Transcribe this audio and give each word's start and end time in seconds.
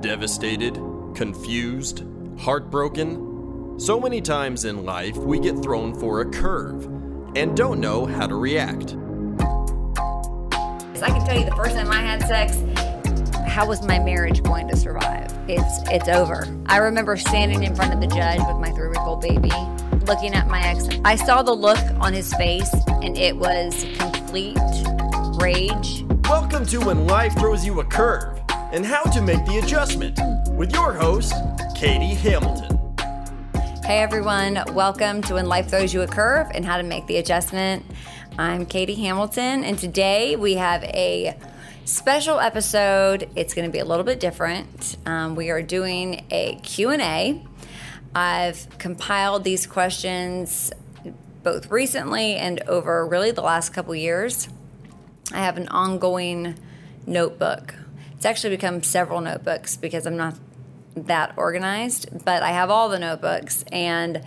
Devastated? 0.00 0.74
Confused? 1.16 2.04
Heartbroken? 2.38 3.80
So 3.80 3.98
many 3.98 4.20
times 4.20 4.64
in 4.64 4.84
life, 4.84 5.16
we 5.16 5.40
get 5.40 5.60
thrown 5.60 5.92
for 5.92 6.20
a 6.20 6.30
curve 6.30 6.84
and 7.34 7.56
don't 7.56 7.80
know 7.80 8.06
how 8.06 8.28
to 8.28 8.36
react. 8.36 8.94
I 11.02 11.10
can 11.10 11.24
tell 11.26 11.36
you 11.36 11.44
the 11.44 11.54
first 11.56 11.74
time 11.74 11.90
I 11.90 12.00
had 12.00 12.22
sex, 12.28 12.58
how 13.48 13.66
was 13.66 13.84
my 13.84 13.98
marriage 13.98 14.42
going 14.42 14.68
to 14.68 14.76
survive? 14.76 15.32
It's 15.48 15.80
it's 15.88 16.08
over. 16.08 16.46
I 16.66 16.76
remember 16.76 17.16
standing 17.16 17.64
in 17.64 17.74
front 17.74 17.92
of 17.92 18.00
the 18.00 18.06
judge 18.06 18.40
with 18.40 18.58
my 18.58 18.70
three 18.70 18.88
week 18.88 19.00
old 19.00 19.20
baby, 19.20 19.50
looking 20.06 20.34
at 20.34 20.46
my 20.46 20.60
ex. 20.60 20.88
I 21.04 21.16
saw 21.16 21.42
the 21.42 21.54
look 21.54 21.78
on 22.00 22.12
his 22.12 22.32
face, 22.34 22.72
and 22.86 23.18
it 23.18 23.36
was 23.36 23.84
complete 23.98 24.58
rage. 25.40 26.04
Welcome 26.28 26.66
to 26.66 26.78
When 26.78 27.06
Life 27.06 27.34
Throws 27.36 27.64
You 27.64 27.80
a 27.80 27.84
Curve 27.84 28.38
and 28.70 28.84
How 28.84 29.02
to 29.04 29.22
Make 29.22 29.44
the 29.46 29.60
Adjustment 29.64 30.18
with 30.50 30.72
your 30.74 30.92
host, 30.92 31.32
Katie 31.74 32.14
Hamilton. 32.14 32.76
Hey 33.82 34.00
everyone, 34.00 34.62
welcome 34.74 35.22
to 35.22 35.34
When 35.34 35.46
Life 35.46 35.70
Throws 35.70 35.94
You 35.94 36.02
a 36.02 36.06
Curve 36.06 36.48
and 36.52 36.66
How 36.66 36.76
to 36.76 36.82
Make 36.82 37.06
the 37.06 37.16
Adjustment. 37.16 37.82
I'm 38.38 38.66
Katie 38.66 38.94
Hamilton, 38.94 39.64
and 39.64 39.78
today 39.78 40.36
we 40.36 40.54
have 40.54 40.84
a 40.84 41.34
special 41.86 42.40
episode. 42.40 43.30
It's 43.34 43.54
going 43.54 43.66
to 43.66 43.72
be 43.72 43.78
a 43.78 43.86
little 43.86 44.04
bit 44.04 44.20
different. 44.20 44.98
Um, 45.06 45.34
we 45.34 45.48
are 45.48 45.62
doing 45.62 46.26
a 46.30 46.56
Q&A. 46.56 47.42
I've 48.14 48.66
compiled 48.78 49.44
these 49.44 49.66
questions 49.66 50.72
both 51.42 51.70
recently 51.70 52.34
and 52.34 52.60
over 52.68 53.06
really 53.06 53.30
the 53.30 53.40
last 53.40 53.70
couple 53.70 53.94
years. 53.94 54.46
I 55.32 55.38
have 55.38 55.56
an 55.56 55.68
ongoing 55.68 56.58
notebook. 57.06 57.74
It's 58.18 58.26
actually 58.26 58.56
become 58.56 58.82
several 58.82 59.20
notebooks 59.20 59.76
because 59.76 60.04
I'm 60.04 60.16
not 60.16 60.34
that 60.96 61.34
organized, 61.36 62.24
but 62.24 62.42
I 62.42 62.50
have 62.50 62.68
all 62.68 62.88
the 62.88 62.98
notebooks 62.98 63.64
and 63.70 64.24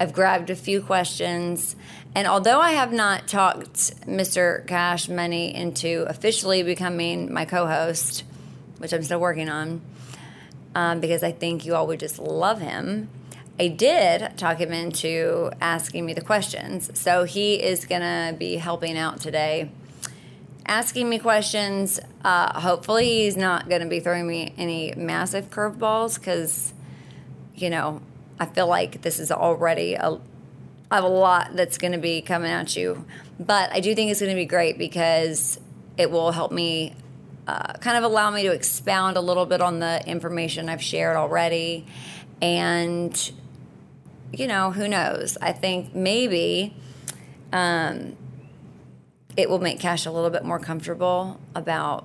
I've 0.00 0.14
grabbed 0.14 0.48
a 0.48 0.56
few 0.56 0.80
questions. 0.80 1.76
And 2.14 2.26
although 2.26 2.58
I 2.58 2.70
have 2.70 2.90
not 2.90 3.28
talked 3.28 4.00
Mr. 4.06 4.66
Cash 4.66 5.10
Money 5.10 5.54
into 5.54 6.06
officially 6.08 6.62
becoming 6.62 7.34
my 7.34 7.44
co 7.44 7.66
host, 7.66 8.24
which 8.78 8.94
I'm 8.94 9.02
still 9.02 9.20
working 9.20 9.50
on, 9.50 9.82
um, 10.74 11.00
because 11.00 11.22
I 11.22 11.32
think 11.32 11.66
you 11.66 11.74
all 11.74 11.86
would 11.88 12.00
just 12.00 12.18
love 12.18 12.62
him, 12.62 13.10
I 13.60 13.68
did 13.68 14.38
talk 14.38 14.56
him 14.56 14.72
into 14.72 15.50
asking 15.60 16.06
me 16.06 16.14
the 16.14 16.22
questions. 16.22 16.98
So 16.98 17.24
he 17.24 17.62
is 17.62 17.84
going 17.84 18.00
to 18.00 18.34
be 18.38 18.56
helping 18.56 18.96
out 18.96 19.20
today, 19.20 19.70
asking 20.66 21.08
me 21.08 21.18
questions. 21.18 22.00
Uh, 22.24 22.60
hopefully, 22.60 23.06
he's 23.24 23.36
not 23.36 23.68
going 23.68 23.82
to 23.82 23.88
be 23.88 24.00
throwing 24.00 24.26
me 24.26 24.54
any 24.56 24.94
massive 24.96 25.50
curveballs 25.50 26.18
because, 26.18 26.72
you 27.54 27.70
know, 27.70 28.00
I 28.38 28.46
feel 28.46 28.66
like 28.66 29.02
this 29.02 29.20
is 29.20 29.30
already 29.30 29.94
a, 29.94 30.18
I 30.90 30.94
have 30.94 31.04
a 31.04 31.08
lot 31.08 31.54
that's 31.54 31.78
going 31.78 31.92
to 31.92 31.98
be 31.98 32.22
coming 32.22 32.50
at 32.50 32.76
you. 32.76 33.04
But 33.38 33.72
I 33.72 33.80
do 33.80 33.94
think 33.94 34.10
it's 34.10 34.20
going 34.20 34.30
to 34.30 34.36
be 34.36 34.46
great 34.46 34.78
because 34.78 35.58
it 35.96 36.10
will 36.10 36.32
help 36.32 36.52
me 36.52 36.94
uh, 37.46 37.74
kind 37.74 37.96
of 37.96 38.04
allow 38.04 38.30
me 38.30 38.42
to 38.44 38.52
expound 38.52 39.16
a 39.16 39.20
little 39.20 39.46
bit 39.46 39.60
on 39.60 39.78
the 39.78 40.06
information 40.06 40.68
I've 40.68 40.82
shared 40.82 41.16
already. 41.16 41.86
And, 42.40 43.32
you 44.32 44.46
know, 44.46 44.70
who 44.70 44.88
knows? 44.88 45.36
I 45.40 45.52
think 45.52 45.94
maybe 45.94 46.74
um, 47.52 48.16
it 49.36 49.50
will 49.50 49.60
make 49.60 49.80
Cash 49.80 50.06
a 50.06 50.10
little 50.10 50.30
bit 50.30 50.44
more 50.44 50.58
comfortable 50.58 51.40
about 51.54 52.04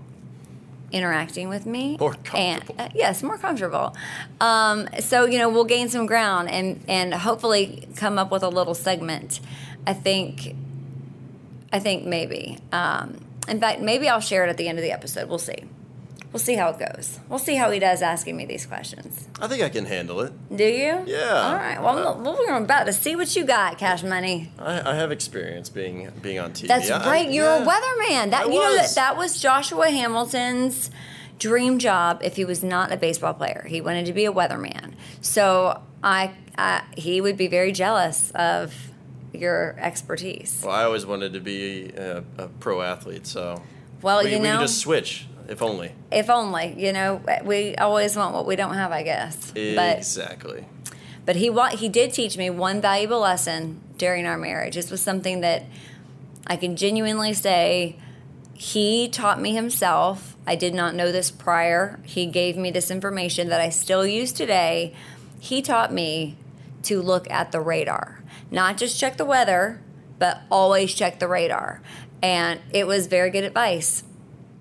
interacting 0.92 1.50
with 1.50 1.66
me. 1.66 1.98
More 2.00 2.14
comfortable. 2.14 2.76
And, 2.80 2.80
uh, 2.80 2.90
yes, 2.96 3.22
more 3.22 3.38
comfortable. 3.38 3.96
Um, 4.42 4.90
so 5.00 5.26
you 5.26 5.38
know, 5.38 5.50
we'll 5.50 5.66
gain 5.66 5.90
some 5.90 6.06
ground 6.06 6.50
and 6.50 6.84
and 6.88 7.14
hopefully 7.14 7.88
come 7.96 8.18
up 8.18 8.32
with 8.32 8.44
a 8.44 8.50
little 8.50 8.76
segment. 8.76 9.40
I 9.86 9.94
think. 9.94 10.56
I 11.72 11.80
think 11.80 12.04
maybe. 12.06 12.58
Um, 12.72 13.24
in 13.48 13.60
fact, 13.60 13.80
maybe 13.82 14.10
I'll 14.10 14.20
share 14.20 14.44
it 14.44 14.50
at 14.50 14.58
the 14.58 14.68
end 14.68 14.80
of 14.80 14.84
the 14.84 14.92
episode. 14.92 15.30
We'll 15.30 15.38
see. 15.38 15.66
We'll 16.32 16.40
see 16.40 16.54
how 16.56 16.70
it 16.70 16.78
goes. 16.78 17.20
We'll 17.28 17.40
see 17.40 17.56
how 17.56 17.72
he 17.72 17.80
does 17.80 18.04
asking 18.04 18.38
me 18.38 18.46
these 18.46 18.68
questions. 18.68 19.28
I 19.42 19.48
think 19.48 19.64
I 19.64 19.70
can 19.70 19.86
handle 19.86 20.22
it. 20.22 20.32
Do 20.56 20.64
you? 20.64 21.04
Yeah. 21.08 21.42
All 21.44 21.56
right. 21.56 21.82
Well, 21.82 22.08
Uh, 22.28 22.34
we're 22.38 22.56
about 22.56 22.86
to 22.86 22.94
see 22.94 23.16
what 23.16 23.36
you 23.36 23.46
got, 23.46 23.80
Cash 23.80 24.04
Money. 24.04 24.52
I, 24.60 24.92
I 24.92 24.96
have 24.96 25.12
experience 25.12 25.70
being 25.70 26.12
being 26.22 26.38
on 26.38 26.52
TV. 26.52 26.68
That's 26.68 26.92
I- 26.92 27.04
right. 27.10 27.32
You're 27.32 27.46
yeah. 27.46 27.64
a 27.64 27.66
weatherman. 27.66 28.30
That 28.30 28.44
I 28.46 28.50
you 28.50 28.60
know 28.60 28.76
that 28.76 28.82
was. 28.84 28.96
that 28.96 29.18
was 29.18 29.42
Joshua 29.42 29.90
Hamilton's 29.90 30.92
dream 31.40 31.80
job 31.80 32.22
if 32.24 32.36
he 32.36 32.46
was 32.46 32.64
not 32.64 32.92
a 32.92 32.98
baseball 32.98 33.34
player. 33.34 33.66
He 33.68 33.82
wanted 33.82 34.06
to 34.06 34.14
be 34.14 34.26
a 34.26 34.32
weatherman. 34.32 34.94
So 35.22 35.82
I, 36.04 36.32
I 36.58 36.84
he 36.96 37.22
would 37.22 37.38
be 37.38 37.48
very 37.48 37.72
jealous 37.72 38.30
of 38.36 38.76
your 39.34 39.76
expertise. 39.80 40.62
Well, 40.64 40.76
I 40.76 40.84
always 40.84 41.06
wanted 41.08 41.34
to 41.34 41.40
be 41.40 41.90
a, 41.96 42.24
a 42.38 42.48
pro 42.60 42.82
athlete, 42.82 43.26
so 43.26 43.64
Well, 44.02 44.24
we, 44.24 44.32
you 44.32 44.38
we 44.38 44.44
know, 44.44 44.58
could 44.58 44.64
just 44.68 44.80
switch, 44.80 45.28
if 45.50 45.62
only. 45.62 45.92
if 46.12 46.30
only, 46.30 46.76
you 46.78 46.94
know, 46.94 47.22
we 47.44 47.76
always 47.76 48.16
want 48.16 48.34
what 48.34 48.46
we 48.46 48.56
don't 48.56 48.76
have, 48.76 48.92
I 48.92 49.04
guess. 49.04 49.52
But 49.52 49.98
Exactly. 49.98 50.66
But 51.26 51.36
he 51.36 51.50
wa- 51.50 51.76
he 51.76 51.90
did 51.90 52.14
teach 52.14 52.38
me 52.38 52.50
one 52.50 52.80
valuable 52.82 53.20
lesson 53.20 53.82
during 53.98 54.26
our 54.26 54.38
marriage. 54.38 54.76
This 54.76 54.90
was 54.90 55.02
something 55.02 55.42
that 55.42 55.66
I 56.48 56.56
can 56.56 56.76
genuinely 56.76 57.34
say 57.34 57.98
he 58.54 59.08
taught 59.10 59.40
me 59.40 59.54
himself. 59.54 60.36
I 60.48 60.56
did 60.56 60.74
not 60.74 60.96
know 60.96 61.12
this 61.12 61.30
prior. 61.32 62.00
He 62.04 62.26
gave 62.26 62.58
me 62.58 62.72
this 62.72 62.90
information 62.90 63.50
that 63.50 63.62
I 63.62 63.70
still 63.70 64.06
use 64.06 64.32
today. 64.32 64.94
He 65.40 65.62
taught 65.62 65.94
me 65.94 66.38
to 66.84 67.02
look 67.02 67.30
at 67.30 67.52
the 67.52 67.60
radar, 67.62 68.24
not 68.50 68.78
just 68.78 69.00
check 69.00 69.18
the 69.18 69.26
weather, 69.26 69.82
but 70.18 70.42
always 70.50 70.94
check 70.94 71.20
the 71.20 71.28
radar. 71.28 71.82
And 72.22 72.60
it 72.72 72.88
was 72.88 73.08
very 73.08 73.30
good 73.30 73.44
advice. 73.44 74.04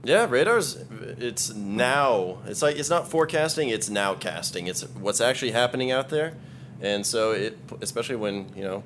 Yeah, 0.05 0.27
radar's 0.29 0.77
it's 1.19 1.53
now. 1.55 2.39
It's 2.47 2.63
like 2.63 2.77
it's 2.77 2.91
not 2.91 3.09
forecasting, 3.09 3.69
it's 3.69 3.91
now 3.91 4.15
casting. 4.15 4.67
It's 4.67 4.83
what's 4.83 5.21
actually 5.21 5.51
happening 5.51 5.91
out 5.91 6.09
there. 6.09 6.35
And 6.81 7.05
so 7.05 7.33
it 7.33 7.59
especially 7.81 8.17
when, 8.17 8.47
you 8.55 8.63
know, 8.63 8.83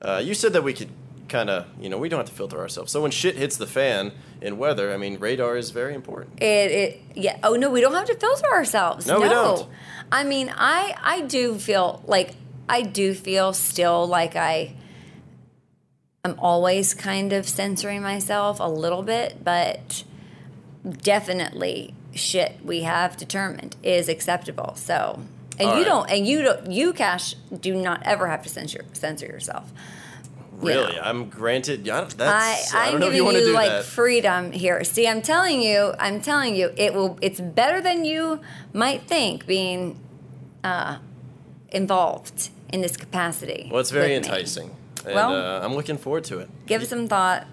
uh, 0.00 0.22
you 0.24 0.34
said 0.34 0.52
that 0.54 0.62
we 0.62 0.72
could 0.72 0.88
kind 1.28 1.50
of, 1.50 1.66
you 1.80 1.88
know, 1.88 1.98
we 1.98 2.08
don't 2.08 2.18
have 2.18 2.28
to 2.28 2.34
filter 2.34 2.58
ourselves. 2.58 2.92
So 2.92 3.02
when 3.02 3.10
shit 3.10 3.36
hits 3.36 3.56
the 3.56 3.66
fan 3.66 4.12
in 4.40 4.58
weather, 4.58 4.92
I 4.92 4.96
mean, 4.96 5.18
radar 5.18 5.56
is 5.56 5.70
very 5.70 5.94
important. 5.94 6.42
It, 6.42 6.70
it 6.70 7.00
yeah. 7.14 7.38
Oh 7.42 7.56
no, 7.56 7.70
we 7.70 7.80
don't 7.80 7.94
have 7.94 8.06
to 8.06 8.14
filter 8.14 8.50
ourselves. 8.50 9.06
No, 9.06 9.20
we 9.20 9.28
don't. 9.28 9.68
I 10.10 10.24
mean, 10.24 10.52
I 10.54 10.94
I 11.02 11.20
do 11.22 11.58
feel 11.58 12.02
like 12.06 12.34
I 12.68 12.82
do 12.82 13.12
feel 13.12 13.52
still 13.52 14.06
like 14.06 14.36
I 14.36 14.74
I'm 16.24 16.36
always 16.38 16.94
kind 16.94 17.32
of 17.32 17.48
censoring 17.48 18.02
myself 18.02 18.58
a 18.58 18.68
little 18.68 19.02
bit, 19.02 19.44
but 19.44 20.04
definitely 21.02 21.94
shit 22.14 22.58
we 22.64 22.82
have 22.82 23.16
determined 23.16 23.76
is 23.82 24.08
acceptable. 24.08 24.74
So, 24.76 25.20
and 25.58 25.68
All 25.68 25.74
you 25.76 25.82
right. 25.82 25.88
don't, 25.88 26.10
and 26.10 26.26
you 26.26 26.42
don't, 26.42 26.70
you 26.70 26.92
Cash 26.92 27.34
do 27.60 27.74
not 27.74 28.02
ever 28.04 28.28
have 28.28 28.42
to 28.42 28.48
censor 28.48 28.84
censor 28.92 29.26
yourself. 29.26 29.70
You 30.62 30.68
know. 30.70 30.86
Really, 30.86 30.98
I'm 31.00 31.28
granted. 31.28 31.86
I, 31.88 32.04
that's. 32.04 32.72
I, 32.74 32.86
I'm 32.86 32.92
don't 32.92 33.00
know 33.00 33.06
if 33.08 33.12
giving 33.12 33.16
you 33.16 33.24
want 33.24 33.36
to 33.36 33.40
you 33.42 33.48
do 33.48 33.52
like 33.54 33.68
that. 33.68 33.84
freedom 33.84 34.52
here. 34.52 34.82
See, 34.84 35.06
I'm 35.06 35.20
telling 35.20 35.60
you, 35.60 35.92
I'm 35.98 36.20
telling 36.22 36.56
you, 36.56 36.72
it 36.76 36.94
will. 36.94 37.18
It's 37.20 37.40
better 37.40 37.80
than 37.82 38.04
you 38.06 38.40
might 38.72 39.02
think 39.02 39.46
being 39.46 40.00
uh, 40.64 40.96
involved 41.70 42.48
in 42.72 42.80
this 42.80 42.96
capacity. 42.96 43.68
well, 43.70 43.80
it's 43.80 43.90
very 43.90 44.08
me. 44.08 44.14
enticing, 44.16 44.74
and 45.04 45.14
Well- 45.14 45.34
uh, 45.34 45.60
I'm 45.64 45.74
looking 45.74 45.98
forward 45.98 46.24
to 46.24 46.38
it. 46.38 46.48
Give 46.66 46.82
it 46.82 46.88
some 46.88 47.06
thought. 47.06 47.46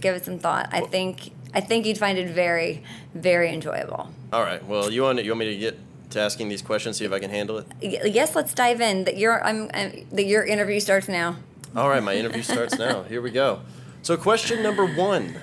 Give 0.00 0.14
it 0.14 0.24
some 0.24 0.38
thought. 0.38 0.68
I 0.72 0.80
think. 0.80 1.30
I 1.54 1.60
think 1.60 1.86
you'd 1.86 1.98
find 1.98 2.18
it 2.18 2.28
very, 2.28 2.82
very 3.14 3.52
enjoyable. 3.52 4.10
All 4.32 4.42
right. 4.42 4.64
Well, 4.66 4.90
you 4.90 5.02
want 5.02 5.22
you 5.22 5.30
want 5.30 5.40
me 5.40 5.46
to 5.46 5.56
get 5.56 5.78
to 6.10 6.20
asking 6.20 6.48
these 6.48 6.62
questions, 6.62 6.96
see 6.96 7.04
if 7.04 7.12
I 7.12 7.18
can 7.18 7.30
handle 7.30 7.58
it. 7.58 7.66
Yes, 7.80 8.34
let's 8.34 8.54
dive 8.54 8.80
in. 8.80 9.04
That 9.04 9.18
your 9.18 9.44
I'm, 9.44 9.70
I'm 9.74 10.06
that 10.12 10.24
your 10.24 10.44
interview 10.44 10.80
starts 10.80 11.08
now. 11.08 11.36
All 11.76 11.88
right, 11.88 12.02
my 12.02 12.14
interview 12.14 12.42
starts 12.42 12.78
now. 12.78 13.02
Here 13.08 13.20
we 13.20 13.30
go. 13.30 13.60
So, 14.02 14.16
question 14.16 14.62
number 14.62 14.86
one 14.86 15.36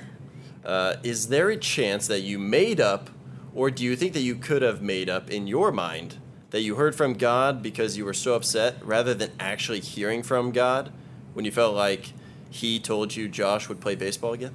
uh, 0.63 0.96
Is 1.04 1.28
there 1.28 1.50
a 1.50 1.57
chance 1.57 2.08
that 2.08 2.22
you 2.22 2.40
made 2.40 2.80
up, 2.80 3.10
or 3.54 3.69
do 3.69 3.84
you 3.84 3.96
think 3.96 4.13
that 4.13 4.22
you 4.22 4.36
could 4.36 4.62
have 4.62 4.81
made 4.81 5.10
up 5.10 5.30
in 5.30 5.48
your 5.48 5.72
mind 5.72 6.18
that 6.51 6.62
you 6.62 6.75
heard 6.75 6.96
from 6.96 7.13
God 7.13 7.62
because 7.62 7.98
you 7.98 8.06
were 8.06 8.13
so 8.13 8.34
upset 8.34 8.78
rather 8.84 9.13
than 9.13 9.31
actually 9.40 9.81
hearing 9.81 10.24
from 10.24 10.51
God 10.51 10.92
when 11.34 11.46
you 11.46 11.51
felt 11.51 11.75
like 11.75 12.13
He 12.50 12.80
told 12.80 13.16
you 13.16 13.28
Josh 13.28 13.69
would 13.69 13.81
play 13.81 13.96
baseball 13.96 14.34
again? 14.34 14.54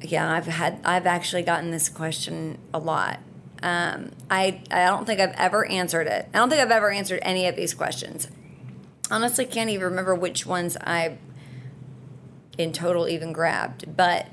Yeah, 0.00 0.30
I've 0.30 0.46
had 0.46 0.80
I've 0.84 1.06
actually 1.06 1.42
gotten 1.42 1.70
this 1.70 1.88
question 1.88 2.58
a 2.72 2.78
lot. 2.78 3.20
Um, 3.62 4.12
I 4.30 4.62
I 4.70 4.86
don't 4.86 5.06
think 5.06 5.20
I've 5.20 5.34
ever 5.36 5.66
answered 5.66 6.06
it. 6.06 6.28
I 6.32 6.38
don't 6.38 6.48
think 6.48 6.62
I've 6.62 6.70
ever 6.70 6.90
answered 6.90 7.20
any 7.22 7.46
of 7.46 7.56
these 7.56 7.74
questions. 7.74 8.28
Honestly, 9.10 9.44
can't 9.44 9.70
even 9.70 9.84
remember 9.84 10.14
which 10.14 10.46
ones 10.46 10.76
I 10.80 11.18
in 12.56 12.72
total 12.72 13.08
even 13.08 13.32
grabbed. 13.32 13.96
But 13.96 14.28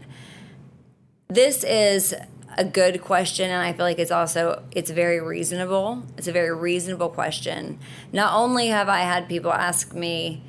this 1.27 1.63
is 1.63 2.13
a 2.57 2.63
good 2.63 3.01
question 3.01 3.49
and 3.49 3.61
i 3.61 3.73
feel 3.73 3.85
like 3.85 3.99
it's 3.99 4.11
also 4.11 4.63
it's 4.71 4.89
very 4.89 5.19
reasonable 5.19 6.03
it's 6.17 6.27
a 6.27 6.31
very 6.31 6.55
reasonable 6.55 7.09
question 7.09 7.77
not 8.13 8.33
only 8.33 8.67
have 8.67 8.87
i 8.87 8.99
had 8.99 9.27
people 9.27 9.51
ask 9.51 9.93
me 9.93 10.41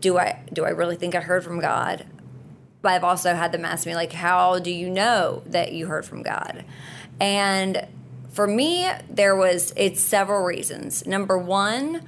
do 0.00 0.16
i 0.16 0.42
do 0.52 0.64
i 0.64 0.70
really 0.70 0.96
think 0.96 1.14
i 1.14 1.20
heard 1.20 1.44
from 1.44 1.60
god 1.60 2.06
but 2.82 2.92
i've 2.92 3.04
also 3.04 3.34
had 3.34 3.52
them 3.52 3.64
ask 3.64 3.86
me 3.86 3.94
like 3.94 4.12
how 4.12 4.58
do 4.58 4.70
you 4.70 4.88
know 4.88 5.42
that 5.46 5.72
you 5.72 5.86
heard 5.86 6.04
from 6.04 6.22
god? 6.22 6.64
And 7.20 7.86
for 8.30 8.46
me 8.46 8.88
there 9.08 9.36
was 9.36 9.72
it's 9.76 10.00
several 10.00 10.42
reasons. 10.44 11.06
Number 11.06 11.36
one 11.36 12.02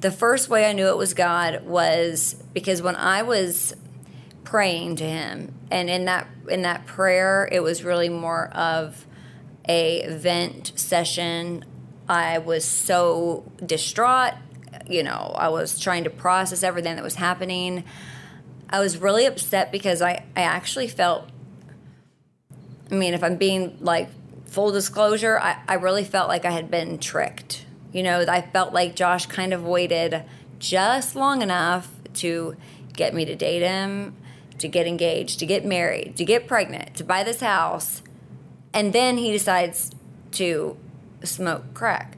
the 0.00 0.10
first 0.10 0.48
way 0.48 0.68
i 0.68 0.72
knew 0.72 0.88
it 0.88 0.96
was 0.96 1.14
god 1.14 1.64
was 1.64 2.34
because 2.52 2.82
when 2.82 2.96
i 2.96 3.22
was 3.22 3.74
praying 4.42 4.96
to 4.96 5.04
him 5.04 5.54
and 5.70 5.88
in 5.88 6.04
that 6.06 6.28
in 6.48 6.62
that 6.62 6.86
prayer 6.86 7.48
it 7.50 7.60
was 7.60 7.84
really 7.84 8.08
more 8.08 8.48
of 8.48 9.06
a 9.68 10.06
vent 10.08 10.72
session. 10.74 11.64
I 12.08 12.38
was 12.38 12.64
so 12.64 13.44
distraught 13.64 14.34
you 14.88 15.02
know 15.02 15.34
i 15.38 15.48
was 15.48 15.78
trying 15.78 16.04
to 16.04 16.10
process 16.10 16.62
everything 16.62 16.96
that 16.96 17.04
was 17.04 17.14
happening 17.14 17.84
i 18.72 18.80
was 18.80 18.98
really 18.98 19.26
upset 19.26 19.70
because 19.70 20.02
i 20.02 20.24
i 20.36 20.42
actually 20.42 20.88
felt 20.88 21.28
i 22.90 22.94
mean 22.94 23.14
if 23.14 23.22
i'm 23.22 23.36
being 23.36 23.76
like 23.80 24.08
full 24.46 24.72
disclosure 24.72 25.38
i, 25.38 25.56
I 25.68 25.74
really 25.74 26.04
felt 26.04 26.28
like 26.28 26.44
i 26.44 26.50
had 26.50 26.70
been 26.70 26.98
tricked 26.98 27.64
you 27.92 28.02
know 28.02 28.24
i 28.28 28.40
felt 28.40 28.72
like 28.72 28.96
josh 28.96 29.26
kind 29.26 29.52
of 29.52 29.64
waited 29.64 30.24
just 30.58 31.14
long 31.14 31.42
enough 31.42 31.90
to 32.14 32.56
get 32.92 33.14
me 33.14 33.24
to 33.24 33.34
date 33.34 33.62
him 33.62 34.16
to 34.62 34.68
get 34.68 34.86
engaged, 34.86 35.40
to 35.40 35.46
get 35.46 35.64
married, 35.64 36.16
to 36.16 36.24
get 36.24 36.46
pregnant, 36.46 36.94
to 36.94 37.04
buy 37.04 37.24
this 37.24 37.40
house, 37.40 38.00
and 38.72 38.92
then 38.92 39.18
he 39.18 39.30
decides 39.32 39.90
to 40.30 40.76
smoke 41.24 41.74
crack. 41.74 42.16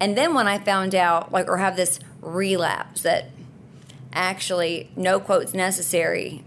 And 0.00 0.16
then 0.16 0.34
when 0.34 0.46
I 0.46 0.58
found 0.58 0.94
out, 0.94 1.32
like, 1.32 1.48
or 1.48 1.58
have 1.58 1.76
this 1.76 1.98
relapse 2.20 3.02
that 3.02 3.26
actually 4.14 4.90
no 4.96 5.20
quotes 5.20 5.52
necessary, 5.52 6.44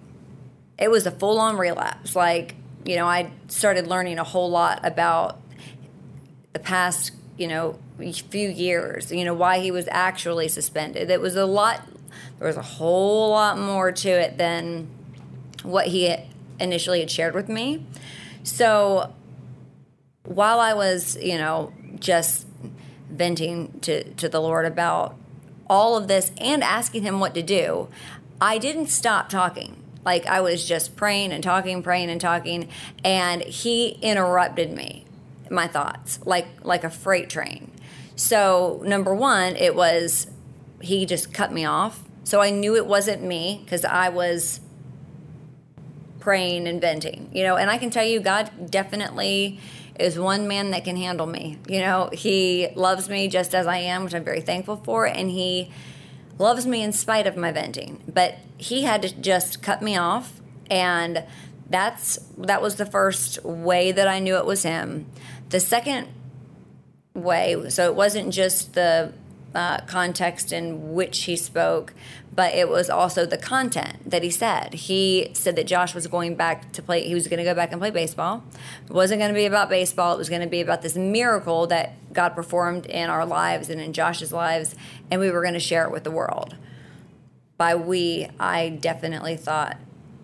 it 0.78 0.90
was 0.90 1.06
a 1.06 1.12
full 1.12 1.40
on 1.40 1.58
relapse. 1.58 2.16
Like, 2.16 2.56
you 2.86 2.96
know, 2.96 3.06
I 3.06 3.32
started 3.48 3.88
learning 3.88 4.20
a 4.20 4.24
whole 4.24 4.50
lot 4.50 4.80
about 4.84 5.40
the 6.54 6.60
past, 6.60 7.12
you 7.38 7.48
know, 7.48 7.78
few 8.30 8.50
years, 8.50 9.12
you 9.12 9.26
know, 9.26 9.34
why 9.34 9.60
he 9.60 9.72
was 9.72 9.88
actually 9.90 10.48
suspended. 10.48 11.10
It 11.10 11.20
was 11.20 11.36
a 11.36 11.46
lot, 11.46 11.82
there 12.40 12.48
was 12.48 12.58
a 12.58 12.62
whole 12.62 13.32
lot 13.32 13.58
more 13.58 13.92
to 13.92 14.10
it 14.10 14.38
than 14.38 14.88
what 15.64 15.88
he 15.88 16.16
initially 16.60 17.00
had 17.00 17.12
shared 17.12 17.34
with 17.34 17.50
me. 17.50 17.86
So 18.44 19.14
while 20.24 20.60
I 20.60 20.74
was, 20.74 21.18
you 21.22 21.38
know, 21.38 21.74
just 22.00 22.48
venting 23.10 23.80
to, 23.82 24.04
to 24.16 24.30
the 24.30 24.40
Lord 24.40 24.66
about 24.66 25.16
all 25.70 25.98
of 25.98 26.08
this 26.08 26.32
and 26.38 26.64
asking 26.64 27.04
him 27.04 27.20
what 27.20 27.34
to 27.36 27.42
do, 27.42 27.88
I 28.40 28.58
didn't 28.58 28.88
stop 28.88 29.30
talking. 29.30 29.84
Like 30.06 30.26
I 30.26 30.40
was 30.42 30.66
just 30.66 30.96
praying 30.96 31.32
and 31.32 31.44
talking, 31.44 31.84
praying 31.84 32.10
and 32.10 32.22
talking, 32.22 32.70
and 33.04 33.42
he 33.42 33.98
interrupted 34.02 34.72
me, 34.72 35.06
my 35.50 35.68
thoughts, 35.68 36.20
like 36.26 36.48
like 36.64 36.84
a 36.84 36.90
freight 36.90 37.30
train. 37.30 37.72
So 38.16 38.82
number 38.86 39.14
one, 39.14 39.56
it 39.58 39.76
was 39.76 40.28
he 40.82 41.06
just 41.06 41.34
cut 41.34 41.52
me 41.52 41.66
off. 41.66 42.04
So 42.24 42.42
I 42.42 42.52
knew 42.52 42.76
it 42.76 42.86
wasn't 42.86 43.24
me 43.24 43.62
because 43.64 43.84
I 43.84 44.10
was 44.10 44.62
praying 46.20 46.68
and 46.68 46.82
venting, 46.82 47.30
you 47.34 47.44
know, 47.44 47.56
and 47.56 47.70
I 47.70 47.78
can 47.78 47.90
tell 47.90 48.06
you, 48.06 48.20
God 48.20 48.70
definitely 48.70 49.60
is 50.00 50.18
one 50.20 50.48
man 50.48 50.72
that 50.72 50.84
can 50.84 50.96
handle 50.96 51.28
me. 51.28 51.58
You 51.68 51.82
know, 51.82 52.10
He 52.14 52.70
loves 52.76 53.10
me 53.10 53.28
just 53.28 53.54
as 53.56 53.68
I 53.68 53.78
am, 53.78 54.04
which 54.04 54.16
I'm 54.16 54.24
very 54.24 54.42
thankful 54.42 54.78
for, 54.78 55.06
and 55.06 55.30
He 55.30 55.72
loves 56.38 56.66
me 56.66 56.82
in 56.84 56.92
spite 56.92 57.28
of 57.28 57.36
my 57.36 57.52
venting. 57.52 58.04
But 58.08 58.36
He 58.58 58.84
had 58.84 59.02
to 59.04 59.16
just 59.16 59.62
cut 59.62 59.82
me 59.82 59.98
off, 59.98 60.42
and 60.70 61.24
that's 61.70 62.18
that 62.38 62.62
was 62.62 62.76
the 62.76 62.86
first 62.86 63.44
way 63.44 63.92
that 63.92 64.08
I 64.08 64.20
knew 64.20 64.38
it 64.38 64.46
was 64.46 64.64
Him. 64.64 65.08
The 65.50 65.60
second 65.60 66.08
way, 67.14 67.70
so 67.70 67.86
it 67.86 67.96
wasn't 67.96 68.34
just 68.34 68.74
the 68.74 69.14
uh, 69.56 69.80
context 69.88 70.52
in 70.52 70.94
which 70.94 71.24
he 71.24 71.36
spoke, 71.36 71.94
but 72.34 72.54
it 72.54 72.70
was 72.70 72.90
also 72.90 73.26
the 73.26 73.38
content 73.38 74.10
that 74.10 74.24
he 74.24 74.30
said. 74.30 74.74
He 74.74 75.32
said 75.34 75.56
that 75.56 75.66
Josh 75.66 75.96
was 75.96 76.08
going 76.08 76.36
back 76.36 76.72
to 76.74 76.82
play, 76.82 77.08
he 77.08 77.14
was 77.14 77.28
going 77.28 77.40
to 77.40 77.44
go 77.44 77.56
back 77.56 77.72
and 77.72 77.82
play 77.82 77.90
baseball. 77.90 78.44
It 78.86 78.94
wasn't 78.94 79.20
going 79.20 79.34
to 79.34 79.38
be 79.38 79.46
about 79.46 79.70
baseball, 79.70 80.14
it 80.14 80.18
was 80.18 80.30
going 80.30 80.42
to 80.42 80.48
be 80.48 80.62
about 80.62 80.82
this 80.82 80.96
miracle 80.96 81.68
that 81.68 82.14
God 82.14 82.30
performed 82.30 82.86
in 82.86 83.10
our 83.10 83.26
lives 83.26 83.70
and 83.70 83.82
in 83.82 83.94
Josh's 83.94 84.32
lives, 84.32 84.76
and 85.10 85.20
we 85.20 85.32
were 85.32 85.42
going 85.42 85.54
to 85.54 85.60
share 85.60 85.86
it 85.86 85.92
with 85.92 86.04
the 86.04 86.12
world. 86.12 86.56
By 87.58 87.74
we, 87.76 88.28
I 88.40 88.70
definitely 88.70 89.36
thought 89.36 89.78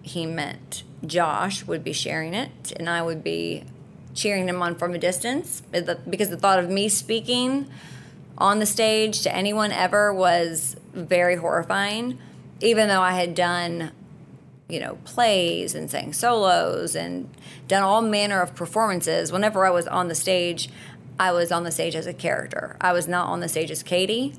he 0.04 0.26
meant 0.26 0.84
Josh 1.06 1.66
would 1.66 1.84
be 1.84 1.94
sharing 1.94 2.34
it, 2.34 2.74
and 2.76 2.90
I 2.90 3.02
would 3.02 3.24
be 3.24 3.64
cheering 4.14 4.48
him 4.48 4.62
on 4.62 4.76
from 4.76 4.94
a 4.94 5.00
distance 5.00 5.62
because 5.72 6.30
the 6.30 6.38
thought 6.38 6.60
of 6.60 6.70
me 6.70 6.88
speaking 6.88 7.68
on 8.44 8.60
the 8.60 8.66
stage 8.66 9.22
to 9.22 9.34
anyone 9.34 9.72
ever 9.72 10.14
was 10.14 10.76
very 10.92 11.38
horrifying, 11.38 12.20
even 12.60 12.90
though 12.90 13.00
I 13.00 13.14
had 13.14 13.36
done, 13.36 13.94
you 14.68 14.82
know, 14.82 14.96
plays 15.06 15.74
and 15.74 15.90
sang 15.90 16.12
solos 16.12 16.94
and 16.94 17.30
done 17.70 17.84
all 17.84 18.02
manner 18.02 18.42
of 18.42 18.54
performances. 18.54 19.32
Whenever 19.32 19.66
I 19.66 19.70
was 19.70 19.88
on 19.88 20.10
the 20.10 20.14
stage, 20.14 20.70
I 21.18 21.32
was 21.32 21.54
on 21.54 21.64
the 21.64 21.72
stage 21.72 21.96
as 21.96 22.06
a 22.06 22.14
character. 22.14 22.76
I 22.82 22.92
was 22.92 23.08
not 23.08 23.30
on 23.30 23.40
the 23.40 23.48
stage 23.48 23.72
as 23.72 23.82
Katie. 23.82 24.36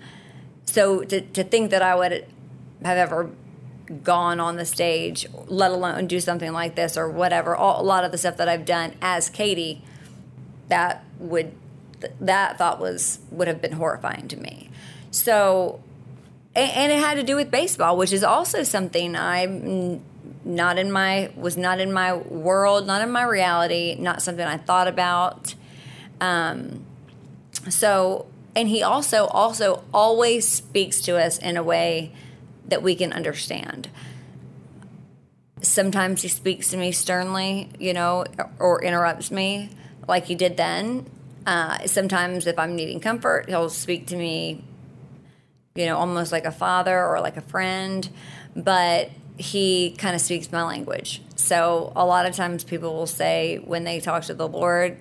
So 0.67 1.03
to, 1.05 1.23
to 1.23 1.43
think 1.43 1.71
that 1.71 1.81
I 1.81 1.95
would 1.95 2.27
have 2.85 2.99
ever 2.99 3.31
gone 4.03 4.39
on 4.39 4.57
the 4.57 4.67
stage, 4.67 5.27
let 5.47 5.71
alone 5.71 6.07
do 6.09 6.21
something 6.21 6.53
like 6.53 6.75
this 6.75 6.99
or 6.99 7.09
whatever, 7.09 7.57
all, 7.57 7.81
a 7.81 7.83
lot 7.83 8.05
of 8.05 8.13
the 8.13 8.19
stuff 8.19 8.37
that 8.37 8.51
I've 8.51 8.67
done 8.67 8.97
as 9.01 9.31
Katie, 9.31 9.83
that 10.69 11.05
would 11.19 11.55
that 12.21 12.59
thought 12.59 12.81
was 12.81 13.19
would 13.31 13.49
have 13.49 13.61
been 13.61 13.73
horrifying 13.73 14.29
to 14.29 14.37
me. 14.37 14.71
So, 15.11 15.81
and, 16.55 16.71
and 16.73 16.93
it 16.93 16.99
had 16.99 17.15
to 17.15 17.23
do 17.23 17.37
with 17.37 17.51
baseball, 17.51 17.97
which 17.97 18.13
is 18.13 18.25
also 18.25 18.63
something 18.63 19.17
I'm 19.17 20.03
not 20.45 20.79
in 20.79 20.93
my 20.93 21.31
was 21.37 21.57
not 21.57 21.81
in 21.81 21.93
my 21.93 22.15
world, 22.15 22.87
not 22.87 23.03
in 23.03 23.11
my 23.11 23.23
reality, 23.23 23.97
not 23.99 24.23
something 24.23 24.45
I 24.45 24.59
thought 24.59 24.89
about. 24.89 25.55
Um, 26.21 26.85
so, 27.69 28.27
and 28.55 28.69
he 28.69 28.83
also 28.83 29.27
also 29.27 29.85
always 29.93 30.47
speaks 30.47 31.01
to 31.03 31.17
us 31.17 31.39
in 31.39 31.57
a 31.57 31.63
way 31.63 32.13
that 32.69 32.83
we 32.83 32.95
can 32.95 33.13
understand. 33.13 33.89
Sometimes 35.63 36.23
he 36.23 36.29
speaks 36.29 36.71
to 36.71 36.77
me 36.77 36.93
sternly, 36.93 37.71
you 37.79 37.93
know, 37.93 38.25
or 38.59 38.83
interrupts 38.83 39.31
me 39.31 39.71
like 40.07 40.27
he 40.27 40.35
did 40.35 40.57
then. 40.57 41.07
Uh, 41.47 41.87
sometimes, 41.87 42.47
if 42.47 42.59
I'm 42.59 42.75
needing 42.75 43.01
comfort, 43.01 43.49
he'll 43.49 43.69
speak 43.69 44.07
to 44.09 44.17
me, 44.17 44.65
you 45.75 45.87
know, 45.87 45.97
almost 45.97 46.33
like 46.33 46.45
a 46.45 46.53
father 46.53 47.05
or 47.05 47.21
like 47.21 47.37
a 47.37 47.43
friend, 47.43 48.09
but 48.57 49.11
he 49.37 49.95
kind 49.99 50.15
of 50.15 50.21
speaks 50.21 50.51
my 50.51 50.63
language. 50.63 51.21
So, 51.37 51.93
a 51.95 52.07
lot 52.07 52.27
of 52.27 52.35
times, 52.35 52.65
people 52.65 52.95
will 52.95 53.07
say 53.07 53.59
when 53.65 53.85
they 53.85 54.01
talk 54.01 54.23
to 54.25 54.35
the 54.35 54.49
Lord, 54.49 54.99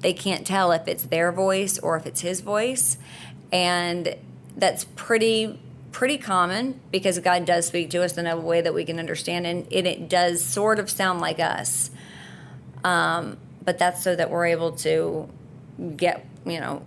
they 0.00 0.12
can't 0.12 0.46
tell 0.46 0.72
if 0.72 0.86
it's 0.86 1.04
their 1.04 1.32
voice 1.32 1.78
or 1.78 1.96
if 1.96 2.06
it's 2.06 2.20
his 2.20 2.40
voice. 2.40 2.98
And 3.50 4.16
that's 4.56 4.84
pretty 4.96 5.58
pretty 5.96 6.18
common 6.18 6.78
because 6.90 7.18
God 7.20 7.46
does 7.46 7.66
speak 7.68 7.88
to 7.88 8.02
us 8.02 8.18
in 8.18 8.26
a 8.26 8.36
way 8.36 8.60
that 8.60 8.74
we 8.74 8.84
can 8.84 8.98
understand, 8.98 9.46
and, 9.46 9.66
and 9.72 9.86
it 9.86 10.10
does 10.10 10.44
sort 10.44 10.78
of 10.78 10.90
sound 10.90 11.22
like 11.22 11.40
us. 11.40 11.90
Um, 12.84 13.38
but 13.64 13.78
that's 13.78 14.02
so 14.02 14.14
that 14.14 14.30
we're 14.30 14.44
able 14.44 14.72
to 14.72 15.26
get 15.96 16.26
you 16.44 16.60
know 16.60 16.82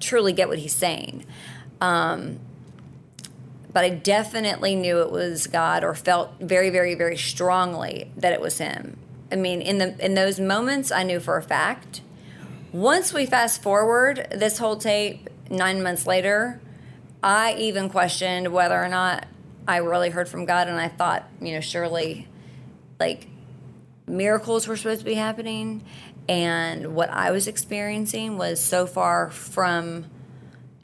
truly 0.00 0.32
get 0.32 0.48
what 0.48 0.58
he's 0.58 0.74
saying. 0.74 1.24
Um, 1.80 2.40
but 3.72 3.84
I 3.84 3.90
definitely 3.90 4.74
knew 4.74 5.00
it 5.02 5.10
was 5.10 5.46
God, 5.46 5.84
or 5.84 5.94
felt 5.94 6.40
very, 6.40 6.70
very, 6.70 6.94
very 6.94 7.16
strongly 7.16 8.10
that 8.16 8.32
it 8.32 8.40
was 8.40 8.58
Him. 8.58 8.98
I 9.30 9.36
mean, 9.36 9.60
in 9.60 9.78
the 9.78 10.04
in 10.04 10.14
those 10.14 10.40
moments, 10.40 10.90
I 10.90 11.02
knew 11.02 11.20
for 11.20 11.36
a 11.36 11.42
fact. 11.42 12.00
Once 12.72 13.12
we 13.12 13.26
fast 13.26 13.62
forward 13.62 14.26
this 14.34 14.58
whole 14.58 14.76
tape, 14.76 15.28
nine 15.50 15.82
months 15.82 16.06
later, 16.06 16.60
I 17.22 17.54
even 17.54 17.88
questioned 17.88 18.48
whether 18.48 18.82
or 18.82 18.88
not 18.88 19.26
I 19.66 19.78
really 19.78 20.10
heard 20.10 20.28
from 20.28 20.44
God, 20.44 20.68
and 20.68 20.78
I 20.78 20.88
thought, 20.88 21.28
you 21.40 21.52
know, 21.52 21.60
surely, 21.60 22.26
like 22.98 23.26
miracles 24.06 24.66
were 24.66 24.76
supposed 24.76 25.00
to 25.00 25.04
be 25.04 25.14
happening, 25.14 25.84
and 26.28 26.94
what 26.94 27.10
I 27.10 27.30
was 27.30 27.48
experiencing 27.48 28.36
was 28.36 28.62
so 28.62 28.86
far 28.86 29.30
from 29.30 30.04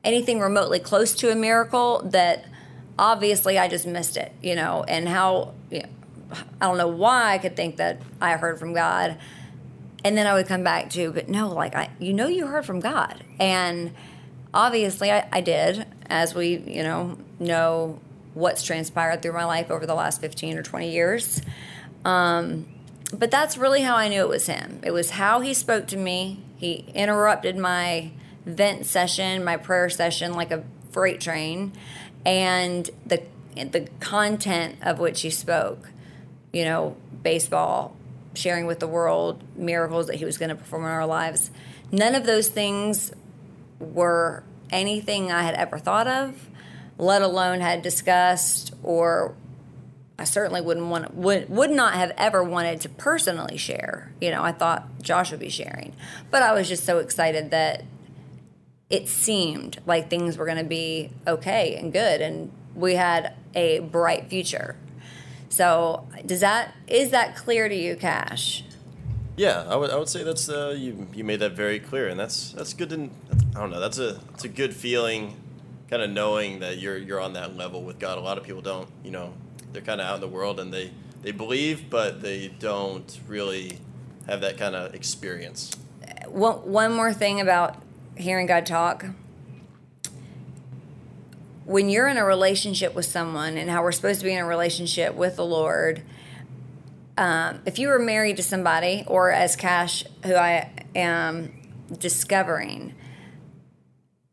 anything 0.02 0.40
remotely 0.40 0.78
close 0.78 1.14
to 1.16 1.30
a 1.30 1.34
miracle 1.34 2.02
that 2.06 2.44
obviously 2.98 3.58
I 3.58 3.68
just 3.68 3.86
missed 3.86 4.16
it, 4.16 4.32
you 4.42 4.54
know, 4.54 4.84
and 4.86 5.08
how 5.08 5.54
you 5.70 5.80
know, 5.80 5.88
I 6.60 6.66
don't 6.66 6.78
know 6.78 6.88
why 6.88 7.34
I 7.34 7.38
could 7.38 7.56
think 7.56 7.76
that 7.76 8.00
I 8.20 8.32
heard 8.32 8.58
from 8.58 8.72
God. 8.74 9.18
And 10.06 10.18
then 10.18 10.26
I 10.26 10.34
would 10.34 10.46
come 10.46 10.62
back 10.62 10.90
to, 10.90 11.12
but 11.12 11.30
no, 11.30 11.48
like 11.48 11.74
I, 11.74 11.88
you 11.98 12.12
know, 12.12 12.26
you 12.26 12.46
heard 12.46 12.66
from 12.66 12.80
God, 12.80 13.24
and 13.40 13.94
obviously 14.52 15.10
I, 15.10 15.26
I 15.32 15.40
did, 15.40 15.86
as 16.10 16.34
we, 16.34 16.58
you 16.58 16.82
know, 16.82 17.16
know 17.38 18.00
what's 18.34 18.62
transpired 18.62 19.22
through 19.22 19.32
my 19.32 19.46
life 19.46 19.70
over 19.70 19.86
the 19.86 19.94
last 19.94 20.20
fifteen 20.20 20.58
or 20.58 20.62
twenty 20.62 20.92
years. 20.92 21.40
Um, 22.04 22.66
but 23.12 23.30
that's 23.30 23.56
really 23.56 23.82
how 23.82 23.96
I 23.96 24.08
knew 24.08 24.20
it 24.20 24.28
was 24.28 24.46
him. 24.46 24.80
It 24.82 24.90
was 24.90 25.10
how 25.10 25.40
he 25.40 25.54
spoke 25.54 25.86
to 25.88 25.96
me. 25.96 26.42
He 26.56 26.86
interrupted 26.94 27.56
my 27.56 28.10
vent 28.46 28.86
session, 28.86 29.44
my 29.44 29.56
prayer 29.56 29.88
session, 29.90 30.34
like 30.34 30.50
a 30.50 30.64
freight 30.90 31.20
train, 31.20 31.72
and 32.24 32.88
the 33.06 33.22
the 33.54 33.88
content 34.00 34.76
of 34.82 34.98
which 34.98 35.22
he 35.22 35.30
spoke. 35.30 35.90
You 36.52 36.64
know, 36.64 36.96
baseball, 37.22 37.96
sharing 38.34 38.66
with 38.66 38.80
the 38.80 38.86
world 38.86 39.42
miracles 39.56 40.06
that 40.06 40.16
he 40.16 40.24
was 40.24 40.38
going 40.38 40.50
to 40.50 40.54
perform 40.54 40.84
in 40.84 40.90
our 40.90 41.06
lives. 41.06 41.50
None 41.90 42.14
of 42.14 42.26
those 42.26 42.48
things 42.48 43.12
were 43.78 44.44
anything 44.70 45.30
I 45.30 45.42
had 45.42 45.54
ever 45.54 45.78
thought 45.78 46.06
of, 46.06 46.48
let 46.98 47.22
alone 47.22 47.60
had 47.60 47.82
discussed 47.82 48.74
or 48.82 49.34
I 50.18 50.24
certainly 50.24 50.60
wouldn't 50.60 50.86
want 50.86 51.14
would 51.14 51.48
would 51.50 51.70
not 51.70 51.94
have 51.94 52.12
ever 52.16 52.42
wanted 52.42 52.80
to 52.82 52.88
personally 52.88 53.56
share. 53.56 54.12
You 54.20 54.30
know, 54.30 54.42
I 54.42 54.52
thought 54.52 55.02
Josh 55.02 55.30
would 55.32 55.40
be 55.40 55.48
sharing, 55.48 55.94
but 56.30 56.42
I 56.42 56.52
was 56.52 56.68
just 56.68 56.84
so 56.84 56.98
excited 56.98 57.50
that 57.50 57.84
it 58.90 59.08
seemed 59.08 59.80
like 59.86 60.08
things 60.08 60.38
were 60.38 60.44
going 60.44 60.58
to 60.58 60.64
be 60.64 61.10
okay 61.26 61.74
and 61.74 61.92
good, 61.92 62.20
and 62.20 62.52
we 62.74 62.94
had 62.94 63.34
a 63.54 63.80
bright 63.80 64.28
future. 64.28 64.76
So, 65.48 66.06
does 66.24 66.40
that 66.40 66.74
is 66.86 67.10
that 67.10 67.34
clear 67.34 67.68
to 67.68 67.74
you, 67.74 67.96
Cash? 67.96 68.64
Yeah, 69.36 69.64
I 69.68 69.74
would, 69.74 69.90
I 69.90 69.96
would 69.96 70.08
say 70.08 70.22
that's 70.22 70.48
uh, 70.48 70.76
you 70.76 71.08
you 71.12 71.24
made 71.24 71.40
that 71.40 71.52
very 71.52 71.80
clear, 71.80 72.08
and 72.08 72.18
that's 72.18 72.52
that's 72.52 72.72
good 72.72 72.90
to 72.90 73.10
I 73.56 73.60
don't 73.60 73.70
know 73.70 73.80
that's 73.80 73.98
a 73.98 74.20
it's 74.32 74.44
a 74.44 74.48
good 74.48 74.74
feeling, 74.74 75.36
kind 75.90 76.02
of 76.02 76.10
knowing 76.10 76.60
that 76.60 76.78
you're 76.78 76.96
you're 76.96 77.20
on 77.20 77.32
that 77.32 77.56
level 77.56 77.82
with 77.82 77.98
God. 77.98 78.18
A 78.18 78.20
lot 78.20 78.38
of 78.38 78.44
people 78.44 78.62
don't, 78.62 78.88
you 79.02 79.10
know, 79.10 79.34
they're 79.74 79.82
kind 79.82 80.00
of 80.00 80.06
out 80.06 80.14
in 80.14 80.20
the 80.22 80.28
world 80.28 80.58
and 80.58 80.72
they 80.72 80.90
they 81.22 81.32
believe, 81.32 81.90
but 81.90 82.22
they 82.22 82.48
don't 82.48 83.20
really 83.26 83.78
have 84.26 84.40
that 84.42 84.56
kind 84.56 84.74
of 84.74 84.94
experience. 84.94 85.76
One 86.28 86.70
one 86.70 86.92
more 86.94 87.12
thing 87.12 87.40
about 87.40 87.82
hearing 88.16 88.46
God 88.46 88.64
talk. 88.64 89.04
When 91.66 91.88
you're 91.88 92.08
in 92.08 92.18
a 92.18 92.24
relationship 92.24 92.94
with 92.94 93.06
someone, 93.06 93.56
and 93.56 93.70
how 93.70 93.82
we're 93.82 93.92
supposed 93.92 94.20
to 94.20 94.26
be 94.26 94.32
in 94.32 94.38
a 94.38 94.46
relationship 94.46 95.14
with 95.14 95.36
the 95.36 95.46
Lord, 95.46 96.02
um, 97.16 97.60
if 97.64 97.78
you 97.78 97.88
were 97.88 97.98
married 97.98 98.36
to 98.36 98.42
somebody, 98.42 99.02
or 99.06 99.30
as 99.30 99.56
Cash, 99.56 100.04
who 100.24 100.34
I 100.34 100.70
am 100.94 101.54
discovering, 101.98 102.94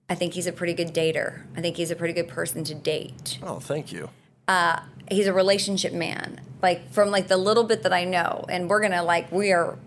I 0.09 0.15
think 0.15 0.33
he's 0.33 0.45
a 0.45 0.51
pretty 0.51 0.73
good 0.73 0.93
dater. 0.93 1.43
I 1.55 1.61
think 1.61 1.77
he's 1.77 1.89
a 1.89 1.95
pretty 1.95 2.13
good 2.13 2.27
person 2.27 2.65
to 2.65 2.75
date. 2.75 3.39
Oh, 3.41 3.59
thank 3.59 3.93
you. 3.93 4.09
Uh, 4.47 4.81
he's 5.09 5.27
a 5.27 5.33
relationship 5.33 5.93
man. 5.93 6.41
Like 6.61 6.91
from 6.91 7.09
like 7.09 7.27
the 7.27 7.37
little 7.37 7.63
bit 7.63 7.83
that 7.83 7.93
I 7.93 8.05
know, 8.05 8.45
and 8.49 8.69
we're 8.69 8.81
gonna 8.81 9.03
like 9.03 9.31
we 9.31 9.51
are. 9.51 9.77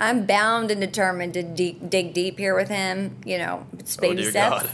I'm 0.00 0.26
bound 0.26 0.72
and 0.72 0.80
determined 0.80 1.34
to 1.34 1.42
dig 1.44 2.14
deep 2.14 2.38
here 2.38 2.56
with 2.56 2.68
him. 2.68 3.16
You 3.24 3.38
know, 3.38 3.66
it's 3.78 3.96
baby 3.96 4.22
dear 4.22 4.30
steps. 4.30 4.62
God. 4.62 4.70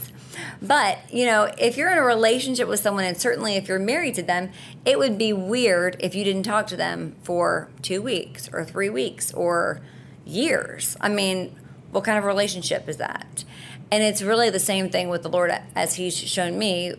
But 0.61 0.99
you 1.13 1.25
know, 1.25 1.51
if 1.57 1.77
you're 1.77 1.91
in 1.91 1.97
a 1.97 2.03
relationship 2.03 2.67
with 2.67 2.79
someone, 2.79 3.03
and 3.03 3.17
certainly 3.17 3.55
if 3.55 3.67
you're 3.67 3.79
married 3.79 4.15
to 4.15 4.23
them, 4.23 4.51
it 4.85 4.97
would 4.97 5.17
be 5.17 5.33
weird 5.33 5.97
if 5.99 6.15
you 6.15 6.23
didn't 6.23 6.43
talk 6.43 6.67
to 6.67 6.75
them 6.75 7.15
for 7.21 7.69
two 7.81 8.01
weeks 8.01 8.49
or 8.51 8.65
three 8.65 8.89
weeks 8.89 9.33
or 9.33 9.81
years. 10.25 10.97
I 11.01 11.09
mean, 11.09 11.55
what 11.91 12.03
kind 12.03 12.17
of 12.17 12.23
relationship 12.23 12.87
is 12.87 12.97
that? 12.97 13.43
And 13.91 14.03
it's 14.03 14.21
really 14.21 14.49
the 14.49 14.59
same 14.59 14.89
thing 14.89 15.09
with 15.09 15.23
the 15.23 15.29
Lord 15.29 15.51
as 15.75 15.95
He's 15.95 16.17
shown 16.17 16.57
me. 16.57 16.93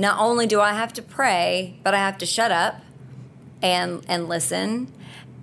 Not 0.00 0.18
only 0.18 0.46
do 0.46 0.60
I 0.60 0.72
have 0.72 0.92
to 0.94 1.02
pray, 1.02 1.78
but 1.82 1.94
I 1.94 1.98
have 1.98 2.18
to 2.18 2.26
shut 2.26 2.50
up 2.50 2.80
and 3.62 4.04
and 4.08 4.28
listen. 4.28 4.92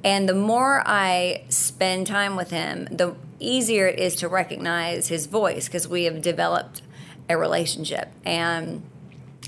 And 0.04 0.28
the 0.28 0.34
more 0.34 0.84
I 0.86 1.44
spend 1.50 2.08
time 2.08 2.36
with 2.36 2.50
Him, 2.52 2.88
the 2.92 3.16
easier 3.40 3.88
it 3.88 4.00
is 4.00 4.16
to 4.16 4.28
recognize 4.28 5.08
His 5.08 5.28
voice 5.28 5.68
because 5.68 5.88
we 5.88 6.06
have 6.06 6.22
developed 6.22 6.82
a 7.30 7.38
relationship 7.38 8.10
and. 8.26 8.84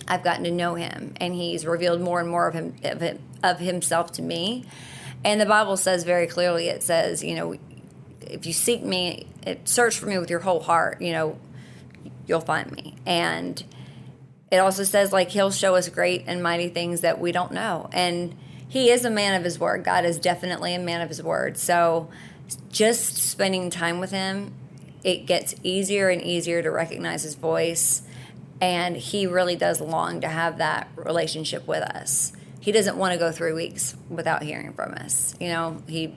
I've 0.07 0.23
gotten 0.23 0.43
to 0.45 0.51
know 0.51 0.73
him, 0.73 1.13
and 1.17 1.35
he's 1.35 1.67
revealed 1.67 2.01
more 2.01 2.19
and 2.19 2.27
more 2.27 2.47
of 2.47 2.55
him 2.55 2.73
of, 2.83 2.99
him, 2.99 3.19
of 3.43 3.59
himself 3.59 4.11
to 4.13 4.23
me. 4.23 4.65
And 5.23 5.39
the 5.39 5.45
Bible 5.45 5.77
says 5.77 6.03
very 6.03 6.25
clearly, 6.25 6.67
it 6.67 6.81
says, 6.81 7.23
you 7.23 7.35
know, 7.35 7.57
if 8.21 8.45
you 8.47 8.53
seek 8.53 8.81
me, 8.81 9.27
search 9.65 9.99
for 9.99 10.07
me 10.07 10.17
with 10.17 10.29
your 10.29 10.39
whole 10.39 10.61
heart, 10.61 10.99
you 10.99 11.11
know, 11.11 11.37
you'll 12.25 12.41
find 12.41 12.71
me. 12.71 12.95
And 13.05 13.63
it 14.51 14.57
also 14.57 14.83
says 14.83 15.11
like 15.11 15.29
he'll 15.29 15.51
show 15.51 15.75
us 15.75 15.89
great 15.89 16.23
and 16.27 16.41
mighty 16.41 16.69
things 16.69 17.01
that 17.01 17.19
we 17.19 17.31
don't 17.31 17.51
know. 17.51 17.89
And 17.91 18.35
he 18.67 18.91
is 18.91 19.05
a 19.05 19.09
man 19.09 19.35
of 19.35 19.43
his 19.43 19.59
word. 19.59 19.83
God 19.83 20.05
is 20.05 20.19
definitely 20.19 20.73
a 20.75 20.79
man 20.79 21.01
of 21.01 21.09
his 21.09 21.21
word. 21.21 21.57
So 21.57 22.09
just 22.71 23.17
spending 23.17 23.69
time 23.69 23.99
with 23.99 24.11
him, 24.11 24.53
it 25.03 25.25
gets 25.25 25.55
easier 25.63 26.09
and 26.09 26.21
easier 26.21 26.61
to 26.61 26.71
recognize 26.71 27.23
his 27.23 27.35
voice 27.35 28.03
and 28.61 28.97
he 28.97 29.25
really 29.25 29.55
does 29.55 29.79
long 29.79 30.21
to 30.21 30.27
have 30.27 30.57
that 30.57 30.89
relationship 30.95 31.65
with 31.65 31.81
us. 31.81 32.33
He 32.59 32.71
doesn't 32.71 32.97
want 32.97 33.13
to 33.13 33.19
go 33.19 33.31
3 33.31 33.53
weeks 33.53 33.95
without 34.09 34.43
hearing 34.43 34.73
from 34.73 34.93
us. 34.93 35.33
You 35.39 35.47
know, 35.49 35.81
he 35.87 36.15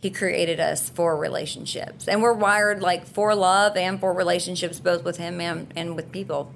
he 0.00 0.08
created 0.08 0.58
us 0.58 0.88
for 0.88 1.14
relationships. 1.14 2.08
And 2.08 2.22
we're 2.22 2.32
wired 2.32 2.80
like 2.80 3.06
for 3.06 3.34
love 3.34 3.76
and 3.76 4.00
for 4.00 4.14
relationships 4.14 4.80
both 4.80 5.04
with 5.04 5.18
him 5.18 5.42
and, 5.42 5.70
and 5.76 5.94
with 5.94 6.10
people. 6.10 6.54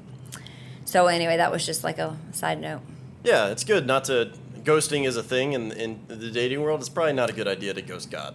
So 0.85 1.07
anyway, 1.07 1.37
that 1.37 1.51
was 1.51 1.65
just 1.65 1.85
like 1.85 1.99
a 1.99 2.17
side 2.33 2.61
note. 2.61 2.81
Yeah, 3.23 3.49
it's 3.49 3.65
good 3.65 3.87
not 3.87 4.05
to. 4.05 4.33
Ghosting 4.63 5.07
is 5.07 5.17
a 5.17 5.23
thing 5.23 5.53
in, 5.53 5.73
in 5.73 6.01
the 6.09 6.31
dating 6.31 6.63
world. 6.63 6.81
It's 6.81 6.89
probably 6.89 7.13
not 7.13 7.29
a 7.29 7.33
good 7.35 7.47
idea 7.47 7.75
to 7.75 7.83
ghost 7.83 8.11
God. 8.11 8.35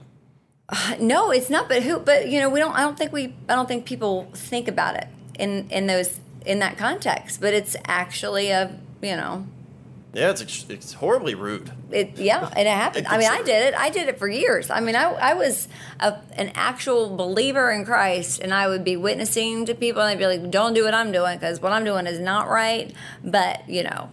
Uh, 0.68 0.96
no, 1.00 1.32
it's 1.32 1.50
not. 1.50 1.70
But 1.70 1.84
who? 1.84 2.00
But 2.00 2.30
you 2.30 2.40
know, 2.40 2.50
we 2.50 2.60
don't. 2.60 2.74
I 2.74 2.82
don't 2.82 2.98
think 2.98 3.12
we. 3.12 3.36
I 3.48 3.56
don't 3.56 3.68
think 3.68 3.86
people 3.86 4.30
think 4.34 4.68
about 4.68 4.96
it 4.96 5.08
in 5.38 5.70
in 5.70 5.88
those 5.88 6.20
in 6.46 6.60
that 6.60 6.78
context. 6.78 7.42
But 7.42 7.54
it's 7.54 7.76
actually 7.86 8.50
a 8.50 8.78
you 9.02 9.16
know. 9.16 9.48
Yeah, 10.12 10.32
it's 10.32 10.66
it's 10.70 10.94
horribly 10.94 11.36
rude. 11.36 11.72
It 11.92 12.18
yeah, 12.18 12.50
and 12.56 12.68
it 12.68 12.72
happened. 12.72 13.06
I 13.08 13.20
mean, 13.20 13.30
I 13.30 13.44
did 13.44 13.68
it. 13.68 13.76
I 13.76 13.92
did 13.92 14.10
it 14.10 14.18
for 14.18 14.28
years. 14.28 14.72
I 14.72 14.80
mean, 14.80 14.96
I 14.96 15.12
I 15.12 15.34
was 15.36 15.68
a, 16.00 16.18
an 16.34 16.52
actual 16.56 17.16
believer 17.16 17.70
in 17.70 17.86
Christ, 17.86 18.40
and 18.40 18.52
I 18.52 18.68
would 18.68 18.84
be 18.84 18.98
witnessing 18.98 19.68
to 19.68 19.76
people, 19.76 20.02
and 20.02 20.10
I'd 20.10 20.18
be 20.18 20.26
like, 20.26 20.50
"Don't 20.50 20.74
do 20.74 20.84
what 20.84 20.96
I'm 20.96 21.12
doing 21.12 21.38
because 21.38 21.62
what 21.62 21.74
I'm 21.74 21.84
doing 21.84 22.08
is 22.08 22.20
not 22.20 22.50
right." 22.50 22.92
But 23.24 23.70
you 23.70 23.84
know, 23.84 24.10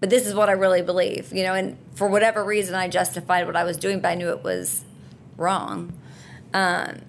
but 0.00 0.10
this 0.10 0.26
is 0.26 0.34
what 0.34 0.48
I 0.48 0.52
really 0.52 0.82
believe. 0.82 1.32
You 1.32 1.44
know, 1.44 1.54
and 1.54 1.78
for 1.94 2.08
whatever 2.08 2.42
reason, 2.42 2.74
I 2.74 2.88
justified 2.88 3.46
what 3.46 3.54
I 3.54 3.62
was 3.62 3.76
doing, 3.76 4.00
but 4.00 4.08
I 4.08 4.14
knew 4.16 4.30
it 4.30 4.42
was 4.42 4.84
wrong. 5.36 5.92
Um, 6.52 7.02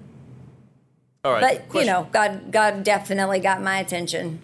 All 1.26 1.32
right, 1.32 1.64
but 1.72 1.80
you 1.80 1.88
know, 1.88 2.08
God 2.12 2.52
God 2.52 2.84
definitely 2.84 3.40
got 3.40 3.64
my 3.64 3.80
attention. 3.80 4.42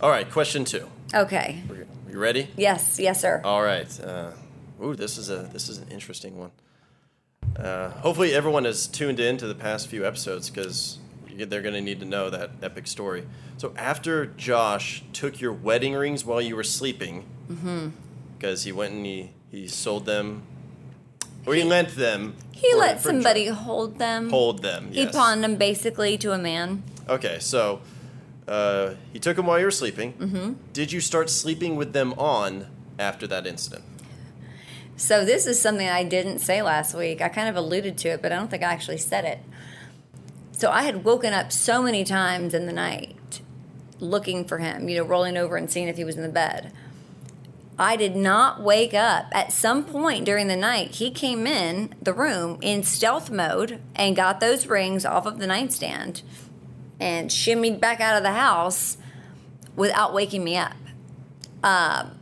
All 0.00 0.10
right, 0.10 0.28
question 0.28 0.64
two. 0.64 0.88
Okay. 1.14 1.62
You 2.14 2.20
ready? 2.20 2.48
Yes. 2.56 3.00
Yes, 3.00 3.20
sir. 3.20 3.40
All 3.42 3.60
right. 3.60 3.88
Uh, 4.00 4.30
ooh, 4.80 4.94
this 4.94 5.18
is 5.18 5.30
a 5.30 5.50
this 5.52 5.68
is 5.68 5.78
an 5.78 5.88
interesting 5.88 6.38
one. 6.38 6.52
Uh, 7.56 7.88
hopefully, 7.90 8.32
everyone 8.32 8.66
has 8.66 8.86
tuned 8.86 9.18
in 9.18 9.36
to 9.38 9.48
the 9.48 9.54
past 9.56 9.88
few 9.88 10.06
episodes 10.06 10.48
because 10.48 10.98
they're 11.26 11.60
going 11.60 11.74
to 11.74 11.80
need 11.80 11.98
to 11.98 12.06
know 12.06 12.30
that 12.30 12.52
epic 12.62 12.86
story. 12.86 13.26
So, 13.56 13.74
after 13.76 14.26
Josh 14.26 15.02
took 15.12 15.40
your 15.40 15.52
wedding 15.52 15.94
rings 15.94 16.24
while 16.24 16.40
you 16.40 16.54
were 16.54 16.62
sleeping, 16.62 17.24
because 18.38 18.62
he 18.62 18.70
went 18.70 18.92
and 18.94 19.04
he, 19.04 19.32
he 19.50 19.66
sold 19.66 20.06
them, 20.06 20.44
or 21.44 21.54
he 21.54 21.64
lent 21.64 21.96
them. 21.96 22.36
he 22.52 22.70
for- 22.70 22.78
let 22.78 23.00
for 23.00 23.08
somebody 23.08 23.46
hold 23.46 23.98
them. 23.98 24.30
hold 24.30 24.62
them. 24.62 24.92
He 24.92 25.04
pawned 25.08 25.42
them 25.42 25.56
basically 25.56 26.16
to 26.18 26.30
a 26.30 26.38
man. 26.38 26.84
Okay, 27.08 27.38
so 27.40 27.80
uh, 28.46 28.94
he 29.12 29.18
took 29.18 29.36
them 29.36 29.46
while 29.46 29.58
you 29.58 29.64
were 29.64 29.70
sleeping. 29.70 30.12
Mm-hmm. 30.14 30.52
Did 30.72 30.92
you 30.92 31.00
start 31.00 31.30
sleeping 31.30 31.76
with 31.76 31.92
them 31.92 32.12
on 32.14 32.66
after 32.98 33.26
that 33.26 33.46
incident? 33.46 33.84
So 34.96 35.24
this 35.24 35.46
is 35.46 35.60
something 35.60 35.88
I 35.88 36.04
didn't 36.04 36.38
say 36.38 36.62
last 36.62 36.94
week. 36.94 37.20
I 37.20 37.28
kind 37.28 37.48
of 37.48 37.56
alluded 37.56 37.98
to 37.98 38.10
it, 38.10 38.22
but 38.22 38.30
I 38.32 38.36
don't 38.36 38.50
think 38.50 38.62
I 38.62 38.72
actually 38.72 38.98
said 38.98 39.24
it. 39.24 39.40
So 40.52 40.70
I 40.70 40.82
had 40.82 41.04
woken 41.04 41.32
up 41.32 41.50
so 41.50 41.82
many 41.82 42.04
times 42.04 42.54
in 42.54 42.66
the 42.66 42.72
night 42.72 43.40
looking 43.98 44.44
for 44.44 44.58
him, 44.58 44.88
you 44.88 44.98
know, 44.98 45.04
rolling 45.04 45.36
over 45.36 45.56
and 45.56 45.70
seeing 45.70 45.88
if 45.88 45.96
he 45.96 46.04
was 46.04 46.16
in 46.16 46.22
the 46.22 46.28
bed. 46.28 46.72
I 47.76 47.96
did 47.96 48.14
not 48.14 48.62
wake 48.62 48.94
up. 48.94 49.26
At 49.32 49.52
some 49.52 49.84
point 49.84 50.24
during 50.24 50.46
the 50.46 50.56
night, 50.56 50.92
he 50.96 51.10
came 51.10 51.44
in 51.46 51.94
the 52.00 52.14
room 52.14 52.58
in 52.60 52.84
stealth 52.84 53.30
mode 53.30 53.80
and 53.96 54.14
got 54.14 54.38
those 54.38 54.68
rings 54.68 55.04
off 55.04 55.26
of 55.26 55.38
the 55.38 55.46
nightstand 55.48 56.22
and 57.04 57.28
shimmied 57.28 57.78
back 57.80 58.00
out 58.00 58.16
of 58.16 58.22
the 58.22 58.32
house 58.32 58.96
without 59.76 60.14
waking 60.14 60.42
me 60.42 60.56
up. 60.56 60.72
Um, 61.62 62.18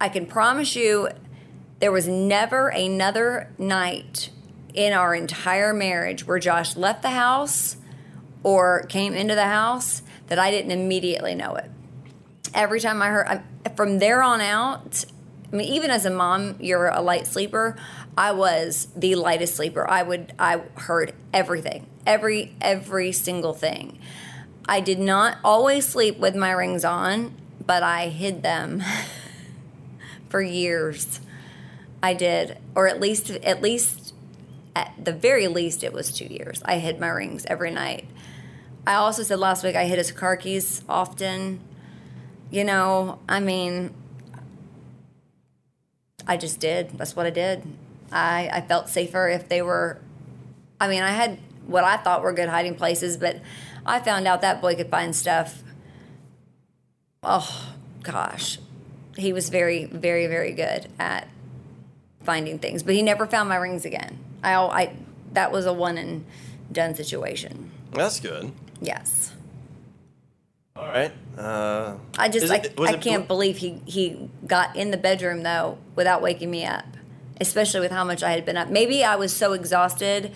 I 0.00 0.08
can 0.08 0.24
promise 0.24 0.76
you 0.76 1.08
there 1.80 1.90
was 1.90 2.06
never 2.06 2.68
another 2.68 3.52
night 3.58 4.30
in 4.72 4.92
our 4.92 5.16
entire 5.16 5.72
marriage 5.74 6.28
where 6.28 6.38
Josh 6.38 6.76
left 6.76 7.02
the 7.02 7.10
house 7.10 7.76
or 8.44 8.84
came 8.88 9.14
into 9.14 9.34
the 9.34 9.46
house 9.46 10.02
that 10.28 10.38
I 10.38 10.52
didn't 10.52 10.70
immediately 10.70 11.34
know 11.34 11.56
it. 11.56 11.68
Every 12.54 12.78
time 12.78 13.02
I 13.02 13.08
heard, 13.08 13.42
from 13.76 13.98
there 13.98 14.22
on 14.22 14.40
out, 14.40 15.04
I 15.52 15.56
mean, 15.56 15.72
even 15.72 15.90
as 15.90 16.06
a 16.06 16.10
mom, 16.10 16.54
you're 16.60 16.86
a 16.86 17.00
light 17.00 17.26
sleeper. 17.26 17.76
I 18.16 18.30
was 18.30 18.86
the 18.94 19.16
lightest 19.16 19.56
sleeper. 19.56 19.88
I 19.90 20.04
would, 20.04 20.34
I 20.38 20.58
heard 20.76 21.14
everything, 21.32 21.86
every, 22.06 22.54
every 22.60 23.12
single 23.12 23.52
thing. 23.52 23.98
I 24.68 24.80
did 24.80 24.98
not 24.98 25.38
always 25.44 25.86
sleep 25.86 26.18
with 26.18 26.34
my 26.34 26.52
rings 26.52 26.84
on, 26.84 27.34
but 27.64 27.82
I 27.82 28.08
hid 28.08 28.42
them 28.42 28.82
for 30.28 30.40
years. 30.40 31.20
I 32.02 32.14
did, 32.14 32.58
or 32.74 32.88
at 32.88 33.00
least, 33.00 33.30
at 33.30 33.62
least, 33.62 34.14
at 34.74 34.92
the 35.02 35.12
very 35.12 35.48
least, 35.48 35.84
it 35.84 35.92
was 35.92 36.10
two 36.12 36.26
years. 36.26 36.62
I 36.64 36.78
hid 36.78 36.98
my 36.98 37.08
rings 37.08 37.44
every 37.46 37.70
night. 37.70 38.06
I 38.86 38.94
also 38.94 39.22
said 39.22 39.38
last 39.38 39.62
week 39.62 39.76
I 39.76 39.84
hid 39.84 39.98
his 39.98 40.10
car 40.10 40.36
keys 40.36 40.82
often. 40.88 41.60
You 42.50 42.64
know, 42.64 43.20
I 43.28 43.40
mean, 43.40 43.94
I 46.26 46.36
just 46.36 46.60
did. 46.60 46.98
That's 46.98 47.14
what 47.14 47.26
I 47.26 47.30
did. 47.30 47.62
I, 48.10 48.50
I 48.52 48.60
felt 48.60 48.88
safer 48.88 49.28
if 49.28 49.48
they 49.48 49.62
were. 49.62 50.00
I 50.80 50.88
mean, 50.88 51.02
I 51.02 51.10
had 51.10 51.38
what 51.66 51.84
I 51.84 51.96
thought 51.96 52.22
were 52.22 52.32
good 52.32 52.48
hiding 52.48 52.74
places, 52.74 53.16
but 53.16 53.40
I 53.86 54.00
found 54.00 54.26
out 54.26 54.40
that 54.42 54.60
boy 54.60 54.74
could 54.76 54.90
find 54.90 55.14
stuff. 55.14 55.62
Oh, 57.22 57.74
gosh. 58.02 58.58
He 59.16 59.32
was 59.32 59.48
very, 59.48 59.84
very, 59.84 60.26
very 60.26 60.52
good 60.52 60.88
at 60.98 61.28
finding 62.24 62.58
things, 62.58 62.82
but 62.82 62.94
he 62.94 63.02
never 63.02 63.26
found 63.26 63.48
my 63.48 63.56
rings 63.56 63.84
again. 63.84 64.18
I, 64.42 64.54
I 64.54 64.96
that 65.32 65.52
was 65.52 65.66
a 65.66 65.72
one 65.72 65.98
and 65.98 66.24
done 66.70 66.94
situation. 66.94 67.70
That's 67.92 68.20
good. 68.20 68.52
Yes. 68.80 69.32
All 70.74 70.86
right. 70.86 71.12
Uh, 71.36 71.96
I 72.18 72.28
just 72.28 72.50
I, 72.50 72.56
it- 72.56 72.74
I 72.80 72.94
can't 72.96 73.24
bl- 73.24 73.34
believe 73.34 73.58
he 73.58 73.80
he 73.84 74.28
got 74.46 74.74
in 74.76 74.90
the 74.90 74.96
bedroom 74.96 75.42
though 75.42 75.78
without 75.94 76.22
waking 76.22 76.50
me 76.50 76.64
up, 76.64 76.84
especially 77.40 77.80
with 77.80 77.92
how 77.92 78.04
much 78.04 78.22
I 78.22 78.30
had 78.32 78.44
been 78.46 78.56
up. 78.56 78.68
Maybe 78.68 79.04
I 79.04 79.16
was 79.16 79.34
so 79.34 79.52
exhausted 79.52 80.32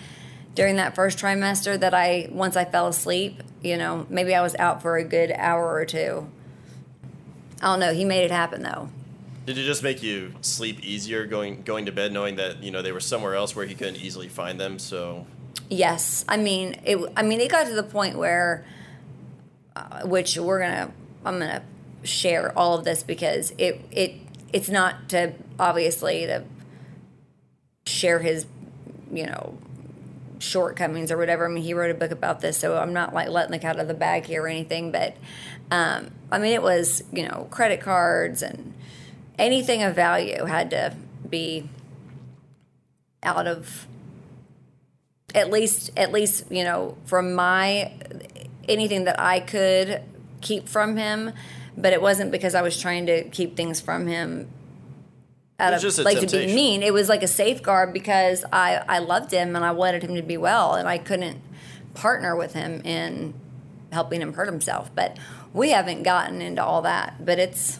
during 0.57 0.77
that 0.77 0.95
first 0.95 1.19
trimester 1.19 1.79
that 1.79 1.93
I 1.93 2.29
once 2.31 2.55
I 2.55 2.65
fell 2.65 2.87
asleep, 2.87 3.43
you 3.61 3.77
know, 3.77 4.07
maybe 4.09 4.33
I 4.33 4.41
was 4.41 4.55
out 4.55 4.81
for 4.81 4.97
a 4.97 5.03
good 5.03 5.31
hour 5.31 5.71
or 5.71 5.85
two. 5.85 6.27
I 7.61 7.67
don't 7.67 7.79
know. 7.79 7.93
He 7.93 8.03
made 8.03 8.23
it 8.23 8.31
happen 8.31 8.63
though. 8.63 8.89
Did 9.45 9.59
it 9.59 9.65
just 9.65 9.83
make 9.83 10.01
you 10.01 10.33
sleep 10.41 10.83
easier 10.83 11.27
going 11.27 11.61
going 11.61 11.85
to 11.85 11.91
bed 11.91 12.11
knowing 12.11 12.37
that 12.37 12.63
you 12.63 12.71
know 12.71 12.81
they 12.81 12.91
were 12.91 12.99
somewhere 12.99 13.35
else 13.35 13.55
where 13.55 13.67
he 13.67 13.75
couldn't 13.75 13.97
easily 13.97 14.27
find 14.29 14.59
them? 14.59 14.79
So 14.79 15.27
Yes, 15.69 16.25
I 16.27 16.37
mean 16.37 16.81
it. 16.83 16.97
I 17.15 17.21
mean 17.21 17.39
it 17.39 17.51
got 17.51 17.67
to 17.67 17.75
the 17.75 17.83
point 17.83 18.17
where, 18.17 18.65
uh, 19.75 20.07
which 20.07 20.37
we're 20.37 20.61
gonna, 20.61 20.91
I'm 21.23 21.37
gonna 21.37 21.61
share 22.01 22.51
all 22.57 22.79
of 22.79 22.83
this 22.83 23.03
because 23.03 23.53
it 23.59 23.79
it 23.91 24.15
it's 24.51 24.69
not 24.69 25.07
to 25.09 25.33
obviously 25.59 26.25
to 26.25 26.43
share 27.85 28.19
his, 28.19 28.47
you 29.11 29.27
know, 29.27 29.59
shortcomings 30.39 31.11
or 31.11 31.17
whatever. 31.17 31.45
I 31.45 31.49
mean 31.49 31.63
he 31.63 31.73
wrote 31.73 31.91
a 31.91 31.93
book 31.93 32.11
about 32.11 32.41
this, 32.41 32.57
so 32.57 32.77
I'm 32.77 32.93
not 32.93 33.13
like 33.13 33.29
letting 33.29 33.51
the 33.51 33.59
cat 33.59 33.75
out 33.75 33.81
of 33.81 33.87
the 33.87 33.93
bag 33.93 34.25
here 34.25 34.43
or 34.43 34.47
anything. 34.47 34.91
But 34.91 35.15
um, 35.71 36.11
I 36.31 36.39
mean 36.39 36.53
it 36.53 36.61
was 36.61 37.03
you 37.11 37.27
know 37.27 37.47
credit 37.49 37.81
cards 37.81 38.41
and 38.41 38.73
anything 39.37 39.83
of 39.83 39.95
value 39.95 40.45
had 40.45 40.69
to 40.71 40.95
be 41.29 41.69
out 43.23 43.47
of 43.47 43.87
at 45.35 45.51
least 45.51 45.91
at 45.97 46.11
least 46.11 46.45
you 46.49 46.63
know 46.63 46.97
from 47.05 47.33
my 47.33 47.91
anything 48.67 49.05
that 49.05 49.19
I 49.19 49.39
could 49.39 50.01
keep 50.41 50.67
from 50.67 50.97
him, 50.97 51.33
but 51.77 51.93
it 51.93 52.01
wasn't 52.01 52.31
because 52.31 52.55
I 52.55 52.61
was 52.61 52.79
trying 52.79 53.05
to 53.07 53.23
keep 53.29 53.55
things 53.55 53.79
from 53.81 54.07
him 54.07 54.49
out 55.59 55.73
It 55.73 55.77
of 55.77 55.83
was 55.83 55.95
just 55.95 55.99
a 55.99 56.03
like 56.03 56.15
to 56.19 56.21
be 56.21 56.27
temptation. 56.27 56.55
mean. 56.55 56.83
It 56.83 56.93
was 56.93 57.09
like 57.09 57.23
a 57.23 57.27
safeguard 57.27 57.93
because 57.93 58.45
I 58.51 58.83
I 58.87 58.99
loved 58.99 59.31
him 59.31 59.55
and 59.55 59.65
I 59.65 59.71
wanted 59.71 60.03
him 60.03 60.15
to 60.15 60.21
be 60.21 60.37
well, 60.37 60.75
and 60.75 60.87
I 60.87 60.97
couldn't 60.97 61.41
partner 61.93 62.35
with 62.35 62.53
him 62.53 62.81
in 62.85 63.33
helping 63.91 64.21
him 64.21 64.33
hurt 64.33 64.47
himself. 64.47 64.91
But 64.93 65.17
we 65.53 65.69
haven't 65.71 66.03
gotten 66.03 66.41
into 66.41 66.63
all 66.63 66.81
that, 66.83 67.25
but 67.25 67.39
it's 67.39 67.79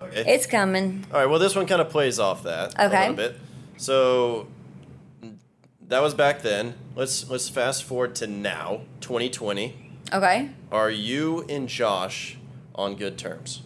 okay. 0.00 0.24
it's 0.26 0.46
coming. 0.46 1.04
All 1.12 1.20
right. 1.20 1.26
Well, 1.28 1.38
this 1.40 1.56
one 1.56 1.66
kind 1.66 1.80
of 1.80 1.88
plays 1.90 2.18
off 2.18 2.42
that 2.44 2.74
a 2.76 2.88
little 2.88 3.14
bit. 3.14 3.36
So 3.76 4.46
that 5.88 6.00
was 6.02 6.14
back 6.14 6.42
then. 6.42 6.74
Let's 6.94 7.28
let's 7.28 7.48
fast 7.48 7.82
forward 7.84 8.14
to 8.16 8.26
now, 8.26 8.82
2020. 9.00 9.74
Okay. 10.12 10.50
Are 10.70 10.90
you 10.90 11.44
and 11.48 11.68
Josh 11.68 12.38
on 12.74 12.94
good 12.94 13.18
terms? 13.18 13.62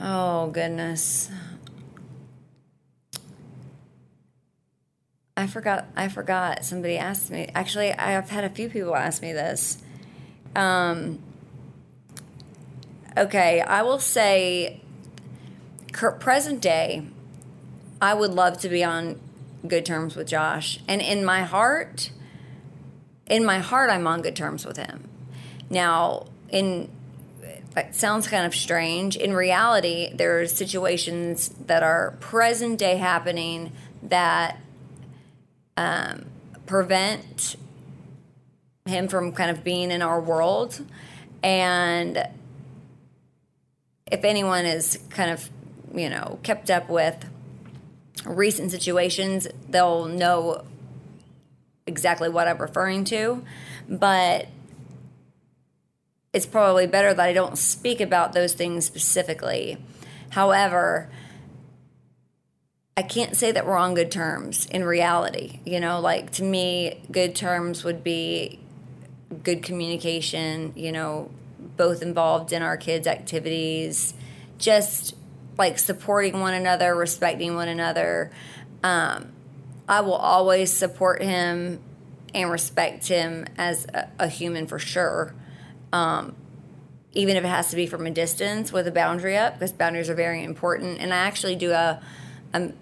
Oh 0.00 0.48
goodness. 0.50 1.30
I 5.36 5.46
forgot 5.46 5.86
I 5.96 6.08
forgot 6.08 6.64
somebody 6.64 6.98
asked 6.98 7.30
me. 7.30 7.48
Actually, 7.54 7.92
I've 7.92 8.30
had 8.30 8.44
a 8.44 8.50
few 8.50 8.68
people 8.68 8.94
ask 8.94 9.22
me 9.22 9.32
this. 9.32 9.78
Um 10.54 11.20
Okay, 13.16 13.60
I 13.60 13.82
will 13.82 13.98
say 13.98 14.80
present 16.20 16.60
day 16.60 17.06
I 18.00 18.14
would 18.14 18.30
love 18.30 18.58
to 18.58 18.68
be 18.68 18.84
on 18.84 19.20
good 19.66 19.84
terms 19.84 20.14
with 20.14 20.28
Josh. 20.28 20.78
And 20.86 21.00
in 21.00 21.24
my 21.24 21.42
heart, 21.42 22.12
in 23.26 23.44
my 23.44 23.58
heart 23.58 23.90
I'm 23.90 24.06
on 24.06 24.22
good 24.22 24.36
terms 24.36 24.64
with 24.64 24.76
him. 24.76 25.08
Now, 25.68 26.26
in 26.50 26.88
it 27.76 27.94
sounds 27.94 28.26
kind 28.26 28.46
of 28.46 28.54
strange. 28.54 29.16
In 29.16 29.32
reality, 29.32 30.12
there 30.12 30.40
are 30.40 30.46
situations 30.46 31.48
that 31.66 31.82
are 31.82 32.16
present 32.20 32.78
day 32.78 32.96
happening 32.96 33.72
that 34.02 34.58
um, 35.76 36.24
prevent 36.66 37.56
him 38.86 39.08
from 39.08 39.32
kind 39.32 39.50
of 39.50 39.62
being 39.62 39.90
in 39.90 40.02
our 40.02 40.20
world. 40.20 40.84
And 41.42 42.26
if 44.10 44.24
anyone 44.24 44.64
is 44.64 44.98
kind 45.10 45.30
of, 45.30 45.48
you 45.94 46.10
know, 46.10 46.38
kept 46.42 46.70
up 46.70 46.88
with 46.88 47.24
recent 48.24 48.70
situations, 48.70 49.46
they'll 49.68 50.06
know 50.06 50.64
exactly 51.86 52.28
what 52.28 52.48
I'm 52.48 52.58
referring 52.58 53.04
to. 53.04 53.44
But 53.88 54.48
it's 56.38 56.46
probably 56.46 56.86
better 56.86 57.12
that 57.12 57.20
I 57.20 57.32
don't 57.32 57.58
speak 57.58 58.00
about 58.00 58.32
those 58.32 58.54
things 58.54 58.86
specifically. 58.86 59.76
However, 60.30 61.10
I 62.96 63.02
can't 63.02 63.34
say 63.34 63.50
that 63.50 63.66
we're 63.66 63.76
on 63.76 63.94
good 63.94 64.12
terms 64.12 64.66
in 64.66 64.84
reality. 64.84 65.58
You 65.64 65.80
know, 65.80 65.98
like 65.98 66.30
to 66.34 66.44
me, 66.44 67.02
good 67.10 67.34
terms 67.34 67.82
would 67.82 68.04
be 68.04 68.60
good 69.42 69.64
communication, 69.64 70.72
you 70.76 70.92
know, 70.92 71.32
both 71.76 72.02
involved 72.02 72.52
in 72.52 72.62
our 72.62 72.76
kids' 72.76 73.08
activities, 73.08 74.14
just 74.58 75.16
like 75.56 75.76
supporting 75.76 76.38
one 76.38 76.54
another, 76.54 76.94
respecting 76.94 77.56
one 77.56 77.66
another. 77.66 78.30
Um, 78.84 79.32
I 79.88 80.02
will 80.02 80.12
always 80.14 80.72
support 80.72 81.20
him 81.20 81.80
and 82.32 82.48
respect 82.48 83.08
him 83.08 83.44
as 83.56 83.86
a, 83.92 84.08
a 84.20 84.28
human 84.28 84.68
for 84.68 84.78
sure 84.78 85.34
Um, 85.92 86.34
even 87.12 87.36
if 87.36 87.44
it 87.44 87.48
has 87.48 87.70
to 87.70 87.76
be 87.76 87.86
from 87.86 88.06
a 88.06 88.10
distance 88.10 88.72
with 88.72 88.86
a 88.86 88.92
boundary 88.92 89.36
up 89.36 89.54
because 89.54 89.72
boundaries 89.72 90.10
are 90.10 90.14
very 90.14 90.44
important. 90.44 91.00
And 91.00 91.12
i 91.12 91.16
actually 91.16 91.56
do 91.56 91.72
a 91.72 92.00
um, 92.54 92.72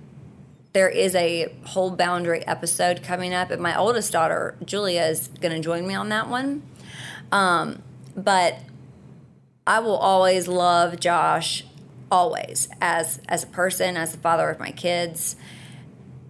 there 0.73 0.89
is 0.91 1.15
a 1.15 1.53
whole 1.65 1.91
boundary 1.91 2.47
episode 2.47 3.03
coming 3.03 3.33
up 3.33 3.51
and 3.51 3.63
my 3.63 3.77
oldest 3.77 4.13
daughter 4.13 4.55
julia 4.65 5.03
is 5.05 5.29
going 5.41 5.55
to 5.55 5.61
join 5.61 5.87
me 5.87 5.95
on 5.95 6.09
that 6.11 6.29
one. 6.29 6.63
Um, 7.33 7.83
but 8.17 8.59
i 9.67 9.79
will 9.81 9.97
always 9.97 10.49
love 10.49 11.01
josh 11.01 11.65
always 12.11 12.69
as 12.81 13.21
as 13.29 13.43
a 13.43 13.49
person 13.49 13.97
as 13.97 14.13
the 14.13 14.19
father 14.19 14.51
of 14.51 14.59
my 14.59 14.71
kids. 14.71 15.37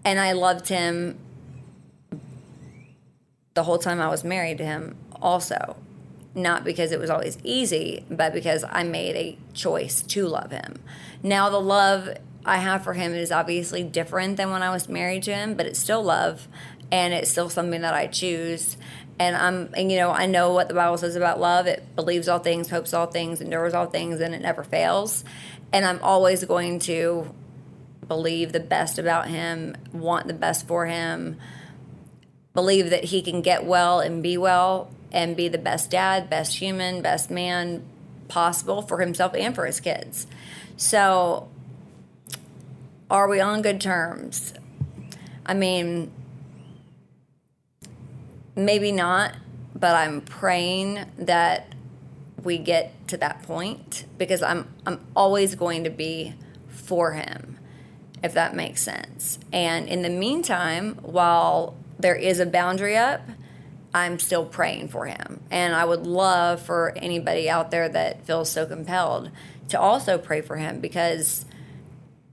And 0.04 0.20
i 0.20 0.32
loved 0.32 0.68
him 0.68 1.18
the 3.54 3.64
whole 3.64 3.78
time 3.78 4.00
i 4.00 4.08
was 4.08 4.22
married 4.22 4.58
to 4.58 4.64
him 4.64 4.96
also 5.20 5.76
not 6.36 6.64
because 6.64 6.92
it 6.92 7.00
was 7.00 7.08
always 7.08 7.38
easy, 7.42 8.04
but 8.10 8.32
because 8.34 8.62
I 8.68 8.82
made 8.82 9.16
a 9.16 9.38
choice 9.54 10.02
to 10.02 10.28
love 10.28 10.50
him. 10.50 10.82
Now, 11.22 11.48
the 11.48 11.60
love 11.60 12.10
I 12.44 12.58
have 12.58 12.84
for 12.84 12.92
him 12.92 13.14
is 13.14 13.32
obviously 13.32 13.82
different 13.82 14.36
than 14.36 14.50
when 14.50 14.62
I 14.62 14.70
was 14.70 14.88
married 14.88 15.22
to 15.24 15.34
him, 15.34 15.54
but 15.54 15.64
it's 15.64 15.80
still 15.80 16.02
love 16.02 16.46
and 16.92 17.14
it's 17.14 17.30
still 17.30 17.48
something 17.48 17.80
that 17.80 17.94
I 17.94 18.06
choose. 18.06 18.76
And 19.18 19.34
I'm, 19.34 19.70
and 19.74 19.90
you 19.90 19.96
know, 19.96 20.10
I 20.10 20.26
know 20.26 20.52
what 20.52 20.68
the 20.68 20.74
Bible 20.74 20.98
says 20.98 21.16
about 21.16 21.40
love. 21.40 21.66
It 21.66 21.96
believes 21.96 22.28
all 22.28 22.38
things, 22.38 22.68
hopes 22.68 22.92
all 22.92 23.06
things, 23.06 23.40
endures 23.40 23.72
all 23.72 23.86
things, 23.86 24.20
and 24.20 24.34
it 24.34 24.42
never 24.42 24.62
fails. 24.62 25.24
and 25.72 25.84
I'm 25.84 26.00
always 26.02 26.44
going 26.44 26.78
to 26.80 27.34
believe 28.06 28.52
the 28.52 28.60
best 28.60 28.98
about 28.98 29.28
him, 29.28 29.74
want 29.92 30.26
the 30.26 30.34
best 30.34 30.66
for 30.66 30.86
him, 30.86 31.38
believe 32.54 32.90
that 32.90 33.04
he 33.04 33.22
can 33.22 33.42
get 33.42 33.64
well 33.64 34.00
and 34.00 34.22
be 34.22 34.38
well 34.38 34.90
and 35.12 35.36
be 35.36 35.48
the 35.48 35.58
best 35.58 35.90
dad, 35.90 36.28
best 36.28 36.56
human, 36.56 37.02
best 37.02 37.30
man 37.30 37.82
possible 38.28 38.82
for 38.82 39.00
himself 39.00 39.34
and 39.34 39.54
for 39.54 39.66
his 39.66 39.80
kids. 39.80 40.26
So, 40.76 41.48
are 43.10 43.28
we 43.28 43.40
on 43.40 43.62
good 43.62 43.80
terms? 43.80 44.52
I 45.44 45.54
mean, 45.54 46.10
maybe 48.54 48.92
not, 48.92 49.34
but 49.74 49.94
I'm 49.94 50.20
praying 50.20 51.04
that 51.18 51.74
we 52.42 52.58
get 52.58 53.08
to 53.08 53.16
that 53.18 53.42
point 53.42 54.04
because 54.18 54.42
I'm 54.42 54.72
I'm 54.84 55.00
always 55.14 55.54
going 55.54 55.84
to 55.84 55.90
be 55.90 56.34
for 56.68 57.12
him 57.12 57.56
if 58.22 58.34
that 58.34 58.54
makes 58.54 58.82
sense. 58.82 59.38
And 59.52 59.88
in 59.88 60.02
the 60.02 60.08
meantime, 60.08 60.98
while 61.02 61.76
there 61.98 62.16
is 62.16 62.40
a 62.40 62.46
boundary 62.46 62.96
up, 62.96 63.20
I'm 63.96 64.18
still 64.18 64.44
praying 64.44 64.88
for 64.88 65.06
him. 65.06 65.40
And 65.50 65.74
I 65.74 65.86
would 65.86 66.06
love 66.06 66.60
for 66.60 66.92
anybody 66.96 67.48
out 67.48 67.70
there 67.70 67.88
that 67.88 68.26
feels 68.26 68.50
so 68.50 68.66
compelled 68.66 69.30
to 69.70 69.80
also 69.80 70.18
pray 70.18 70.42
for 70.42 70.56
him 70.56 70.80
because 70.80 71.46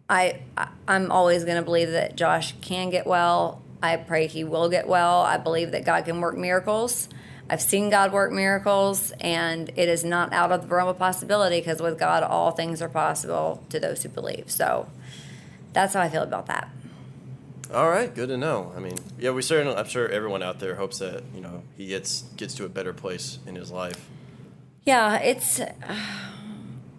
I 0.10 0.41
I'm 0.89 1.10
always 1.10 1.45
going 1.45 1.56
to 1.56 1.63
believe 1.63 1.91
that 1.91 2.17
Josh 2.17 2.54
can 2.60 2.89
get 2.89 3.08
well. 3.08 3.62
I 3.82 3.95
pray 3.95 4.28
he 4.28 4.43
will 4.43 4.67
get 4.67 4.89
well. 4.89 5.21
I 5.21 5.38
believe 5.38 5.71
that 5.71 5.86
God 5.86 6.04
can 6.04 6.19
work 6.19 6.36
miracles. 6.36 7.08
I've 7.49 7.62
seen 7.62 7.89
God 7.89 8.12
work 8.12 8.34
miracles, 8.34 9.12
and 9.21 9.69
it 9.78 9.88
is 9.88 10.04
not 10.04 10.34
out 10.34 10.52
of 10.52 10.63
the 10.63 10.76
realm 10.76 10.89
of 10.89 10.97
possibility 10.97 11.62
because 11.62 11.82
with 11.82 11.97
God, 11.97 12.23
all 12.23 12.52
things 12.52 12.82
are 12.82 12.89
possible 12.89 13.63
to 13.69 13.80
those 13.80 14.04
who 14.04 14.10
believe. 14.10 14.52
So 14.52 14.89
that's 15.71 15.93
how 15.93 16.02
I 16.02 16.10
feel 16.10 16.23
about 16.23 16.47
that. 16.47 16.69
All 17.74 17.90
right, 17.90 18.14
good 18.14 18.30
to 18.30 18.38
know. 18.38 18.72
I 18.76 18.80
mean, 18.80 18.98
yeah, 19.18 19.32
we 19.32 19.42
certainly. 19.42 19.76
I'm 19.76 19.88
sure 19.88 20.08
everyone 20.08 20.44
out 20.44 20.60
there 20.60 20.76
hopes 20.76 21.00
that 21.00 21.24
you 21.34 21.42
know 21.42 21.64
he 21.76 21.88
gets 21.88 22.22
gets 22.38 22.54
to 22.56 22.66
a 22.66 22.70
better 22.70 22.94
place 22.94 23.40
in 23.48 23.56
his 23.56 23.72
life. 23.72 24.10
Yeah, 24.84 25.18
it's. 25.18 25.62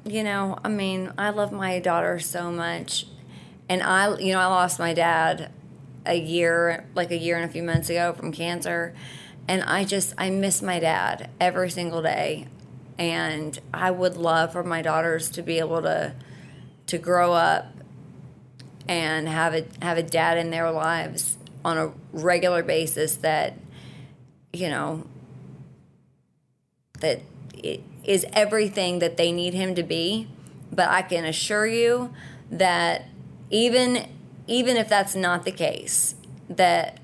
You 0.07 0.23
know, 0.23 0.59
I 0.63 0.69
mean, 0.69 1.15
I 1.17 1.31
love 1.31 1.51
my 1.51 1.79
daughter 1.79 2.21
so 2.21 2.53
much, 2.53 3.07
and 3.71 3.83
I, 3.83 4.15
you 4.19 4.35
know, 4.35 4.39
I 4.39 4.45
lost 4.45 4.79
my 4.79 4.93
dad 4.93 5.51
a 6.07 6.15
year, 6.15 6.87
like 6.95 7.11
a 7.11 7.17
year 7.17 7.37
and 7.37 7.45
a 7.45 7.49
few 7.49 7.63
months 7.63 7.89
ago 7.89 8.13
from 8.13 8.33
cancer. 8.33 8.95
And 9.49 9.63
I 9.63 9.85
just, 9.85 10.15
I 10.17 10.31
miss 10.31 10.63
my 10.63 10.79
dad 10.79 11.31
every 11.41 11.71
single 11.71 12.03
day. 12.03 12.49
And 12.99 13.59
I 13.73 13.91
would 13.91 14.17
love 14.17 14.53
for 14.53 14.63
my 14.63 14.83
daughters 14.83 15.29
to 15.31 15.43
be 15.43 15.59
able 15.59 15.83
to, 15.83 16.15
to 16.87 16.99
grow 16.99 17.33
up 17.33 17.74
and 18.89 19.29
have 19.29 19.55
a, 19.55 19.65
have 19.83 19.99
a 19.99 20.03
dad 20.03 20.39
in 20.39 20.51
their 20.51 20.71
lives 20.71 21.39
on 21.65 21.79
a 21.79 21.93
regular 22.13 22.63
basis 22.63 23.17
that, 23.17 23.55
you 24.53 24.69
know, 24.69 25.07
that 27.01 27.21
is 28.05 28.27
everything 28.33 28.99
that 28.99 29.17
they 29.17 29.33
need 29.33 29.55
him 29.55 29.75
to 29.75 29.83
be. 29.83 30.29
But 30.71 30.89
I 30.89 31.03
can 31.03 31.25
assure 31.25 31.67
you 31.67 32.13
that 32.51 33.07
even 33.51 34.09
even 34.47 34.77
if 34.77 34.89
that's 34.89 35.15
not 35.15 35.45
the 35.45 35.53
case, 35.53 36.15
that 36.51 36.99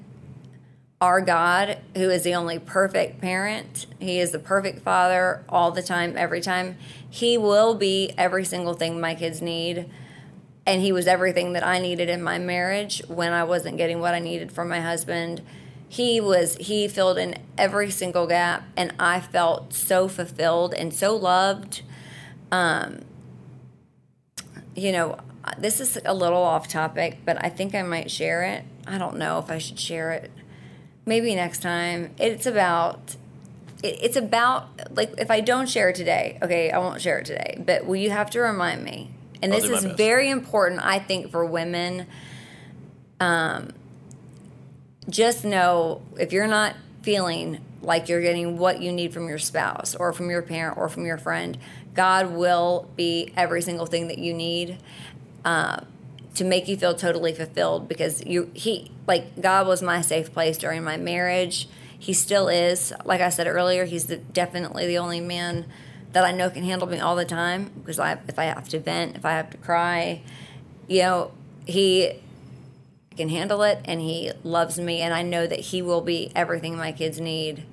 our 1.00 1.22
God, 1.22 1.78
who 1.96 2.10
is 2.10 2.22
the 2.22 2.34
only 2.34 2.58
perfect 2.58 3.20
parent, 3.20 3.86
He 3.98 4.18
is 4.18 4.32
the 4.32 4.38
perfect 4.38 4.80
father 4.82 5.42
all 5.48 5.70
the 5.70 5.82
time, 5.82 6.14
every 6.16 6.42
time. 6.42 6.76
He 7.08 7.38
will 7.38 7.74
be 7.74 8.12
every 8.18 8.44
single 8.44 8.74
thing 8.74 9.00
my 9.00 9.14
kids 9.14 9.40
need. 9.40 9.88
And 10.70 10.80
He 10.80 10.92
was 10.92 11.08
everything 11.08 11.54
that 11.54 11.66
I 11.66 11.80
needed 11.80 12.08
in 12.08 12.22
my 12.22 12.38
marriage 12.38 13.02
when 13.08 13.32
I 13.32 13.42
wasn't 13.42 13.76
getting 13.76 13.98
what 13.98 14.14
I 14.14 14.20
needed 14.20 14.52
from 14.52 14.68
my 14.68 14.80
husband. 14.80 15.42
He 15.88 16.20
was, 16.20 16.54
He 16.58 16.86
filled 16.86 17.18
in 17.18 17.34
every 17.58 17.90
single 17.90 18.28
gap, 18.28 18.62
and 18.76 18.94
I 18.96 19.18
felt 19.18 19.74
so 19.74 20.06
fulfilled 20.06 20.72
and 20.72 20.94
so 20.94 21.16
loved. 21.16 21.82
Um, 22.52 23.00
you 24.76 24.92
know, 24.92 25.18
this 25.58 25.80
is 25.80 25.98
a 26.04 26.14
little 26.14 26.40
off 26.40 26.68
topic, 26.68 27.18
but 27.24 27.44
I 27.44 27.48
think 27.48 27.74
I 27.74 27.82
might 27.82 28.08
share 28.08 28.44
it. 28.44 28.62
I 28.86 28.96
don't 28.96 29.16
know 29.16 29.40
if 29.40 29.50
I 29.50 29.58
should 29.58 29.80
share 29.80 30.12
it. 30.12 30.30
Maybe 31.04 31.34
next 31.34 31.62
time. 31.62 32.14
It's 32.16 32.46
about 32.46 33.16
it's 33.82 34.16
about 34.16 34.68
like 34.96 35.14
if 35.18 35.32
I 35.32 35.40
don't 35.40 35.68
share 35.68 35.88
it 35.88 35.96
today, 35.96 36.38
okay, 36.40 36.70
I 36.70 36.78
won't 36.78 37.00
share 37.00 37.18
it 37.18 37.24
today. 37.24 37.60
But 37.66 37.86
will 37.86 37.96
you 37.96 38.10
have 38.10 38.30
to 38.30 38.40
remind 38.40 38.84
me? 38.84 39.10
And 39.42 39.52
I'll 39.52 39.60
this 39.60 39.70
is 39.70 39.84
best. 39.84 39.96
very 39.96 40.30
important, 40.30 40.80
I 40.84 40.98
think, 40.98 41.30
for 41.30 41.44
women. 41.44 42.06
Um, 43.18 43.70
just 45.08 45.44
know 45.44 46.02
if 46.18 46.32
you're 46.32 46.46
not 46.46 46.76
feeling 47.02 47.60
like 47.82 48.08
you're 48.08 48.20
getting 48.20 48.58
what 48.58 48.82
you 48.82 48.92
need 48.92 49.12
from 49.12 49.28
your 49.28 49.38
spouse 49.38 49.94
or 49.94 50.12
from 50.12 50.30
your 50.30 50.42
parent 50.42 50.76
or 50.76 50.88
from 50.88 51.06
your 51.06 51.18
friend, 51.18 51.58
God 51.94 52.32
will 52.32 52.88
be 52.96 53.32
every 53.36 53.62
single 53.62 53.86
thing 53.86 54.08
that 54.08 54.18
you 54.18 54.34
need 54.34 54.78
uh, 55.44 55.80
to 56.34 56.44
make 56.44 56.68
you 56.68 56.76
feel 56.76 56.94
totally 56.94 57.32
fulfilled 57.32 57.88
because 57.88 58.24
you 58.24 58.50
he 58.54 58.90
like 59.06 59.40
God 59.40 59.66
was 59.66 59.82
my 59.82 60.00
safe 60.00 60.32
place 60.32 60.58
during 60.58 60.84
my 60.84 60.96
marriage. 60.96 61.68
He 61.98 62.12
still 62.12 62.48
is. 62.48 62.92
Like 63.04 63.20
I 63.20 63.28
said 63.28 63.46
earlier, 63.46 63.84
he's 63.84 64.06
the, 64.06 64.16
definitely 64.16 64.86
the 64.86 64.98
only 64.98 65.20
man 65.20 65.66
that 66.12 66.24
I 66.24 66.32
know 66.32 66.50
can 66.50 66.64
handle 66.64 66.88
me 66.88 66.98
all 66.98 67.16
the 67.16 67.24
time 67.24 67.70
because 67.78 67.98
I 67.98 68.18
if 68.28 68.38
I 68.38 68.44
have 68.44 68.68
to 68.70 68.80
vent, 68.80 69.16
if 69.16 69.24
I 69.24 69.32
have 69.32 69.50
to 69.50 69.56
cry, 69.58 70.22
you 70.88 71.02
know, 71.02 71.32
he 71.66 72.12
can 73.16 73.28
handle 73.28 73.62
it 73.62 73.80
and 73.84 74.00
he 74.00 74.32
loves 74.42 74.78
me 74.78 75.00
and 75.00 75.12
I 75.12 75.22
know 75.22 75.46
that 75.46 75.60
he 75.60 75.82
will 75.82 76.00
be 76.00 76.32
everything 76.34 76.76
my 76.76 76.92
kids 76.92 77.20
need 77.20 77.64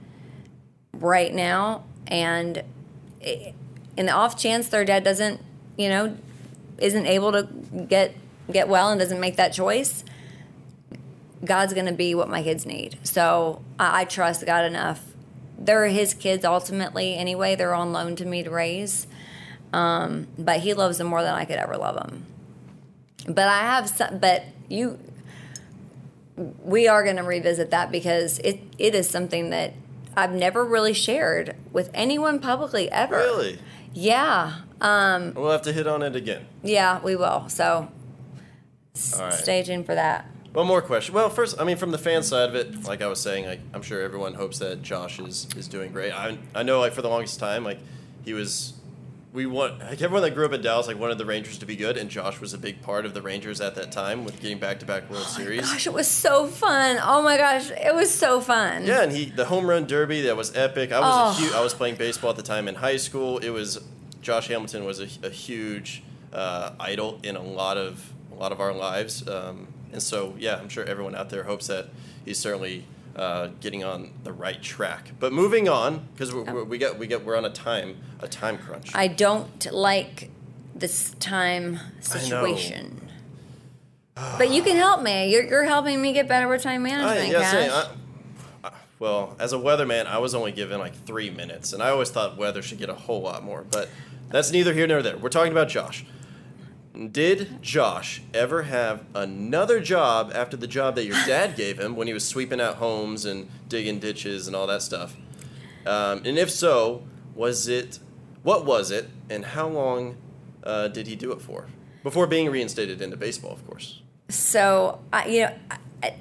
right 0.93 1.33
now 1.33 1.83
and 2.07 2.63
in 3.21 4.05
the 4.05 4.11
off 4.11 4.37
chance 4.37 4.69
their 4.69 4.85
dad 4.85 5.03
doesn't, 5.03 5.41
you 5.77 5.89
know, 5.89 6.15
isn't 6.77 7.05
able 7.05 7.31
to 7.31 7.43
get 7.87 8.15
get 8.51 8.67
well 8.67 8.89
and 8.89 8.99
doesn't 8.99 9.19
make 9.19 9.35
that 9.35 9.51
choice, 9.53 10.03
God's 11.43 11.73
going 11.73 11.85
to 11.85 11.93
be 11.93 12.15
what 12.15 12.29
my 12.29 12.41
kids 12.43 12.65
need. 12.65 12.97
So 13.03 13.61
I, 13.79 14.01
I 14.01 14.05
trust 14.05 14.45
God 14.45 14.65
enough. 14.65 15.03
They're 15.67 15.85
His 15.87 16.15
kids 16.15 16.43
ultimately 16.43 17.15
anyway. 17.15 17.55
They're 17.55 17.75
on 17.75 17.91
loan 17.93 18.15
to 18.15 18.25
me 18.25 18.41
to 18.41 18.49
raise, 18.49 19.05
um, 19.73 20.27
but 20.39 20.61
He 20.61 20.73
loves 20.73 20.97
them 20.97 21.07
more 21.07 21.21
than 21.21 21.35
I 21.35 21.45
could 21.45 21.57
ever 21.57 21.77
love 21.77 21.95
them. 21.95 22.25
But 23.27 23.47
I 23.49 23.59
have, 23.59 23.89
some, 23.89 24.17
but 24.19 24.45
you, 24.69 24.97
we 26.63 26.87
are 26.87 27.03
going 27.03 27.17
to 27.17 27.23
revisit 27.23 27.69
that 27.71 27.91
because 27.91 28.39
it 28.39 28.59
it 28.77 28.95
is 28.95 29.09
something 29.09 29.49
that 29.49 29.73
I've 30.15 30.31
never 30.31 30.63
really 30.63 30.93
shared 30.93 31.55
with 31.73 31.89
anyone 31.93 32.39
publicly 32.39 32.89
ever. 32.89 33.17
Really? 33.17 33.59
Yeah. 33.93 34.61
Um, 34.79 35.33
We'll 35.35 35.51
have 35.51 35.63
to 35.63 35.73
hit 35.73 35.85
on 35.87 36.01
it 36.01 36.15
again. 36.15 36.45
yeah, 36.63 36.99
we 37.01 37.15
will. 37.15 37.49
So 37.49 37.89
All 39.15 39.19
right. 39.19 39.33
stay 39.33 39.63
tuned 39.63 39.85
for 39.85 39.95
that. 39.95 40.25
One 40.53 40.65
more 40.67 40.81
question. 40.81 41.13
Well, 41.13 41.29
first, 41.29 41.59
I 41.59 41.63
mean, 41.63 41.77
from 41.77 41.91
the 41.91 41.97
fan 41.97 42.23
side 42.23 42.49
of 42.49 42.55
it, 42.55 42.83
like 42.85 43.01
I 43.01 43.07
was 43.07 43.19
saying, 43.21 43.45
like, 43.45 43.59
I'm 43.73 43.81
sure 43.83 44.01
everyone 44.01 44.33
hopes 44.33 44.59
that 44.59 44.81
Josh 44.81 45.19
is, 45.19 45.47
is 45.55 45.67
doing 45.67 45.91
great. 45.91 46.11
I, 46.11 46.37
I 46.55 46.63
know, 46.63 46.79
like, 46.79 46.93
for 46.93 47.01
the 47.01 47.09
longest 47.09 47.39
time, 47.39 47.63
like, 47.63 47.79
he 48.25 48.33
was. 48.33 48.73
We 49.33 49.45
want 49.45 49.79
like 49.79 50.01
everyone 50.01 50.23
that 50.23 50.33
grew 50.33 50.45
up 50.47 50.53
in 50.53 50.61
Dallas 50.61 50.87
like 50.87 50.97
wanted 50.97 51.19
the 51.19 51.25
Rangers 51.25 51.59
to 51.59 51.65
be 51.67 51.75
good, 51.75 51.95
and 51.95 52.09
Josh 52.09 52.39
was 52.41 52.53
a 52.55 52.57
big 52.57 52.81
part 52.81 53.05
of 53.05 53.13
the 53.13 53.21
Rangers 53.21 53.61
at 53.61 53.75
that 53.75 53.91
time 53.91 54.25
with 54.25 54.41
getting 54.41 54.57
back-to-back 54.57 55.11
World 55.11 55.25
Series. 55.27 55.61
Gosh, 55.61 55.85
it 55.85 55.93
was 55.93 56.07
so 56.07 56.47
fun. 56.47 56.97
Oh 57.03 57.21
my 57.21 57.37
gosh, 57.37 57.69
it 57.69 57.93
was 57.93 58.11
so 58.11 58.41
fun. 58.41 58.85
Yeah, 58.85 59.03
and 59.03 59.11
he 59.11 59.25
the 59.25 59.45
home 59.45 59.69
run 59.69 59.85
derby 59.85 60.21
that 60.21 60.35
was 60.35 60.55
epic. 60.55 60.91
I 60.91 61.01
was 61.01 61.09
Oh. 61.11 61.29
a 61.29 61.45
huge, 61.45 61.53
I 61.53 61.61
was 61.61 61.75
playing 61.75 61.97
baseball 61.97 62.31
at 62.31 62.35
the 62.37 62.41
time 62.41 62.67
in 62.67 62.75
high 62.75 62.97
school. 62.97 63.37
It 63.37 63.49
was 63.51 63.79
Josh 64.23 64.47
Hamilton 64.47 64.85
was 64.85 64.99
a, 65.01 65.07
a 65.27 65.29
huge 65.29 66.01
uh, 66.33 66.71
idol 66.79 67.19
in 67.21 67.35
a 67.35 67.43
lot 67.43 67.77
of 67.77 68.11
a 68.31 68.35
lot 68.35 68.51
of 68.51 68.59
our 68.59 68.73
lives, 68.73 69.27
um, 69.27 69.67
and 69.91 70.01
so 70.01 70.35
yeah, 70.37 70.57
I'm 70.57 70.69
sure 70.69 70.83
everyone 70.85 71.15
out 71.15 71.29
there 71.29 71.43
hopes 71.43 71.67
that 71.67 71.87
he's 72.25 72.37
certainly 72.39 72.85
uh, 73.15 73.49
getting 73.61 73.83
on 73.83 74.11
the 74.23 74.31
right 74.33 74.61
track. 74.61 75.11
But 75.19 75.33
moving 75.33 75.67
on, 75.67 76.07
because 76.13 76.33
we 76.33 76.41
we 76.63 76.77
got 76.77 76.97
we 76.99 77.07
get 77.07 77.25
we're 77.25 77.35
on 77.37 77.45
a 77.45 77.49
time 77.49 77.97
a 78.21 78.27
time 78.27 78.57
crunch. 78.57 78.91
I 78.95 79.07
don't 79.07 79.71
like 79.71 80.29
this 80.75 81.11
time 81.19 81.79
situation. 82.01 83.01
But 84.15 84.49
you 84.51 84.63
can 84.63 84.75
help 84.77 85.03
me. 85.03 85.31
You're, 85.31 85.43
you're 85.43 85.63
helping 85.65 86.01
me 86.01 86.11
get 86.11 86.27
better 86.27 86.47
with 86.47 86.63
time 86.63 86.81
management, 86.83 87.35
I, 87.35 87.39
yeah, 87.39 87.51
saying, 87.51 87.69
I, 87.71 87.81
I- 88.63 88.71
well, 88.99 89.35
as 89.39 89.53
a 89.53 89.57
weatherman, 89.57 90.07
I 90.07 90.17
was 90.17 90.33
only 90.33 90.51
given 90.51 90.79
like 90.79 90.95
three 91.05 91.29
minutes, 91.29 91.71
and 91.71 91.83
I 91.83 91.89
always 91.89 92.09
thought 92.09 92.35
weather 92.35 92.63
should 92.63 92.79
get 92.79 92.89
a 92.89 92.95
whole 92.95 93.21
lot 93.21 93.43
more. 93.43 93.63
But 93.69 93.89
that's 94.29 94.51
neither 94.51 94.73
here 94.73 94.87
nor 94.87 95.03
there. 95.03 95.17
We're 95.17 95.29
talking 95.29 95.51
about 95.51 95.69
Josh. 95.69 96.03
Did 97.11 97.61
Josh 97.61 98.23
ever 98.33 98.63
have 98.63 99.05
another 99.13 99.79
job 99.79 100.31
after 100.33 100.57
the 100.57 100.67
job 100.67 100.95
that 100.95 101.05
your 101.05 101.17
dad 101.25 101.55
gave 101.55 101.79
him 101.79 101.95
when 101.95 102.07
he 102.07 102.13
was 102.13 102.25
sweeping 102.25 102.59
out 102.59 102.75
homes 102.75 103.25
and 103.25 103.49
digging 103.69 103.99
ditches 103.99 104.47
and 104.47 104.55
all 104.55 104.65
that 104.67 104.81
stuff? 104.81 105.15
Um, 105.85 106.23
and 106.25 106.37
if 106.37 106.49
so, 106.49 107.03
was 107.35 107.67
it 107.67 107.99
what 108.47 108.65
was 108.65 108.91
it, 108.91 109.09
and 109.29 109.43
how 109.43 109.67
long 109.67 110.15
uh, 110.63 110.87
did 110.87 111.05
he 111.05 111.17
do 111.17 111.33
it 111.33 111.41
for? 111.41 111.67
Before 112.01 112.25
being 112.27 112.49
reinstated 112.49 113.01
into 113.01 113.17
baseball, 113.17 113.51
of 113.51 113.67
course. 113.67 114.01
So, 114.29 114.99
I, 115.11 115.27
you 115.27 115.41
know, 115.41 115.55
I, 116.01 116.13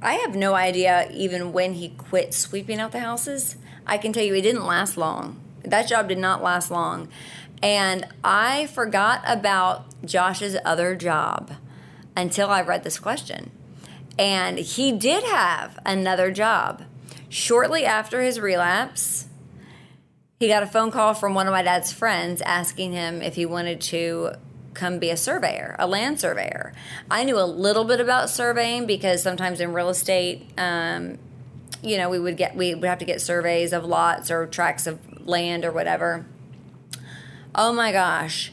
I 0.00 0.12
have 0.14 0.36
no 0.36 0.54
idea 0.54 1.10
even 1.12 1.52
when 1.52 1.74
he 1.74 1.88
quit 1.88 2.34
sweeping 2.34 2.78
out 2.78 2.92
the 2.92 3.00
houses. 3.00 3.56
I 3.84 3.98
can 3.98 4.12
tell 4.12 4.22
you 4.22 4.32
it 4.34 4.42
didn't 4.42 4.64
last 4.64 4.96
long. 4.96 5.40
That 5.64 5.88
job 5.88 6.08
did 6.08 6.18
not 6.18 6.40
last 6.40 6.70
long. 6.70 7.08
And 7.60 8.06
I 8.22 8.66
forgot 8.66 9.22
about 9.26 9.91
Josh's 10.04 10.56
other 10.64 10.94
job 10.94 11.52
until 12.16 12.50
I 12.50 12.62
read 12.62 12.84
this 12.84 12.98
question. 12.98 13.50
And 14.18 14.58
he 14.58 14.92
did 14.92 15.24
have 15.24 15.78
another 15.86 16.30
job. 16.30 16.84
Shortly 17.28 17.84
after 17.84 18.20
his 18.20 18.38
relapse, 18.38 19.26
he 20.38 20.48
got 20.48 20.62
a 20.62 20.66
phone 20.66 20.90
call 20.90 21.14
from 21.14 21.34
one 21.34 21.46
of 21.46 21.52
my 21.52 21.62
dad's 21.62 21.92
friends 21.92 22.42
asking 22.42 22.92
him 22.92 23.22
if 23.22 23.36
he 23.36 23.46
wanted 23.46 23.80
to 23.82 24.32
come 24.74 24.98
be 24.98 25.10
a 25.10 25.16
surveyor, 25.16 25.76
a 25.78 25.86
land 25.86 26.20
surveyor. 26.20 26.72
I 27.10 27.24
knew 27.24 27.38
a 27.38 27.44
little 27.44 27.84
bit 27.84 28.00
about 28.00 28.28
surveying 28.28 28.86
because 28.86 29.22
sometimes 29.22 29.60
in 29.60 29.72
real 29.72 29.88
estate, 29.88 30.46
um, 30.58 31.18
you 31.82 31.96
know, 31.96 32.10
we 32.10 32.18
would 32.18 32.36
get 32.36 32.56
we 32.56 32.74
would 32.74 32.84
have 32.84 32.98
to 32.98 33.04
get 33.04 33.20
surveys 33.20 33.72
of 33.72 33.84
lots 33.84 34.30
or 34.30 34.46
tracts 34.46 34.86
of 34.86 34.98
land 35.26 35.64
or 35.64 35.72
whatever. 35.72 36.26
Oh 37.54 37.72
my 37.72 37.92
gosh. 37.92 38.52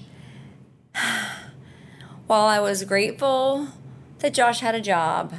While 2.28 2.48
I 2.48 2.60
was 2.60 2.84
grateful 2.84 3.70
that 4.20 4.34
Josh 4.34 4.60
had 4.60 4.76
a 4.76 4.82
job, 4.82 5.34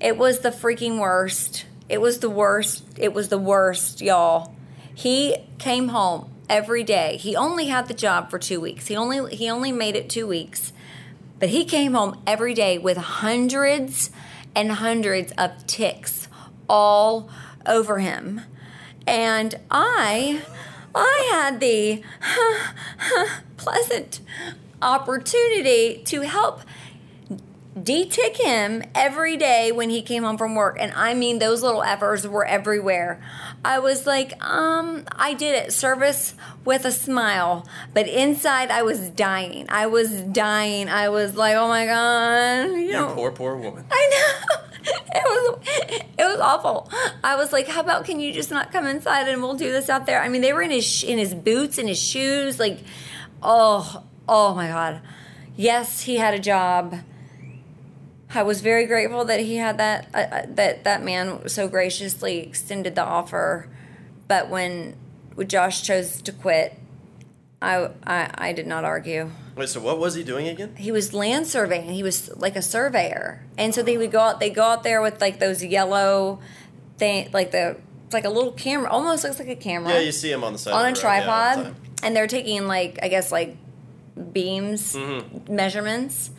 it 0.00 0.16
was 0.16 0.40
the 0.40 0.50
freaking 0.50 1.00
worst. 1.00 1.66
It 1.88 2.00
was 2.00 2.18
the 2.18 2.30
worst. 2.30 2.84
It 2.98 3.12
was 3.12 3.28
the 3.28 3.38
worst, 3.38 4.00
y'all. 4.00 4.54
He 4.94 5.36
came 5.58 5.88
home 5.88 6.30
every 6.48 6.82
day. 6.82 7.16
He 7.16 7.36
only 7.36 7.66
had 7.66 7.88
the 7.88 7.94
job 7.94 8.30
for 8.30 8.38
2 8.38 8.60
weeks. 8.60 8.86
He 8.88 8.96
only 8.96 9.34
he 9.34 9.50
only 9.50 9.72
made 9.72 9.96
it 9.96 10.08
2 10.08 10.26
weeks. 10.26 10.72
But 11.38 11.50
he 11.50 11.64
came 11.64 11.94
home 11.94 12.22
every 12.26 12.54
day 12.54 12.78
with 12.78 12.96
hundreds 12.96 14.10
and 14.54 14.72
hundreds 14.72 15.32
of 15.32 15.66
ticks 15.66 16.28
all 16.68 17.28
over 17.66 17.98
him. 17.98 18.40
And 19.06 19.54
I 19.70 20.42
I 20.94 21.28
had 21.30 21.60
the 21.60 22.02
pleasant 23.56 24.20
opportunity 24.82 26.02
to 26.04 26.20
help 26.22 26.60
de-tick 27.82 28.38
him 28.38 28.82
every 28.94 29.36
day 29.36 29.70
when 29.70 29.90
he 29.90 30.00
came 30.00 30.22
home 30.22 30.38
from 30.38 30.54
work 30.54 30.78
and 30.80 30.90
i 30.94 31.12
mean 31.12 31.38
those 31.38 31.62
little 31.62 31.82
efforts 31.82 32.26
were 32.26 32.44
everywhere 32.46 33.22
i 33.66 33.78
was 33.78 34.06
like 34.06 34.32
um 34.42 35.04
i 35.12 35.34
did 35.34 35.54
it 35.54 35.70
service 35.70 36.34
with 36.64 36.86
a 36.86 36.90
smile 36.90 37.68
but 37.92 38.08
inside 38.08 38.70
i 38.70 38.80
was 38.80 39.10
dying 39.10 39.66
i 39.68 39.86
was 39.86 40.22
dying 40.22 40.88
i 40.88 41.06
was 41.10 41.36
like 41.36 41.54
oh 41.54 41.68
my 41.68 41.84
god 41.84 42.64
you, 42.70 42.78
You 42.78 42.92
know, 42.92 43.12
poor, 43.14 43.30
poor 43.30 43.56
woman. 43.56 43.84
I 43.90 44.10
know. 44.10 44.56
It 44.88 45.24
was 45.24 45.58
it 46.16 46.24
was 46.24 46.38
awful. 46.38 46.88
I 47.24 47.34
was 47.34 47.52
like, 47.52 47.66
"How 47.66 47.80
about 47.80 48.04
can 48.04 48.20
you 48.20 48.32
just 48.32 48.52
not 48.52 48.70
come 48.70 48.86
inside 48.86 49.26
and 49.28 49.42
we'll 49.42 49.54
do 49.54 49.72
this 49.72 49.88
out 49.88 50.06
there?" 50.06 50.22
I 50.22 50.28
mean, 50.28 50.42
they 50.42 50.52
were 50.52 50.62
in 50.62 50.70
his 50.70 51.02
in 51.02 51.18
his 51.18 51.34
boots 51.34 51.78
and 51.78 51.88
his 51.88 52.00
shoes, 52.00 52.60
like, 52.60 52.78
oh, 53.42 54.04
oh 54.28 54.54
my 54.54 54.68
god. 54.68 55.00
Yes, 55.56 56.02
he 56.02 56.16
had 56.16 56.34
a 56.34 56.38
job. 56.38 56.96
I 58.34 58.42
was 58.42 58.60
very 58.60 58.86
grateful 58.86 59.24
that 59.24 59.40
he 59.40 59.56
had 59.56 59.78
that 59.78 60.08
uh, 60.12 60.18
uh, 60.18 60.46
that 60.48 60.84
that 60.84 61.02
man 61.02 61.48
so 61.48 61.68
graciously 61.68 62.38
extended 62.40 62.94
the 62.94 63.04
offer, 63.04 63.68
but 64.28 64.50
when 64.50 64.96
when 65.34 65.48
Josh 65.48 65.82
chose 65.82 66.20
to 66.22 66.32
quit, 66.32 66.78
I 67.62 67.90
I, 68.04 68.30
I 68.34 68.52
did 68.52 68.66
not 68.66 68.84
argue 68.84 69.30
Wait, 69.56 69.70
so 69.70 69.80
what 69.80 69.98
was 69.98 70.14
he 70.14 70.22
doing 70.22 70.48
again? 70.48 70.76
he 70.76 70.92
was 70.92 71.14
land 71.14 71.46
surveying. 71.46 71.88
He 71.94 72.02
was 72.02 72.28
like 72.36 72.56
a 72.56 72.62
surveyor, 72.62 73.42
and 73.56 73.74
so 73.74 73.82
they 73.82 73.96
would 73.96 74.10
go 74.12 74.20
out. 74.20 74.40
They 74.40 74.50
go 74.50 74.64
out 74.64 74.82
there 74.82 75.00
with 75.00 75.20
like 75.20 75.38
those 75.38 75.64
yellow 75.64 76.40
thing, 76.98 77.30
like 77.32 77.52
the 77.52 77.76
it's 78.04 78.12
like 78.12 78.24
a 78.26 78.30
little 78.30 78.52
camera, 78.52 78.90
almost 78.90 79.24
looks 79.24 79.38
like 79.38 79.48
a 79.48 79.56
camera 79.56 79.94
Yeah, 79.94 80.00
you 80.00 80.12
see 80.12 80.30
him 80.30 80.44
on 80.44 80.52
the 80.52 80.58
side 80.58 80.74
on 80.74 80.84
a 80.84 80.88
of 80.90 80.94
the 80.94 81.02
road, 81.02 81.08
yeah, 81.14 81.24
tripod, 81.24 81.64
time. 81.64 81.76
and 82.02 82.14
they're 82.14 82.26
taking 82.26 82.66
like 82.66 82.98
I 83.02 83.08
guess 83.08 83.32
like 83.32 83.56
beams 84.32 84.94
Mm-hmm. 84.94 85.54
measurements. 85.54 86.30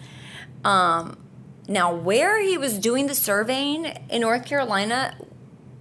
Um, 0.63 1.17
now 1.67 1.93
where 1.93 2.41
he 2.41 2.57
was 2.57 2.77
doing 2.79 3.07
the 3.07 3.15
surveying 3.15 3.85
in 4.09 4.21
North 4.21 4.45
Carolina, 4.45 5.15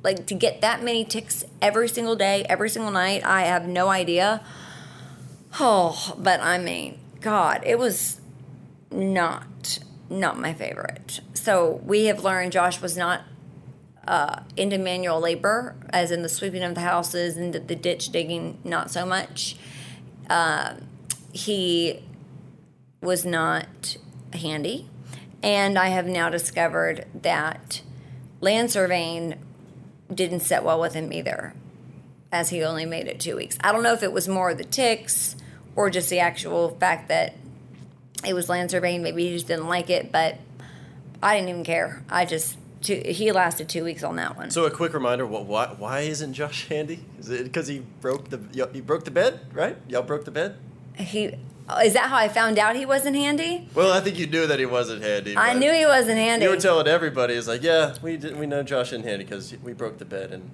like 0.02 0.26
to 0.26 0.34
get 0.34 0.60
that 0.60 0.82
many 0.82 1.04
ticks 1.04 1.44
every 1.62 1.88
single 1.88 2.16
day, 2.16 2.44
every 2.48 2.68
single 2.70 2.90
night, 2.92 3.24
I 3.24 3.42
have 3.42 3.66
no 3.66 3.88
idea. 3.88 4.44
Oh, 5.58 6.14
but 6.18 6.40
I 6.40 6.58
mean, 6.58 6.98
God, 7.20 7.62
it 7.64 7.78
was 7.78 8.20
not 8.90 9.78
not 10.08 10.38
my 10.38 10.54
favorite. 10.54 11.20
So 11.34 11.80
we 11.84 12.04
have 12.04 12.22
learned 12.22 12.52
Josh 12.52 12.80
was 12.80 12.96
not 12.96 13.22
uh, 14.06 14.40
into 14.56 14.78
manual 14.78 15.18
labor, 15.18 15.74
as 15.90 16.12
in 16.12 16.22
the 16.22 16.28
sweeping 16.28 16.62
of 16.62 16.76
the 16.76 16.82
houses 16.82 17.36
and 17.36 17.52
the, 17.52 17.58
the 17.58 17.74
ditch 17.74 18.10
digging, 18.10 18.58
not 18.62 18.90
so 18.90 19.04
much. 19.04 19.56
Uh, 20.30 20.74
he 21.36 22.02
was 23.00 23.24
not 23.24 23.96
handy, 24.32 24.88
and 25.42 25.78
I 25.78 25.88
have 25.88 26.06
now 26.06 26.28
discovered 26.28 27.06
that 27.14 27.82
land 28.40 28.70
surveying 28.70 29.34
didn't 30.12 30.40
set 30.40 30.64
well 30.64 30.80
with 30.80 30.94
him 30.94 31.12
either, 31.12 31.54
as 32.32 32.50
he 32.50 32.62
only 32.64 32.86
made 32.86 33.06
it 33.06 33.20
two 33.20 33.36
weeks. 33.36 33.58
I 33.62 33.72
don't 33.72 33.82
know 33.82 33.92
if 33.92 34.02
it 34.02 34.12
was 34.12 34.28
more 34.28 34.54
the 34.54 34.64
ticks 34.64 35.36
or 35.74 35.90
just 35.90 36.10
the 36.10 36.20
actual 36.20 36.70
fact 36.80 37.08
that 37.08 37.34
it 38.24 38.34
was 38.34 38.48
land 38.48 38.70
surveying. 38.70 39.02
Maybe 39.02 39.26
he 39.26 39.34
just 39.34 39.46
didn't 39.46 39.68
like 39.68 39.90
it, 39.90 40.10
but 40.10 40.38
I 41.22 41.36
didn't 41.36 41.50
even 41.50 41.64
care. 41.64 42.02
I 42.08 42.24
just 42.24 42.56
two, 42.80 43.02
he 43.04 43.30
lasted 43.30 43.68
two 43.68 43.84
weeks 43.84 44.02
on 44.02 44.16
that 44.16 44.36
one. 44.36 44.50
So 44.50 44.64
a 44.64 44.70
quick 44.70 44.94
reminder: 44.94 45.26
what, 45.26 45.44
why, 45.44 45.66
why 45.78 46.00
isn't 46.00 46.32
Josh 46.32 46.66
handy? 46.68 47.04
Is 47.18 47.28
it 47.28 47.44
because 47.44 47.66
he 47.66 47.80
broke 48.00 48.30
the 48.30 48.40
he 48.72 48.80
broke 48.80 49.04
the 49.04 49.10
bed? 49.10 49.40
Right? 49.52 49.76
Y'all 49.88 50.02
broke 50.02 50.24
the 50.24 50.30
bed. 50.30 50.56
He 50.96 51.34
is 51.82 51.94
that 51.94 52.10
how 52.10 52.16
I 52.16 52.28
found 52.28 52.58
out 52.58 52.76
he 52.76 52.86
wasn't 52.86 53.16
handy? 53.16 53.68
Well, 53.74 53.92
I 53.92 54.00
think 54.00 54.18
you 54.18 54.26
knew 54.26 54.46
that 54.46 54.58
he 54.58 54.66
wasn't 54.66 55.02
handy. 55.02 55.36
I 55.36 55.52
knew 55.52 55.72
he 55.72 55.84
wasn't 55.84 56.18
handy. 56.18 56.44
You 56.44 56.50
were 56.50 56.56
telling 56.56 56.86
everybody, 56.86 57.34
it's 57.34 57.48
like, 57.48 57.62
yeah, 57.62 57.94
we 58.02 58.16
did, 58.16 58.38
we 58.38 58.46
know 58.46 58.62
Josh 58.62 58.88
isn't 58.88 59.04
handy 59.04 59.24
because 59.24 59.52
we 59.64 59.72
broke 59.72 59.98
the 59.98 60.04
bed 60.04 60.32
and 60.32 60.50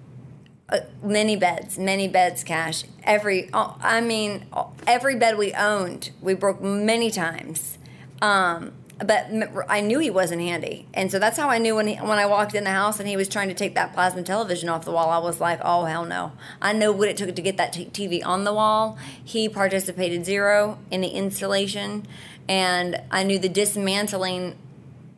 uh, 0.71 0.81
many 1.03 1.37
beds, 1.37 1.79
many 1.79 2.09
beds, 2.09 2.43
cash. 2.43 2.85
Every, 3.05 3.51
oh, 3.53 3.77
I 3.83 4.01
mean, 4.01 4.47
every 4.87 5.17
bed 5.17 5.37
we 5.37 5.53
owned, 5.53 6.11
we 6.23 6.33
broke 6.33 6.63
many 6.63 7.11
times. 7.11 7.77
Um, 8.23 8.73
but 9.05 9.31
I 9.69 9.81
knew 9.81 9.99
he 9.99 10.11
wasn't 10.11 10.43
handy, 10.43 10.87
and 10.95 11.11
so 11.11 11.19
that's 11.19 11.37
how 11.37 11.49
I 11.49 11.59
knew 11.59 11.75
when 11.75 11.87
he, 11.87 11.97
when 11.97 12.19
I 12.19 12.27
walked 12.27 12.55
in 12.55 12.65
the 12.65 12.71
house 12.71 13.01
and 13.01 13.09
he 13.09 13.17
was 13.17 13.29
trying 13.29 13.49
to 13.49 13.55
take 13.55 13.75
that 13.75 13.93
plasma 13.93 14.23
television 14.23 14.69
off 14.69 14.85
the 14.85 14.93
wall. 14.93 15.11
I 15.11 15.19
was 15.19 15.41
like, 15.41 15.61
oh 15.63 15.85
hell 15.85 16.05
no! 16.05 16.33
I 16.61 16.73
know 16.73 16.93
what 16.93 17.09
it 17.09 17.17
took 17.17 17.35
to 17.35 17.43
get 17.43 17.57
that 17.57 17.73
t- 17.73 17.87
TV 17.87 18.25
on 18.25 18.45
the 18.45 18.53
wall. 18.53 18.99
He 19.25 19.49
participated 19.49 20.25
zero 20.25 20.79
in 20.91 21.01
the 21.01 21.09
installation, 21.09 22.07
and 22.49 23.01
I 23.11 23.23
knew 23.23 23.39
the 23.39 23.49
dismantling 23.49 24.57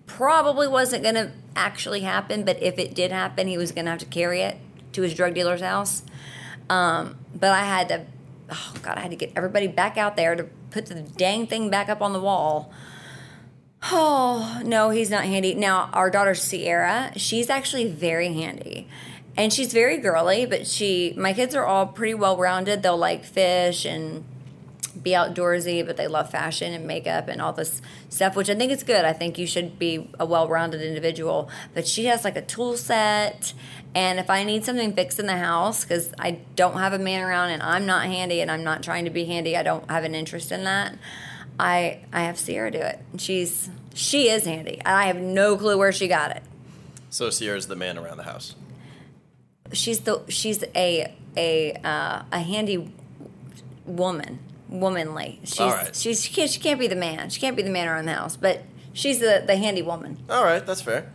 probably 0.07 0.69
wasn't 0.69 1.03
going 1.03 1.15
to 1.15 1.33
actually 1.57 2.01
happen, 2.01 2.45
but 2.45 2.63
if 2.63 2.79
it 2.79 2.95
did 2.95 3.11
happen, 3.11 3.49
he 3.49 3.57
was 3.57 3.73
going 3.73 3.85
to 3.85 3.93
have 3.93 4.01
to 4.01 4.07
carry 4.07 4.41
it 4.41 4.59
to 4.93 5.03
his 5.03 5.15
drug 5.15 5.35
dealer's 5.35 5.61
house. 5.61 6.03
Um, 6.69 7.17
but 7.35 7.51
I 7.51 7.65
had 7.65 7.89
to, 7.89 8.07
oh 8.51 8.75
God, 8.83 8.97
I 8.97 9.01
had 9.01 9.11
to 9.11 9.17
get 9.17 9.33
everybody 9.37 9.67
back 9.67 9.97
out 9.97 10.17
there 10.17 10.35
to 10.35 10.45
put 10.71 10.87
the 10.87 10.95
dang 10.95 11.47
thing 11.47 11.71
back 11.71 11.89
up 11.89 12.01
on 12.03 12.13
the 12.13 12.21
wall. 12.21 12.73
Oh, 13.91 14.63
no, 14.65 14.91
he's 14.91 15.11
not 15.11 15.25
handy. 15.25 15.55
Now, 15.55 15.91
our 15.93 16.11
daughter 16.11 16.35
Sierra, 16.35 17.13
she's 17.17 17.51
actually 17.51 17.87
very 17.87 18.33
handy. 18.33 18.89
And 19.37 19.53
she's 19.53 19.73
very 19.73 19.99
girly, 19.99 20.47
but 20.47 20.67
she, 20.67 21.13
my 21.19 21.35
kids 21.35 21.55
are 21.55 21.67
all 21.67 21.87
pretty 21.87 22.15
well 22.15 22.37
rounded. 22.37 22.83
They'll 22.83 22.97
like 22.97 23.25
fish 23.25 23.85
and 23.85 24.25
be 25.03 25.11
outdoorsy, 25.11 25.85
but 25.85 25.99
they 25.99 26.07
love 26.07 26.31
fashion 26.31 26.73
and 26.73 26.87
makeup 26.87 27.29
and 27.29 27.43
all 27.43 27.53
this 27.53 27.83
stuff, 28.09 28.37
which 28.37 28.49
I 28.49 28.55
think 28.55 28.73
is 28.73 28.83
good. 28.83 29.05
I 29.05 29.13
think 29.13 29.39
you 29.39 29.47
should 29.47 29.79
be 29.79 30.09
a 30.19 30.25
well 30.25 30.49
rounded 30.49 30.81
individual. 30.81 31.51
But 31.75 31.87
she 31.87 32.07
has 32.07 32.25
like 32.25 32.37
a 32.37 32.43
tool 32.43 32.79
set. 32.79 33.53
And 33.95 34.19
if 34.19 34.31
I 34.31 34.45
need 34.45 34.65
something 34.65 34.95
fixed 34.95 35.19
in 35.19 35.27
the 35.27 35.37
house, 35.37 35.85
because 35.85 36.15
I 36.19 36.39
don't 36.57 36.79
have 36.79 36.95
a 36.95 36.99
man 36.99 37.23
around 37.23 37.51
and 37.51 37.63
I'm 37.63 37.85
not 37.85 38.07
handy 38.07 38.41
and 38.41 38.51
I'm 38.51 38.65
not 38.65 38.83
trying 38.83 39.05
to 39.05 39.11
be 39.11 39.27
handy, 39.27 39.57
I 39.57 39.63
don't 39.63 39.91
have 39.91 40.05
an 40.05 40.15
interest 40.15 40.53
in 40.53 40.65
that. 40.65 40.97
I 41.59 42.01
I 42.13 42.23
have 42.23 42.39
Sierra 42.39 42.71
do 42.71 42.79
it. 42.79 42.99
She's 43.19 43.69
she 43.95 44.29
is 44.29 44.45
handy. 44.45 44.81
I 44.85 45.07
have 45.07 45.17
no 45.17 45.57
clue 45.57 45.79
where 45.79 45.93
she 45.93 46.09
got 46.09 46.31
it. 46.37 46.43
so 47.11 47.31
Sierra's 47.31 47.67
the 47.69 47.77
man 47.77 47.97
around 47.99 48.17
the 48.17 48.25
house. 48.25 48.55
She's 49.73 50.01
the 50.01 50.23
she's 50.29 50.63
a 50.75 51.15
a 51.37 51.73
uh, 51.85 52.23
a 52.33 52.39
handy 52.41 52.93
woman, 53.87 54.39
womanly. 54.69 55.41
She's 55.45 55.61
All 55.61 55.71
right. 55.71 55.95
she's 55.95 56.23
she 56.25 56.33
can't, 56.33 56.51
she 56.51 56.61
can't 56.61 56.79
be 56.79 56.87
the 56.87 56.97
man. 56.97 57.31
She 57.31 57.41
can't 57.41 57.57
be 57.57 57.63
the 57.63 57.71
man 57.71 57.89
around 57.89 58.07
the 58.07 58.15
house, 58.15 58.37
but 58.37 58.63
she's 58.93 59.19
the 59.21 59.43
the 59.47 59.57
handy 59.57 59.83
woman. 59.83 60.19
All 60.29 60.45
right, 60.45 60.65
that's 60.65 60.81
fair. 60.83 61.11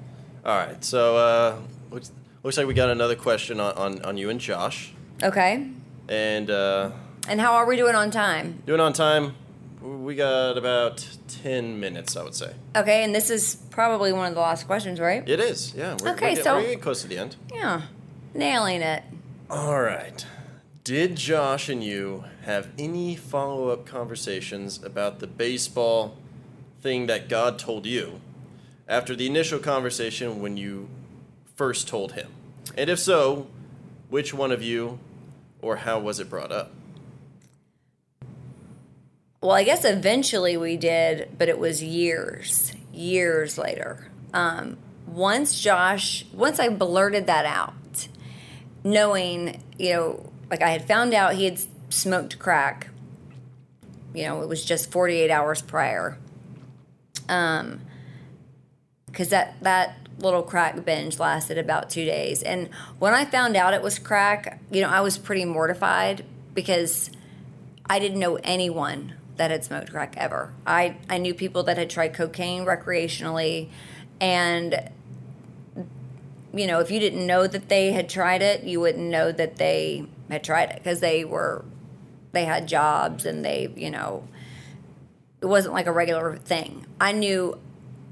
All 0.45 0.57
right, 0.57 0.83
so 0.83 1.17
uh, 1.17 1.59
looks, 1.91 2.11
looks 2.43 2.57
like 2.57 2.65
we 2.65 2.73
got 2.73 2.89
another 2.89 3.15
question 3.15 3.59
on, 3.59 3.73
on, 3.75 4.01
on 4.05 4.17
you 4.17 4.29
and 4.29 4.39
Josh, 4.39 4.93
Okay. 5.21 5.67
and 6.07 6.49
uh, 6.49 6.91
And 7.27 7.41
how 7.41 7.55
are 7.55 7.65
we 7.67 7.75
doing 7.75 7.93
on 7.93 8.09
time? 8.09 8.63
doing 8.65 8.79
on 8.79 8.93
time. 8.93 9.35
We 9.81 10.15
got 10.15 10.57
about 10.57 11.07
10 11.43 11.79
minutes, 11.79 12.17
I 12.17 12.23
would 12.23 12.35
say. 12.35 12.53
Okay, 12.75 13.03
and 13.03 13.15
this 13.15 13.29
is 13.29 13.55
probably 13.69 14.11
one 14.11 14.27
of 14.27 14.35
the 14.35 14.41
last 14.41 14.67
questions, 14.67 14.99
right? 14.99 15.27
It 15.27 15.39
is, 15.39 15.73
yeah. 15.73 15.95
We're, 16.01 16.11
Okay, 16.13 16.29
we're, 16.31 16.35
get- 16.35 16.43
so- 16.43 16.55
we're 16.55 16.61
getting 16.63 16.79
close 16.79 17.01
to 17.03 17.07
the 17.07 17.17
end. 17.17 17.35
Yeah, 17.53 17.83
nailing 18.33 18.81
it. 18.81 19.03
All 19.49 19.81
right. 19.81 20.25
Did 20.83 21.15
Josh 21.15 21.69
and 21.69 21.83
you 21.83 22.25
have 22.43 22.69
any 22.77 23.15
follow 23.15 23.69
up 23.69 23.85
conversations 23.85 24.81
about 24.83 25.19
the 25.19 25.27
baseball 25.27 26.17
thing 26.81 27.07
that 27.07 27.29
God 27.29 27.57
told 27.59 27.85
you 27.85 28.19
after 28.87 29.15
the 29.15 29.27
initial 29.27 29.59
conversation 29.59 30.41
when 30.41 30.57
you 30.57 30.89
first 31.55 31.87
told 31.87 32.13
him? 32.13 32.31
And 32.77 32.89
if 32.89 32.99
so, 32.99 33.47
which 34.09 34.33
one 34.33 34.51
of 34.51 34.61
you 34.63 34.99
or 35.61 35.77
how 35.77 35.99
was 35.99 36.19
it 36.19 36.29
brought 36.29 36.51
up? 36.51 36.71
Well, 39.41 39.51
I 39.51 39.63
guess 39.63 39.85
eventually 39.85 40.57
we 40.57 40.75
did, 40.75 41.37
but 41.37 41.47
it 41.47 41.57
was 41.57 41.81
years, 41.81 42.73
years 42.91 43.57
later. 43.57 44.09
Um, 44.33 44.77
once 45.07 45.59
Josh, 45.59 46.25
once 46.33 46.59
I 46.59 46.67
blurted 46.67 47.25
that 47.27 47.45
out, 47.45 48.09
knowing, 48.83 49.63
you 49.77 49.93
know, 49.93 50.31
like 50.51 50.61
I 50.61 50.71
had 50.71 50.85
found 50.85 51.13
out 51.13 51.35
he 51.35 51.45
had 51.45 51.59
smoked 51.87 52.37
crack, 52.37 52.89
you 54.13 54.23
know, 54.23 54.41
it 54.41 54.49
was 54.49 54.65
just 54.65 54.91
48 54.91 55.31
hours 55.31 55.61
prior. 55.61 56.17
Um, 57.29 57.79
because 59.05 59.29
that, 59.29 59.55
that 59.63 60.09
little 60.19 60.43
crack 60.43 60.83
binge 60.83 61.17
lasted 61.17 61.57
about 61.57 61.89
two 61.89 62.03
days. 62.03 62.43
And 62.43 62.69
when 62.99 63.13
I 63.13 63.23
found 63.23 63.55
out 63.55 63.73
it 63.73 63.81
was 63.81 63.99
crack, 63.99 64.59
you 64.69 64.81
know, 64.81 64.89
I 64.89 64.99
was 64.99 65.17
pretty 65.17 65.45
mortified 65.45 66.25
because 66.53 67.09
I 67.85 67.99
didn't 67.99 68.19
know 68.19 68.35
anyone 68.43 69.13
that 69.39 69.51
had 69.51 69.63
smoked 69.63 69.89
crack 69.89 70.15
ever. 70.17 70.53
I, 70.67 70.97
I 71.09 71.17
knew 71.17 71.33
people 71.33 71.63
that 71.63 71.77
had 71.77 71.89
tried 71.89 72.13
cocaine 72.13 72.65
recreationally, 72.65 73.69
and 74.19 74.91
you 76.53 76.67
know, 76.67 76.79
if 76.79 76.91
you 76.91 76.99
didn't 76.99 77.25
know 77.25 77.47
that 77.47 77.69
they 77.69 77.91
had 77.93 78.09
tried 78.09 78.41
it, 78.41 78.63
you 78.63 78.81
wouldn't 78.81 79.05
know 79.05 79.31
that 79.31 79.55
they 79.55 80.05
had 80.29 80.43
tried 80.43 80.71
it 80.71 80.75
because 80.75 80.99
they 80.99 81.23
were 81.23 81.63
they 82.33 82.45
had 82.45 82.67
jobs 82.67 83.25
and 83.25 83.43
they, 83.45 83.71
you 83.75 83.89
know, 83.89 84.27
it 85.41 85.45
wasn't 85.45 85.73
like 85.73 85.87
a 85.87 85.91
regular 85.91 86.35
thing. 86.35 86.85
I 86.99 87.13
knew 87.13 87.57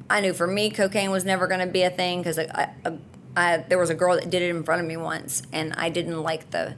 I 0.10 0.22
knew 0.22 0.34
for 0.34 0.48
me 0.48 0.70
cocaine 0.70 1.12
was 1.12 1.26
never 1.26 1.48
going 1.48 1.60
to 1.60 1.68
be 1.68 1.82
a 1.82 1.90
thing 1.90 2.20
because 2.22 2.40
I, 2.40 2.74
I, 2.86 2.98
I, 3.36 3.58
there 3.58 3.78
was 3.78 3.90
a 3.90 3.96
girl 3.96 4.16
that 4.16 4.30
did 4.30 4.42
it 4.42 4.50
in 4.50 4.64
front 4.64 4.82
of 4.82 4.88
me 4.88 4.96
once, 4.96 5.44
and 5.52 5.74
I 5.74 5.90
didn't 5.90 6.24
like 6.24 6.52
the 6.52 6.76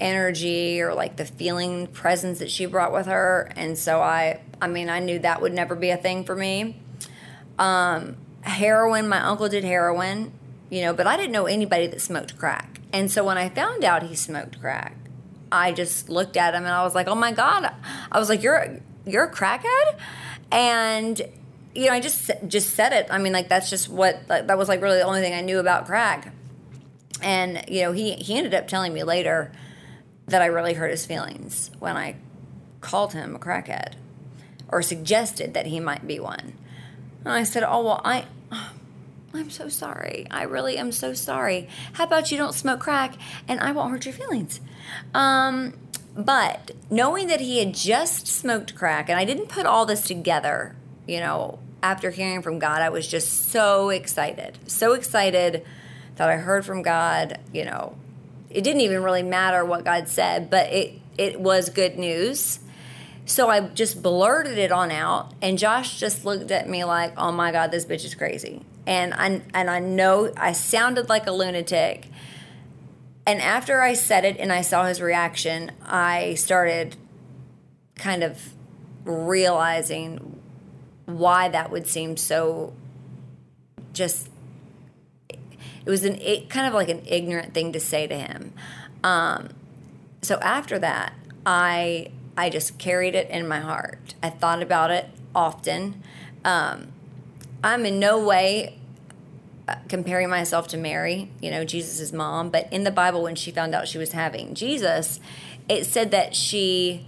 energy 0.00 0.80
or 0.80 0.94
like 0.94 1.16
the 1.16 1.24
feeling 1.24 1.86
presence 1.86 2.38
that 2.40 2.50
she 2.50 2.66
brought 2.66 2.92
with 2.92 3.06
her. 3.06 3.52
And 3.54 3.78
so 3.78 4.00
i 4.00 4.40
i 4.60 4.66
mean 4.66 4.88
i 4.88 4.98
knew 4.98 5.18
that 5.20 5.40
would 5.42 5.52
never 5.52 5.74
be 5.74 5.90
a 5.90 5.96
thing 5.96 6.24
for 6.24 6.34
me. 6.34 6.80
Um 7.58 8.16
heroin 8.42 9.08
my 9.08 9.20
uncle 9.20 9.48
did 9.50 9.62
heroin 9.64 10.32
you 10.70 10.80
know 10.80 10.94
but 10.94 11.06
i 11.06 11.14
didn't 11.14 11.32
know 11.32 11.44
anybody 11.44 11.86
that 11.86 12.00
smoked 12.00 12.36
crack. 12.38 12.80
And 12.92 13.10
so 13.10 13.24
when 13.24 13.38
i 13.38 13.48
found 13.48 13.84
out 13.84 14.02
he 14.02 14.14
smoked 14.14 14.60
crack 14.60 14.96
i 15.52 15.72
just 15.72 16.08
looked 16.08 16.36
at 16.36 16.54
him 16.54 16.64
and 16.64 16.72
i 16.72 16.82
was 16.82 16.94
like 16.94 17.06
oh 17.06 17.14
my 17.14 17.32
god. 17.32 17.72
I 18.10 18.18
was 18.18 18.28
like 18.28 18.42
you're 18.42 18.80
you're 19.06 19.24
a 19.24 19.32
crackhead? 19.32 19.98
And 20.50 21.20
you 21.74 21.86
know 21.86 21.92
i 21.92 22.00
just 22.00 22.30
just 22.48 22.70
said 22.70 22.92
it. 22.92 23.06
I 23.10 23.18
mean 23.18 23.32
like 23.32 23.48
that's 23.48 23.70
just 23.70 23.88
what 23.88 24.22
like, 24.28 24.46
that 24.46 24.58
was 24.58 24.68
like 24.68 24.80
really 24.80 24.98
the 24.98 25.04
only 25.04 25.20
thing 25.20 25.34
i 25.34 25.42
knew 25.42 25.58
about 25.58 25.86
crack. 25.86 26.32
And 27.22 27.62
you 27.68 27.82
know 27.82 27.92
he 27.92 28.14
he 28.14 28.36
ended 28.36 28.54
up 28.54 28.66
telling 28.66 28.94
me 28.94 29.04
later 29.04 29.52
that 30.30 30.42
I 30.42 30.46
really 30.46 30.74
hurt 30.74 30.90
his 30.90 31.06
feelings 31.06 31.70
when 31.78 31.96
I 31.96 32.16
called 32.80 33.12
him 33.12 33.34
a 33.34 33.38
crackhead 33.38 33.94
or 34.68 34.82
suggested 34.82 35.54
that 35.54 35.66
he 35.66 35.80
might 35.80 36.06
be 36.06 36.18
one. 36.18 36.54
And 37.24 37.34
I 37.34 37.42
said, 37.44 37.62
"Oh 37.62 37.84
well, 37.84 38.00
I 38.04 38.24
I'm 39.34 39.50
so 39.50 39.68
sorry. 39.68 40.26
I 40.30 40.42
really 40.42 40.76
am 40.76 40.92
so 40.92 41.12
sorry. 41.12 41.68
How 41.92 42.04
about 42.04 42.32
you 42.32 42.38
don't 42.38 42.54
smoke 42.54 42.80
crack 42.80 43.14
and 43.46 43.60
I 43.60 43.72
won't 43.72 43.90
hurt 43.90 44.06
your 44.06 44.14
feelings?" 44.14 44.60
Um 45.14 45.74
but 46.16 46.72
knowing 46.90 47.28
that 47.28 47.40
he 47.40 47.58
had 47.60 47.72
just 47.72 48.26
smoked 48.26 48.74
crack 48.74 49.08
and 49.08 49.18
I 49.18 49.24
didn't 49.24 49.48
put 49.48 49.64
all 49.64 49.86
this 49.86 50.02
together, 50.02 50.74
you 51.06 51.20
know, 51.20 51.60
after 51.82 52.10
hearing 52.10 52.42
from 52.42 52.58
God, 52.58 52.82
I 52.82 52.88
was 52.88 53.06
just 53.06 53.50
so 53.50 53.90
excited. 53.90 54.58
So 54.66 54.92
excited 54.92 55.64
that 56.16 56.28
I 56.28 56.36
heard 56.36 56.66
from 56.66 56.82
God, 56.82 57.38
you 57.52 57.64
know, 57.64 57.94
it 58.50 58.62
didn't 58.62 58.80
even 58.80 59.02
really 59.02 59.22
matter 59.22 59.64
what 59.64 59.84
God 59.84 60.08
said, 60.08 60.50
but 60.50 60.72
it 60.72 61.00
it 61.16 61.40
was 61.40 61.68
good 61.68 61.98
news. 61.98 62.60
So 63.26 63.48
I 63.48 63.60
just 63.60 64.02
blurted 64.02 64.58
it 64.58 64.72
on 64.72 64.90
out, 64.90 65.32
and 65.40 65.58
Josh 65.58 66.00
just 66.00 66.24
looked 66.24 66.50
at 66.50 66.68
me 66.68 66.84
like, 66.84 67.12
"Oh 67.16 67.30
my 67.30 67.52
God, 67.52 67.70
this 67.70 67.84
bitch 67.84 68.04
is 68.04 68.14
crazy." 68.14 68.62
And 68.86 69.14
I 69.14 69.42
and 69.54 69.70
I 69.70 69.78
know 69.78 70.32
I 70.36 70.52
sounded 70.52 71.08
like 71.08 71.26
a 71.26 71.32
lunatic. 71.32 72.06
And 73.26 73.40
after 73.40 73.80
I 73.80 73.94
said 73.94 74.24
it 74.24 74.38
and 74.38 74.50
I 74.50 74.62
saw 74.62 74.86
his 74.86 75.00
reaction, 75.00 75.70
I 75.86 76.34
started 76.34 76.96
kind 77.94 78.24
of 78.24 78.54
realizing 79.04 80.40
why 81.04 81.48
that 81.48 81.70
would 81.70 81.86
seem 81.86 82.16
so 82.16 82.72
just 83.92 84.29
it 85.84 85.90
was 85.90 86.04
an 86.04 86.16
it, 86.20 86.48
kind 86.48 86.66
of 86.66 86.74
like 86.74 86.88
an 86.88 87.02
ignorant 87.06 87.54
thing 87.54 87.72
to 87.72 87.80
say 87.80 88.06
to 88.06 88.14
him. 88.14 88.52
Um, 89.02 89.50
so 90.22 90.38
after 90.40 90.78
that, 90.78 91.14
I 91.46 92.10
I 92.36 92.50
just 92.50 92.78
carried 92.78 93.14
it 93.14 93.28
in 93.30 93.46
my 93.48 93.60
heart. 93.60 94.14
I 94.22 94.30
thought 94.30 94.62
about 94.62 94.90
it 94.90 95.06
often. 95.34 96.02
Um, 96.44 96.92
I'm 97.62 97.84
in 97.84 97.98
no 97.98 98.24
way 98.24 98.78
uh, 99.68 99.76
comparing 99.88 100.30
myself 100.30 100.68
to 100.68 100.76
Mary, 100.76 101.30
you 101.40 101.50
know, 101.50 101.64
Jesus' 101.64 102.12
mom, 102.12 102.50
but 102.50 102.72
in 102.72 102.84
the 102.84 102.90
Bible 102.90 103.22
when 103.22 103.34
she 103.34 103.50
found 103.50 103.74
out 103.74 103.88
she 103.88 103.98
was 103.98 104.12
having 104.12 104.54
Jesus, 104.54 105.20
it 105.68 105.84
said 105.84 106.10
that 106.10 106.34
she 106.34 107.06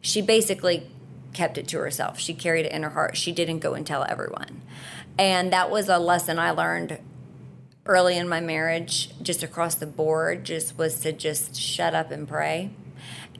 she 0.00 0.20
basically 0.20 0.86
kept 1.32 1.56
it 1.56 1.68
to 1.68 1.78
herself. 1.78 2.18
She 2.18 2.34
carried 2.34 2.66
it 2.66 2.72
in 2.72 2.82
her 2.82 2.90
heart. 2.90 3.16
She 3.16 3.32
didn't 3.32 3.60
go 3.60 3.74
and 3.74 3.86
tell 3.86 4.04
everyone. 4.04 4.62
And 5.18 5.52
that 5.52 5.70
was 5.70 5.88
a 5.88 5.98
lesson 5.98 6.38
I 6.38 6.50
learned 6.50 6.98
early 7.86 8.16
in 8.16 8.28
my 8.28 8.40
marriage, 8.40 9.10
just 9.22 9.42
across 9.42 9.74
the 9.74 9.86
board, 9.86 10.44
just 10.44 10.78
was 10.78 11.00
to 11.00 11.12
just 11.12 11.56
shut 11.56 11.94
up 11.94 12.10
and 12.10 12.28
pray. 12.28 12.70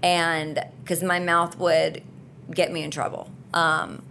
And 0.02 0.64
because 0.82 1.02
my 1.02 1.20
mouth 1.20 1.58
would 1.58 2.02
get 2.50 2.72
me 2.72 2.82
in 2.82 2.90
trouble. 2.90 3.30
Um, 3.54 4.02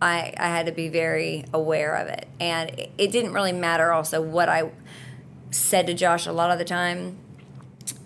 I, 0.00 0.34
I 0.36 0.48
had 0.48 0.66
to 0.66 0.72
be 0.72 0.88
very 0.88 1.44
aware 1.54 1.94
of 1.94 2.08
it. 2.08 2.26
And 2.40 2.70
it, 2.70 2.90
it 2.98 3.12
didn't 3.12 3.32
really 3.32 3.52
matter 3.52 3.92
also 3.92 4.20
what 4.20 4.48
I 4.48 4.70
said 5.50 5.86
to 5.86 5.94
Josh 5.94 6.26
a 6.26 6.32
lot 6.32 6.50
of 6.50 6.58
the 6.58 6.64
time. 6.64 7.18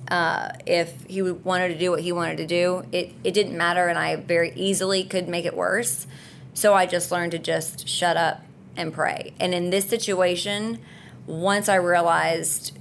Uh, 0.08 0.50
if 0.66 1.04
he 1.08 1.20
wanted 1.22 1.68
to 1.68 1.78
do 1.78 1.90
what 1.90 2.00
he 2.00 2.12
wanted 2.12 2.36
to 2.36 2.46
do, 2.46 2.84
it, 2.92 3.12
it 3.24 3.34
didn't 3.34 3.56
matter, 3.56 3.88
and 3.88 3.98
I 3.98 4.14
very 4.14 4.52
easily 4.54 5.02
could 5.02 5.28
make 5.28 5.44
it 5.44 5.56
worse. 5.56 6.06
So 6.54 6.74
I 6.74 6.86
just 6.86 7.10
learned 7.10 7.32
to 7.32 7.40
just 7.40 7.88
shut 7.88 8.16
up 8.16 8.42
and 8.76 8.92
pray. 8.92 9.34
And 9.40 9.52
in 9.52 9.70
this 9.70 9.88
situation, 9.88 10.78
once 11.26 11.68
I 11.68 11.76
realized 11.76 12.78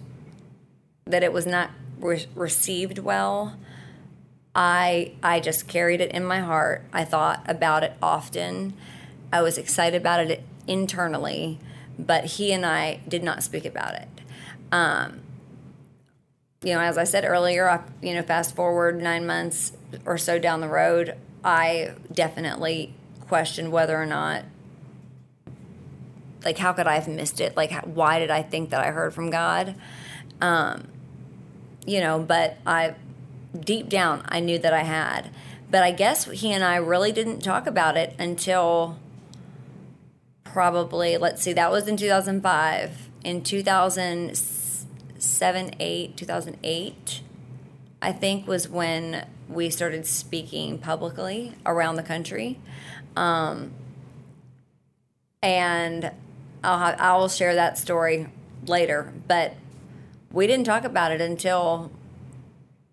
that 1.05 1.23
it 1.23 1.34
was 1.34 1.45
not 1.45 1.71
re- 1.99 2.25
received 2.36 2.99
well, 2.99 3.58
I 4.55 5.13
I 5.21 5.39
just 5.39 5.67
carried 5.67 6.01
it 6.01 6.12
in 6.12 6.23
my 6.23 6.39
heart. 6.39 6.84
I 6.93 7.03
thought 7.03 7.43
about 7.47 7.84
it 7.84 7.93
often. 8.01 8.73
I 9.31 9.41
was 9.41 9.58
excited 9.58 9.97
about 9.97 10.21
it 10.21 10.43
internally, 10.67 11.60
but 11.99 12.25
he 12.25 12.53
and 12.53 12.65
I 12.65 13.01
did 13.08 13.23
not 13.23 13.43
speak 13.43 13.65
about 13.65 13.95
it. 13.95 14.08
Um, 14.71 15.21
you 16.63 16.73
know, 16.73 16.79
as 16.79 16.97
I 16.97 17.03
said 17.03 17.25
earlier, 17.25 17.69
I, 17.69 17.81
you 18.01 18.13
know, 18.13 18.23
fast 18.23 18.55
forward 18.55 19.01
nine 19.01 19.27
months 19.27 19.73
or 20.05 20.17
so 20.17 20.39
down 20.39 20.62
the 20.62 20.67
road, 20.67 21.15
I 21.43 21.93
definitely 22.12 22.93
questioned 23.27 23.71
whether 23.71 24.02
or 24.02 24.06
not 24.06 24.46
like 26.46 26.58
how 26.58 26.73
could 26.73 26.87
i 26.87 26.96
have 26.96 27.08
missed 27.08 27.39
it? 27.41 27.56
Like 27.58 27.73
why 27.85 28.19
did 28.19 28.31
i 28.31 28.41
think 28.41 28.69
that 28.69 28.85
i 28.85 28.91
heard 28.91 29.13
from 29.13 29.29
god? 29.29 29.75
Um, 30.41 30.87
you 31.85 32.00
know 32.00 32.19
but 32.19 32.58
i 32.65 32.96
deep 33.60 33.89
down 33.89 34.21
i 34.25 34.39
knew 34.39 34.58
that 34.60 34.73
i 34.73 34.83
had. 34.83 35.29
But 35.69 35.83
i 35.83 35.91
guess 35.91 36.25
he 36.25 36.52
and 36.52 36.63
i 36.63 36.77
really 36.77 37.12
didn't 37.12 37.41
talk 37.41 37.67
about 37.67 37.98
it 37.98 38.15
until 38.19 38.98
probably 40.43 41.17
let's 41.17 41.41
see 41.41 41.54
that 41.54 41.71
was 41.71 41.87
in 41.87 41.98
2005 41.98 43.10
in 43.25 43.43
2007 43.43 45.71
8 45.77 46.15
2008 46.15 47.21
i 48.02 48.13
think 48.13 48.48
was 48.48 48.69
when 48.69 49.25
we 49.48 49.69
started 49.69 50.06
speaking 50.06 50.77
publicly 50.77 51.54
around 51.65 51.96
the 51.96 52.04
country. 52.04 52.60
Um, 53.15 53.71
and 55.41 56.12
I'll 56.66 56.96
I 56.98 57.18
will 57.18 57.30
share 57.30 57.56
that 57.56 57.78
story 57.78 58.28
later. 58.66 59.13
But 59.28 59.54
we 60.32 60.48
didn't 60.48 60.66
talk 60.66 60.84
about 60.84 61.12
it 61.12 61.22
until 61.22 61.92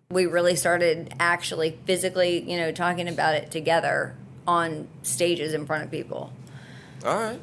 we 0.09 0.25
really 0.25 0.55
started 0.55 1.13
actually 1.19 1.79
physically, 1.85 2.49
you 2.49 2.57
know, 2.57 2.71
talking 2.71 3.07
about 3.07 3.35
it 3.35 3.51
together 3.51 4.15
on 4.47 4.87
stages 5.01 5.53
in 5.53 5.65
front 5.65 5.83
of 5.83 5.91
people. 5.91 6.31
All 7.05 7.17
right. 7.17 7.39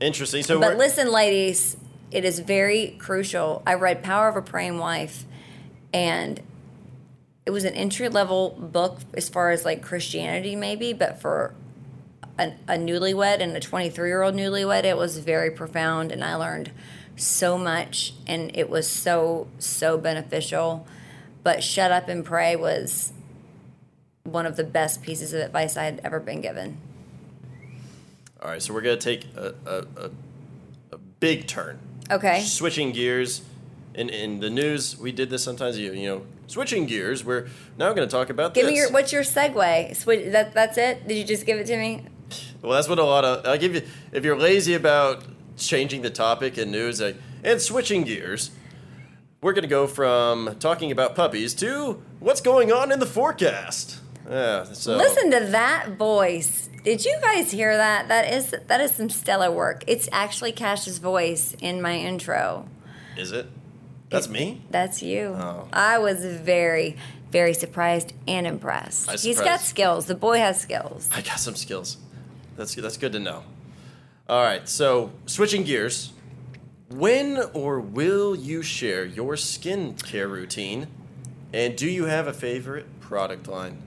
Interesting. 0.00 0.42
So, 0.42 0.60
But 0.60 0.76
listen, 0.76 1.10
ladies, 1.10 1.76
it 2.10 2.24
is 2.24 2.38
very 2.40 2.96
crucial. 2.98 3.62
I 3.66 3.74
read 3.74 4.02
Power 4.02 4.28
of 4.28 4.36
a 4.36 4.42
Praying 4.42 4.78
Wife, 4.78 5.24
and 5.92 6.40
it 7.46 7.50
was 7.50 7.64
an 7.64 7.74
entry 7.74 8.08
level 8.08 8.50
book 8.50 8.98
as 9.14 9.28
far 9.28 9.50
as 9.50 9.64
like 9.64 9.82
Christianity, 9.82 10.54
maybe, 10.54 10.92
but 10.92 11.20
for 11.20 11.54
a, 12.38 12.52
a 12.68 12.76
newlywed 12.76 13.40
and 13.40 13.56
a 13.56 13.60
23 13.60 14.08
year 14.08 14.22
old 14.22 14.34
newlywed, 14.34 14.84
it 14.84 14.96
was 14.96 15.18
very 15.18 15.50
profound, 15.50 16.12
and 16.12 16.24
I 16.24 16.34
learned 16.36 16.70
so 17.16 17.58
much, 17.58 18.14
and 18.26 18.50
it 18.54 18.70
was 18.70 18.88
so, 18.88 19.48
so 19.58 19.98
beneficial. 19.98 20.86
But 21.42 21.62
Shut 21.62 21.90
Up 21.90 22.08
and 22.08 22.24
Pray 22.24 22.56
was 22.56 23.12
one 24.24 24.46
of 24.46 24.56
the 24.56 24.64
best 24.64 25.02
pieces 25.02 25.32
of 25.32 25.40
advice 25.40 25.76
I 25.76 25.84
had 25.84 26.00
ever 26.04 26.20
been 26.20 26.40
given. 26.40 26.78
all 28.42 28.50
right. 28.50 28.62
So 28.62 28.74
we're 28.74 28.82
gonna 28.82 28.96
take 28.96 29.24
a, 29.36 29.54
a, 29.66 29.78
a, 30.04 30.10
a 30.92 30.98
big 31.20 31.46
turn. 31.46 31.78
Okay. 32.10 32.40
Switching 32.42 32.92
gears. 32.92 33.42
In 33.94 34.10
in 34.10 34.40
the 34.40 34.50
news, 34.50 34.96
we 34.98 35.10
did 35.10 35.28
this 35.30 35.42
sometimes. 35.42 35.76
You 35.78 35.92
you 35.92 36.08
know, 36.08 36.26
switching 36.46 36.86
gears. 36.86 37.24
We're 37.24 37.48
now 37.76 37.92
going 37.92 38.06
to 38.08 38.12
talk 38.12 38.30
about 38.30 38.54
Give 38.54 38.64
this. 38.64 38.72
me 38.72 38.78
your 38.78 38.90
what's 38.92 39.12
your 39.12 39.22
segue? 39.22 39.96
Switch, 39.96 40.30
that 40.32 40.54
that's 40.54 40.78
it. 40.78 41.08
Did 41.08 41.16
you 41.16 41.24
just 41.24 41.46
give 41.46 41.58
it 41.58 41.66
to 41.66 41.76
me? 41.76 42.04
Well, 42.62 42.72
that's 42.72 42.88
what 42.88 42.98
a 42.98 43.04
lot 43.04 43.24
of. 43.24 43.46
I'll 43.46 43.58
give 43.58 43.74
you. 43.74 43.82
If 44.12 44.24
you're 44.24 44.38
lazy 44.38 44.74
about 44.74 45.24
changing 45.56 46.02
the 46.02 46.10
topic 46.10 46.56
and 46.56 46.70
news 46.70 47.00
like, 47.00 47.16
and 47.44 47.60
switching 47.60 48.04
gears, 48.04 48.50
we're 49.40 49.52
going 49.52 49.62
to 49.62 49.68
go 49.68 49.86
from 49.86 50.56
talking 50.58 50.90
about 50.90 51.14
puppies 51.14 51.54
to 51.54 52.02
what's 52.20 52.40
going 52.40 52.72
on 52.72 52.92
in 52.92 52.98
the 52.98 53.06
forecast. 53.06 54.00
Yeah. 54.28 54.64
So 54.64 54.96
Listen 54.96 55.30
to 55.30 55.40
that 55.46 55.96
voice. 55.96 56.68
Did 56.84 57.04
you 57.04 57.16
guys 57.20 57.50
hear 57.50 57.76
that? 57.76 58.08
That 58.08 58.32
is 58.32 58.54
that 58.66 58.80
is 58.80 58.92
some 58.92 59.10
stellar 59.10 59.50
work. 59.50 59.84
It's 59.86 60.08
actually 60.12 60.52
Cash's 60.52 60.98
voice 60.98 61.54
in 61.60 61.80
my 61.80 61.96
intro. 61.96 62.68
Is 63.16 63.32
it? 63.32 63.46
That's 64.10 64.28
me. 64.28 64.62
That's 64.70 65.02
you. 65.02 65.34
Oh. 65.36 65.68
I 65.72 65.98
was 65.98 66.24
very, 66.24 66.96
very 67.30 67.52
surprised 67.52 68.14
and 68.26 68.46
impressed. 68.46 69.08
I 69.08 69.12
was 69.12 69.22
He's 69.22 69.40
got 69.40 69.60
skills. 69.60 70.06
The 70.06 70.14
boy 70.14 70.38
has 70.38 70.60
skills. 70.60 71.10
I 71.12 71.20
got 71.20 71.38
some 71.38 71.56
skills. 71.56 71.98
That's 72.58 72.74
that's 72.74 72.96
good 72.96 73.12
to 73.12 73.20
know. 73.20 73.44
All 74.28 74.42
right. 74.42 74.68
So 74.68 75.12
switching 75.26 75.62
gears. 75.62 76.12
When 76.90 77.38
or 77.54 77.78
will 77.78 78.34
you 78.34 78.62
share 78.62 79.04
your 79.04 79.34
skincare 79.34 80.28
routine? 80.28 80.88
And 81.52 81.76
do 81.76 81.88
you 81.88 82.06
have 82.06 82.26
a 82.26 82.32
favorite 82.32 83.00
product 83.00 83.46
line? 83.46 83.80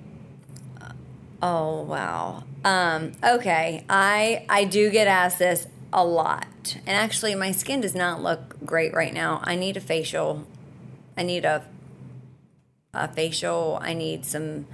Oh 1.41 1.82
wow. 1.82 2.45
Um, 2.63 3.11
okay. 3.22 3.84
I 3.89 4.45
I 4.47 4.63
do 4.63 4.89
get 4.89 5.07
asked 5.07 5.39
this 5.39 5.67
a 5.91 6.05
lot. 6.05 6.78
And 6.88 6.95
actually 6.95 7.36
my 7.36 7.51
skin 7.51 7.82
does 7.82 7.93
not 7.93 8.24
look 8.24 8.55
great 8.65 8.93
right 8.93 9.13
now. 9.13 9.41
I 9.43 9.55
need 9.55 9.76
a 9.76 9.82
facial. 9.82 10.47
I 11.17 11.24
need 11.24 11.43
a 11.43 11.65
a 12.93 13.09
facial. 13.09 13.80
I 13.82 13.93
need 13.93 14.24
some 14.24 14.67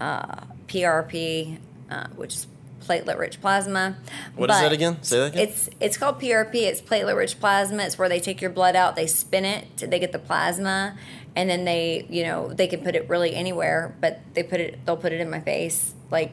uh, 0.00 0.44
PRP, 0.68 1.58
uh, 1.90 2.06
which 2.16 2.34
is 2.34 2.46
platelet 2.86 3.18
rich 3.18 3.40
plasma. 3.40 3.96
What 4.34 4.50
is 4.50 4.56
But 4.56 4.62
that 4.62 4.72
again? 4.72 5.02
Say 5.02 5.18
that 5.18 5.26
again. 5.32 5.48
It's 5.48 5.70
it's 5.80 5.96
called 5.96 6.20
PRP. 6.20 6.54
It's 6.54 6.80
platelet 6.80 7.16
rich 7.16 7.40
plasma. 7.40 7.84
It's 7.84 7.98
where 7.98 8.08
they 8.08 8.20
take 8.20 8.40
your 8.40 8.50
blood 8.50 8.76
out, 8.76 8.96
they 8.96 9.06
spin 9.06 9.44
it, 9.44 9.76
they 9.76 9.98
get 9.98 10.12
the 10.12 10.18
plasma, 10.18 10.96
and 11.36 11.48
then 11.48 11.64
they 11.64 12.06
you 12.10 12.24
know 12.24 12.52
they 12.52 12.66
can 12.66 12.82
put 12.82 12.94
it 12.94 13.08
really 13.08 13.34
anywhere, 13.34 13.94
but 14.00 14.20
they 14.34 14.42
put 14.42 14.60
it 14.60 14.84
they'll 14.84 14.96
put 14.96 15.12
it 15.12 15.20
in 15.20 15.30
my 15.30 15.40
face 15.40 15.94
like 16.10 16.32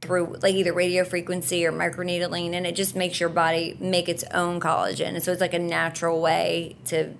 through 0.00 0.36
like 0.42 0.54
either 0.54 0.72
radio 0.72 1.04
frequency 1.04 1.66
or 1.66 1.72
microneedling, 1.72 2.52
and 2.54 2.66
it 2.66 2.76
just 2.76 2.94
makes 2.94 3.20
your 3.20 3.28
body 3.28 3.76
make 3.80 4.08
its 4.08 4.24
own 4.32 4.60
collagen. 4.60 5.14
And 5.14 5.22
so 5.22 5.32
it's 5.32 5.40
like 5.40 5.54
a 5.54 5.58
natural 5.58 6.20
way 6.20 6.76
to 6.86 7.14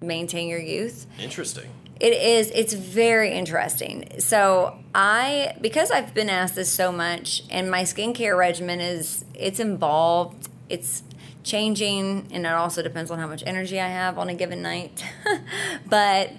maintain 0.00 0.48
your 0.48 0.60
youth. 0.60 1.06
Interesting. 1.18 1.70
It 1.98 2.12
is. 2.12 2.50
It's 2.54 2.74
very 2.74 3.32
interesting. 3.32 4.20
So 4.20 4.78
I, 4.94 5.56
because 5.60 5.90
I've 5.90 6.12
been 6.12 6.28
asked 6.28 6.54
this 6.54 6.70
so 6.70 6.92
much, 6.92 7.42
and 7.50 7.70
my 7.70 7.82
skincare 7.82 8.36
regimen 8.36 8.80
is 8.80 9.24
it's 9.34 9.60
involved. 9.60 10.48
It's 10.68 11.02
changing, 11.42 12.28
and 12.30 12.44
it 12.44 12.52
also 12.52 12.82
depends 12.82 13.10
on 13.10 13.18
how 13.18 13.26
much 13.26 13.42
energy 13.46 13.80
I 13.80 13.88
have 13.88 14.18
on 14.18 14.28
a 14.28 14.34
given 14.34 14.60
night. 14.60 15.02
but 15.86 16.32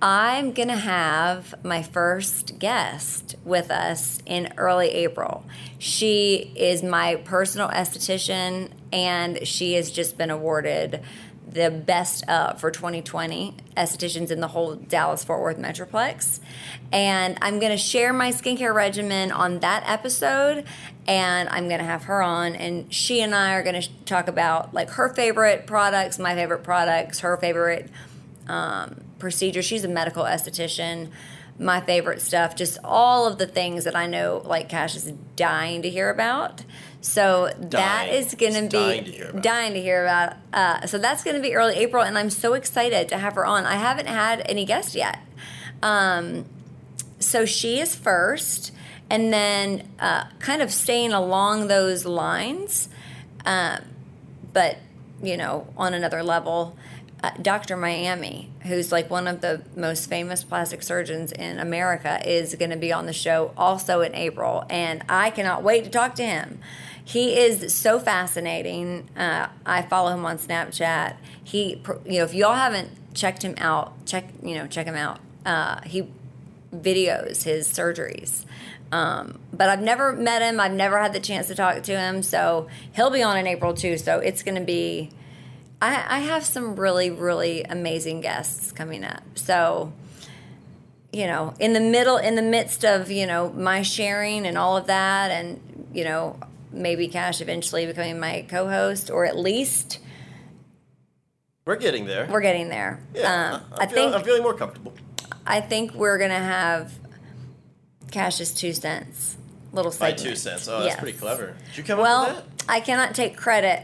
I'm 0.00 0.52
gonna 0.52 0.76
have 0.76 1.54
my 1.64 1.82
first 1.82 2.58
guest 2.58 3.36
with 3.44 3.70
us 3.70 4.18
in 4.26 4.52
early 4.56 4.88
April. 4.90 5.44
She 5.78 6.52
is 6.56 6.82
my 6.82 7.16
personal 7.16 7.68
esthetician, 7.68 8.70
and 8.92 9.46
she 9.46 9.74
has 9.74 9.90
just 9.90 10.16
been 10.16 10.30
awarded 10.30 11.02
the 11.50 11.70
best 11.70 12.28
uh, 12.28 12.54
for 12.54 12.70
2020 12.70 13.54
estheticians 13.76 14.30
in 14.30 14.40
the 14.40 14.48
whole 14.48 14.74
Dallas 14.74 15.24
Fort 15.24 15.40
Worth 15.40 15.58
Metroplex. 15.58 16.40
And 16.92 17.38
I'm 17.40 17.58
going 17.58 17.72
to 17.72 17.78
share 17.78 18.12
my 18.12 18.30
skincare 18.30 18.74
regimen 18.74 19.32
on 19.32 19.60
that 19.60 19.84
episode. 19.86 20.64
And 21.06 21.48
I'm 21.48 21.68
going 21.68 21.80
to 21.80 21.86
have 21.86 22.04
her 22.04 22.20
on, 22.22 22.54
and 22.54 22.92
she 22.92 23.22
and 23.22 23.34
I 23.34 23.54
are 23.54 23.62
going 23.62 23.80
to 23.80 23.88
talk 24.04 24.28
about 24.28 24.74
like 24.74 24.90
her 24.90 25.08
favorite 25.08 25.66
products, 25.66 26.18
my 26.18 26.34
favorite 26.34 26.62
products, 26.62 27.20
her 27.20 27.38
favorite 27.38 27.88
um, 28.46 29.00
procedure. 29.18 29.62
She's 29.62 29.84
a 29.84 29.88
medical 29.88 30.24
esthetician. 30.24 31.08
My 31.58 31.80
favorite 31.80 32.20
stuff, 32.20 32.54
just 32.54 32.78
all 32.84 33.26
of 33.26 33.38
the 33.38 33.46
things 33.46 33.84
that 33.84 33.96
I 33.96 34.06
know, 34.06 34.42
like 34.44 34.68
Cash 34.68 34.94
is 34.94 35.12
dying 35.34 35.82
to 35.82 35.90
hear 35.90 36.08
about. 36.08 36.62
So 37.00 37.50
that 37.56 37.70
Dying. 37.70 38.14
is 38.14 38.34
going 38.34 38.54
to 38.54 38.62
be 38.62 38.68
dying 38.68 39.04
to 39.04 39.10
hear 39.10 39.28
about. 39.30 39.42
to 39.42 39.80
hear 39.80 40.02
about. 40.04 40.36
Uh, 40.52 40.86
so 40.86 40.98
that's 40.98 41.24
going 41.24 41.36
to 41.36 41.42
be 41.42 41.54
early 41.54 41.76
April, 41.76 42.02
and 42.02 42.18
I'm 42.18 42.30
so 42.30 42.54
excited 42.54 43.08
to 43.08 43.18
have 43.18 43.34
her 43.34 43.46
on. 43.46 43.66
I 43.66 43.76
haven't 43.76 44.06
had 44.06 44.42
any 44.48 44.64
guests 44.64 44.94
yet. 44.94 45.18
Um, 45.82 46.44
so 47.20 47.44
she 47.44 47.80
is 47.80 47.94
first, 47.94 48.72
and 49.10 49.32
then 49.32 49.88
uh, 49.98 50.24
kind 50.38 50.60
of 50.60 50.72
staying 50.72 51.12
along 51.12 51.68
those 51.68 52.04
lines, 52.04 52.88
um, 53.46 53.80
but 54.52 54.78
you 55.22 55.36
know, 55.36 55.66
on 55.76 55.94
another 55.94 56.22
level. 56.22 56.76
Uh, 57.20 57.30
Dr. 57.42 57.76
Miami, 57.76 58.48
who's 58.62 58.92
like 58.92 59.10
one 59.10 59.26
of 59.26 59.40
the 59.40 59.62
most 59.74 60.08
famous 60.08 60.44
plastic 60.44 60.84
surgeons 60.84 61.32
in 61.32 61.58
America, 61.58 62.20
is 62.24 62.54
going 62.54 62.70
to 62.70 62.76
be 62.76 62.92
on 62.92 63.06
the 63.06 63.12
show 63.12 63.52
also 63.56 64.02
in 64.02 64.14
April, 64.14 64.64
and 64.70 65.02
I 65.08 65.30
cannot 65.30 65.64
wait 65.64 65.84
to 65.84 65.90
talk 65.90 66.14
to 66.16 66.24
him. 66.24 66.60
He 67.04 67.36
is 67.36 67.74
so 67.74 67.98
fascinating. 67.98 69.08
Uh, 69.16 69.48
I 69.66 69.82
follow 69.82 70.12
him 70.12 70.24
on 70.26 70.38
Snapchat. 70.38 71.16
He, 71.42 71.82
you 72.04 72.18
know, 72.18 72.24
if 72.24 72.34
y'all 72.34 72.54
haven't 72.54 72.90
checked 73.14 73.42
him 73.42 73.54
out, 73.58 74.04
check, 74.06 74.26
you 74.42 74.54
know, 74.54 74.66
check 74.66 74.86
him 74.86 74.94
out. 74.94 75.18
Uh, 75.44 75.80
he 75.82 76.08
videos 76.72 77.44
his 77.44 77.66
surgeries. 77.66 78.44
Um, 78.92 79.38
but 79.52 79.68
I've 79.68 79.80
never 79.80 80.12
met 80.12 80.42
him. 80.42 80.60
I've 80.60 80.72
never 80.72 80.98
had 80.98 81.12
the 81.12 81.20
chance 81.20 81.48
to 81.48 81.54
talk 81.54 81.82
to 81.82 81.98
him. 81.98 82.22
So 82.22 82.68
he'll 82.92 83.10
be 83.10 83.22
on 83.22 83.36
in 83.36 83.46
April 83.46 83.74
too. 83.74 83.98
So 83.98 84.18
it's 84.18 84.42
going 84.42 84.56
to 84.56 84.64
be. 84.64 85.10
I, 85.80 86.04
I 86.08 86.18
have 86.20 86.44
some 86.44 86.74
really, 86.76 87.10
really 87.10 87.62
amazing 87.64 88.20
guests 88.20 88.72
coming 88.72 89.04
up. 89.04 89.22
So, 89.36 89.92
you 91.12 91.26
know, 91.26 91.54
in 91.60 91.72
the 91.72 91.80
middle, 91.80 92.16
in 92.16 92.34
the 92.34 92.42
midst 92.42 92.84
of, 92.84 93.10
you 93.10 93.26
know, 93.26 93.50
my 93.50 93.82
sharing 93.82 94.46
and 94.46 94.58
all 94.58 94.76
of 94.76 94.86
that, 94.88 95.30
and, 95.30 95.60
you 95.92 96.04
know, 96.04 96.36
maybe 96.72 97.08
Cash 97.08 97.40
eventually 97.40 97.86
becoming 97.86 98.18
my 98.18 98.44
co 98.48 98.68
host, 98.68 99.10
or 99.10 99.24
at 99.24 99.36
least 99.38 100.00
We're 101.64 101.76
getting 101.76 102.06
there. 102.06 102.26
we're 102.30 102.40
getting 102.40 102.68
there. 102.68 103.00
yeah, 103.14 103.54
Um, 103.54 103.62
I'm, 103.72 103.78
I 103.80 103.86
feeling, 103.86 104.04
think 104.10 104.14
I'm 104.16 104.24
feeling 104.24 104.42
more 104.42 104.54
comfortable. 104.54 104.94
I 105.46 105.60
think 105.60 105.94
we're 105.94 106.18
gonna 106.18 106.34
have 106.34 106.92
Cash's 108.10 108.52
two 108.52 108.72
cents. 108.72 109.36
Little 109.72 109.90
By 109.92 110.10
segment. 110.10 110.18
two 110.20 110.34
cents. 110.36 110.66
Oh, 110.66 110.80
that's 110.80 110.92
Yes. 110.94 111.00
pretty 111.00 111.16
clever. 111.18 111.54
Did 111.68 111.78
you 111.78 111.84
come 111.84 112.00
up 112.00 112.26
with 112.26 112.36
that? 112.36 112.44
Well, 112.44 112.44
I 112.68 112.80
cannot 112.80 113.14
take 113.14 113.36
credit 113.36 113.82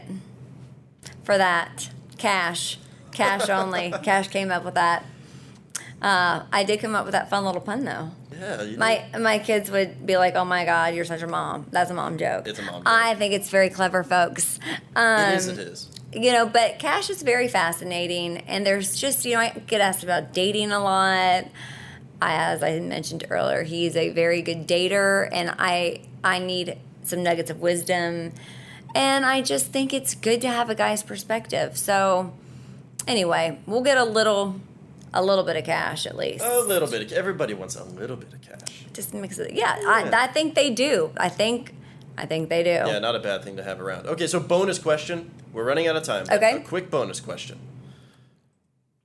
for 1.25 1.37
that. 1.37 1.89
Cash, 2.17 2.79
cash 3.11 3.49
only. 3.49 3.91
Cash 4.03 4.29
came 4.29 4.51
up 4.51 4.63
with 4.63 4.75
that. 4.75 5.03
Uh, 6.01 6.43
I 6.51 6.63
did 6.63 6.79
come 6.79 6.93
up 6.95 7.05
with 7.05 7.13
that 7.13 7.29
fun 7.29 7.45
little 7.45 7.61
pun 7.61 7.83
though. 7.83 8.11
Yeah. 8.31 8.61
You 8.61 8.77
My 8.77 9.05
my 9.19 9.39
kids 9.39 9.71
would 9.71 10.05
be 10.05 10.17
like, 10.17 10.35
"Oh 10.35 10.45
my 10.45 10.65
God, 10.65 10.93
you're 10.93 11.05
such 11.05 11.21
a 11.21 11.27
mom." 11.27 11.65
That's 11.71 11.89
a 11.89 11.93
mom 11.93 12.17
joke. 12.17 12.47
It's 12.47 12.59
a 12.59 12.63
mom 12.63 12.75
joke. 12.75 12.83
I 12.85 13.15
think 13.15 13.33
it's 13.33 13.49
very 13.49 13.69
clever, 13.69 14.03
folks. 14.03 14.59
Um, 14.95 15.31
it 15.31 15.35
is. 15.35 15.47
It 15.47 15.59
is. 15.59 15.89
you 16.13 16.31
know, 16.31 16.45
but 16.45 16.79
Cash 16.79 17.09
is 17.09 17.21
very 17.21 17.47
fascinating, 17.47 18.39
and 18.39 18.65
there's 18.65 18.97
just 18.97 19.25
you 19.25 19.33
know 19.33 19.39
I 19.39 19.49
get 19.67 19.81
asked 19.81 20.03
about 20.03 20.33
dating 20.33 20.71
a 20.71 20.79
lot. 20.79 21.45
I, 22.21 22.33
as 22.35 22.61
I 22.63 22.79
mentioned 22.79 23.25
earlier, 23.29 23.63
he's 23.63 23.95
a 23.95 24.09
very 24.09 24.41
good 24.41 24.67
dater, 24.67 25.29
and 25.31 25.55
I 25.57 26.01
I 26.23 26.39
need 26.39 26.77
some 27.03 27.23
nuggets 27.23 27.49
of 27.49 27.61
wisdom, 27.61 28.33
and 28.95 29.25
I 29.25 29.41
just 29.41 29.67
think 29.67 29.93
it's 29.93 30.15
good 30.15 30.41
to 30.41 30.47
have 30.47 30.69
a 30.69 30.75
guy's 30.75 31.03
perspective. 31.03 31.77
So, 31.77 32.33
anyway, 33.07 33.59
we'll 33.67 33.83
get 33.83 33.97
a 33.97 34.05
little 34.05 34.59
a 35.13 35.23
little 35.23 35.43
bit 35.43 35.55
of 35.55 35.63
cash 35.65 36.05
at 36.05 36.15
least. 36.17 36.43
A 36.43 36.59
little 36.61 36.89
bit. 36.89 37.03
Of, 37.03 37.11
everybody 37.11 37.53
wants 37.53 37.75
a 37.75 37.83
little 37.83 38.17
bit 38.17 38.33
of 38.33 38.41
cash. 38.41 38.85
Just 38.93 39.13
mix 39.13 39.37
it. 39.37 39.53
Yeah, 39.53 39.75
I, 39.79 40.09
I 40.11 40.27
think 40.27 40.55
they 40.55 40.69
do. 40.71 41.11
I 41.17 41.29
think, 41.29 41.73
I 42.17 42.25
think 42.25 42.49
they 42.49 42.63
do. 42.63 42.69
Yeah, 42.69 42.99
not 42.99 43.15
a 43.15 43.19
bad 43.19 43.43
thing 43.43 43.57
to 43.57 43.63
have 43.63 43.79
around. 43.79 44.07
Okay, 44.07 44.27
so 44.27 44.39
bonus 44.39 44.79
question. 44.79 45.31
We're 45.53 45.63
running 45.63 45.87
out 45.87 45.95
of 45.95 46.03
time. 46.03 46.25
Okay. 46.29 46.57
A 46.57 46.59
quick 46.61 46.89
bonus 46.89 47.19
question. 47.19 47.59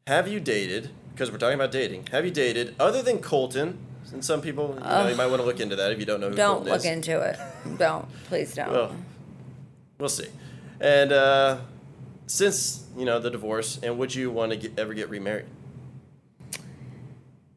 Have 0.06 0.26
you 0.26 0.40
dated? 0.40 0.90
Because 1.12 1.30
we're 1.30 1.38
talking 1.38 1.54
about 1.54 1.70
dating. 1.70 2.06
Have 2.10 2.24
you 2.24 2.30
dated 2.30 2.74
other 2.80 3.02
than 3.02 3.18
Colton? 3.18 3.78
And 4.12 4.24
some 4.24 4.40
people, 4.40 4.74
you, 4.76 4.80
know, 4.80 5.06
you 5.06 5.14
might 5.14 5.26
want 5.26 5.40
to 5.40 5.46
look 5.46 5.60
into 5.60 5.76
that 5.76 5.92
if 5.92 6.00
you 6.00 6.04
don't 6.04 6.20
know 6.20 6.30
who 6.30 6.34
Don't 6.34 6.64
Colton 6.64 6.72
look 6.72 6.80
is. 6.80 6.84
into 6.86 7.20
it. 7.20 7.38
Don't. 7.78 8.08
Please 8.24 8.52
don't. 8.54 8.72
Well, 8.72 8.96
we'll 10.00 10.08
see. 10.08 10.28
And 10.80 11.12
uh, 11.12 11.58
since 12.26 12.86
you 12.96 13.04
know 13.04 13.18
the 13.18 13.30
divorce, 13.30 13.78
and 13.82 13.98
would 13.98 14.14
you 14.14 14.30
want 14.30 14.52
to 14.52 14.56
get, 14.56 14.78
ever 14.78 14.94
get 14.94 15.10
remarried? 15.10 15.46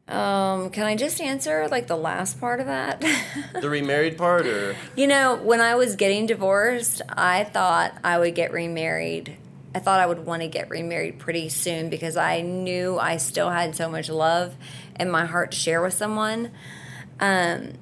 Um, 0.06 0.68
can 0.68 0.84
I 0.84 0.96
just 0.96 1.18
answer 1.20 1.66
like 1.68 1.86
the 1.86 1.96
last 1.96 2.38
part 2.38 2.60
of 2.60 2.66
that? 2.66 3.02
The 3.60 3.70
remarried 3.70 4.18
part, 4.18 4.46
or 4.46 4.76
you 4.94 5.06
know, 5.06 5.36
when 5.36 5.60
I 5.60 5.76
was 5.76 5.96
getting 5.96 6.26
divorced, 6.26 7.00
I 7.08 7.44
thought 7.44 7.96
I 8.04 8.18
would 8.18 8.34
get 8.34 8.52
remarried. 8.52 9.36
I 9.74 9.78
thought 9.78 10.00
I 10.00 10.06
would 10.06 10.26
want 10.26 10.42
to 10.42 10.48
get 10.48 10.68
remarried 10.70 11.18
pretty 11.18 11.48
soon 11.48 11.88
because 11.88 12.16
I 12.16 12.42
knew 12.42 12.98
I 12.98 13.16
still 13.16 13.50
had 13.50 13.74
so 13.74 13.88
much 13.88 14.08
love 14.10 14.54
in 15.00 15.10
my 15.10 15.24
heart 15.24 15.52
to 15.52 15.56
share 15.56 15.80
with 15.82 15.94
someone. 15.94 16.50
Um, 17.18 17.72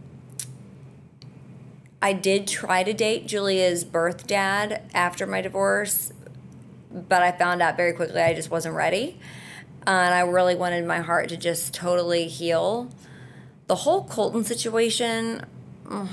I 2.03 2.13
did 2.13 2.49
try 2.49 2.83
to 2.83 2.93
date 2.93 3.27
Julia's 3.29 3.85
birth 3.85 4.27
dad 4.27 4.83
after 4.93 5.25
my 5.25 5.41
divorce, 5.41 6.13
but 6.91 7.23
I 7.23 7.31
found 7.31 7.63
out 7.63 7.77
very 7.77 7.93
quickly 7.93 8.21
I 8.21 8.35
just 8.35 8.51
wasn't 8.51 8.75
ready. 8.75 9.21
And 9.87 10.13
I 10.13 10.21
really 10.21 10.57
wanted 10.57 10.85
my 10.85 10.99
heart 10.99 11.29
to 11.29 11.37
just 11.37 11.73
totally 11.73 12.27
heal. 12.27 12.91
The 13.69 13.77
whole 13.77 14.05
Colton 14.05 14.43
situation, 14.43 15.47
oh 15.89 16.11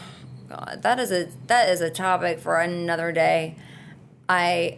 God, 0.47 0.79
that 0.83 0.99
is 0.99 1.11
a 1.11 1.27
that 1.47 1.69
is 1.69 1.81
a 1.81 1.89
topic 1.89 2.39
for 2.39 2.59
another 2.59 3.11
day. 3.11 3.55
I 4.27 4.77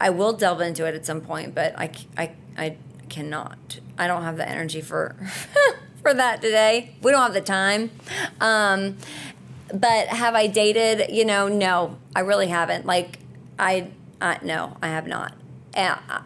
I 0.00 0.10
will 0.10 0.32
delve 0.32 0.60
into 0.62 0.86
it 0.86 0.94
at 0.94 1.04
some 1.06 1.20
point, 1.20 1.54
but 1.54 1.78
I, 1.78 1.90
I, 2.16 2.32
I 2.56 2.76
cannot. 3.08 3.80
I 3.98 4.06
don't 4.06 4.22
have 4.22 4.36
the 4.36 4.48
energy 4.48 4.80
for 4.80 5.14
for 6.02 6.14
that 6.14 6.40
today. 6.40 6.96
We 7.02 7.10
don't 7.10 7.20
have 7.20 7.34
the 7.34 7.40
time. 7.40 7.90
Um, 8.40 8.96
but 9.72 10.08
have 10.08 10.34
I 10.34 10.46
dated? 10.46 11.10
You 11.10 11.24
know, 11.24 11.48
no, 11.48 11.98
I 12.14 12.20
really 12.20 12.48
haven't. 12.48 12.86
Like, 12.86 13.18
I, 13.58 13.90
no, 14.42 14.76
I 14.82 14.88
have 14.88 15.06
not. 15.06 15.34
And 15.74 15.98
I, 16.08 16.22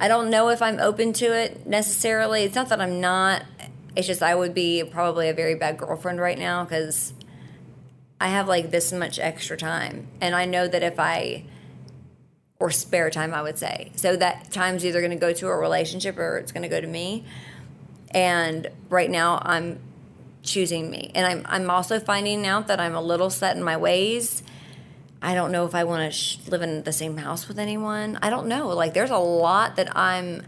I 0.00 0.08
don't 0.08 0.30
know 0.30 0.48
if 0.48 0.60
I'm 0.60 0.80
open 0.80 1.12
to 1.14 1.26
it 1.26 1.66
necessarily. 1.66 2.42
It's 2.42 2.54
not 2.54 2.68
that 2.68 2.80
I'm 2.80 3.00
not. 3.00 3.44
It's 3.96 4.06
just 4.06 4.22
I 4.22 4.34
would 4.34 4.54
be 4.54 4.82
probably 4.84 5.28
a 5.28 5.34
very 5.34 5.54
bad 5.54 5.78
girlfriend 5.78 6.20
right 6.20 6.38
now 6.38 6.64
because 6.64 7.12
I 8.20 8.28
have 8.28 8.48
like 8.48 8.70
this 8.70 8.92
much 8.92 9.18
extra 9.18 9.56
time, 9.56 10.08
and 10.20 10.34
I 10.34 10.44
know 10.46 10.66
that 10.66 10.82
if 10.82 10.98
I 10.98 11.44
or 12.58 12.70
spare 12.70 13.10
time, 13.10 13.34
I 13.34 13.42
would 13.42 13.58
say. 13.58 13.92
So 13.96 14.16
that 14.16 14.50
time's 14.50 14.86
either 14.86 15.00
going 15.00 15.10
to 15.10 15.16
go 15.16 15.32
to 15.32 15.48
a 15.48 15.56
relationship 15.56 16.16
or 16.18 16.38
it's 16.38 16.52
going 16.52 16.62
to 16.62 16.68
go 16.68 16.80
to 16.80 16.86
me. 16.86 17.24
And 18.10 18.68
right 18.88 19.10
now, 19.10 19.40
I'm 19.44 19.80
choosing 20.44 20.90
me, 20.90 21.10
and 21.14 21.26
I'm 21.26 21.42
I'm 21.46 21.70
also 21.70 21.98
finding 21.98 22.46
out 22.46 22.68
that 22.68 22.78
I'm 22.78 22.94
a 22.94 23.00
little 23.02 23.30
set 23.30 23.56
in 23.56 23.62
my 23.62 23.76
ways. 23.76 24.42
I 25.20 25.34
don't 25.34 25.50
know 25.50 25.64
if 25.64 25.74
I 25.74 25.84
want 25.84 26.12
to 26.12 26.16
sh- 26.16 26.38
live 26.48 26.62
in 26.62 26.82
the 26.82 26.92
same 26.92 27.16
house 27.16 27.48
with 27.48 27.58
anyone. 27.58 28.18
I 28.20 28.28
don't 28.28 28.46
know. 28.46 28.68
Like, 28.68 28.92
there's 28.92 29.10
a 29.10 29.16
lot 29.16 29.76
that 29.76 29.96
I'm 29.96 30.42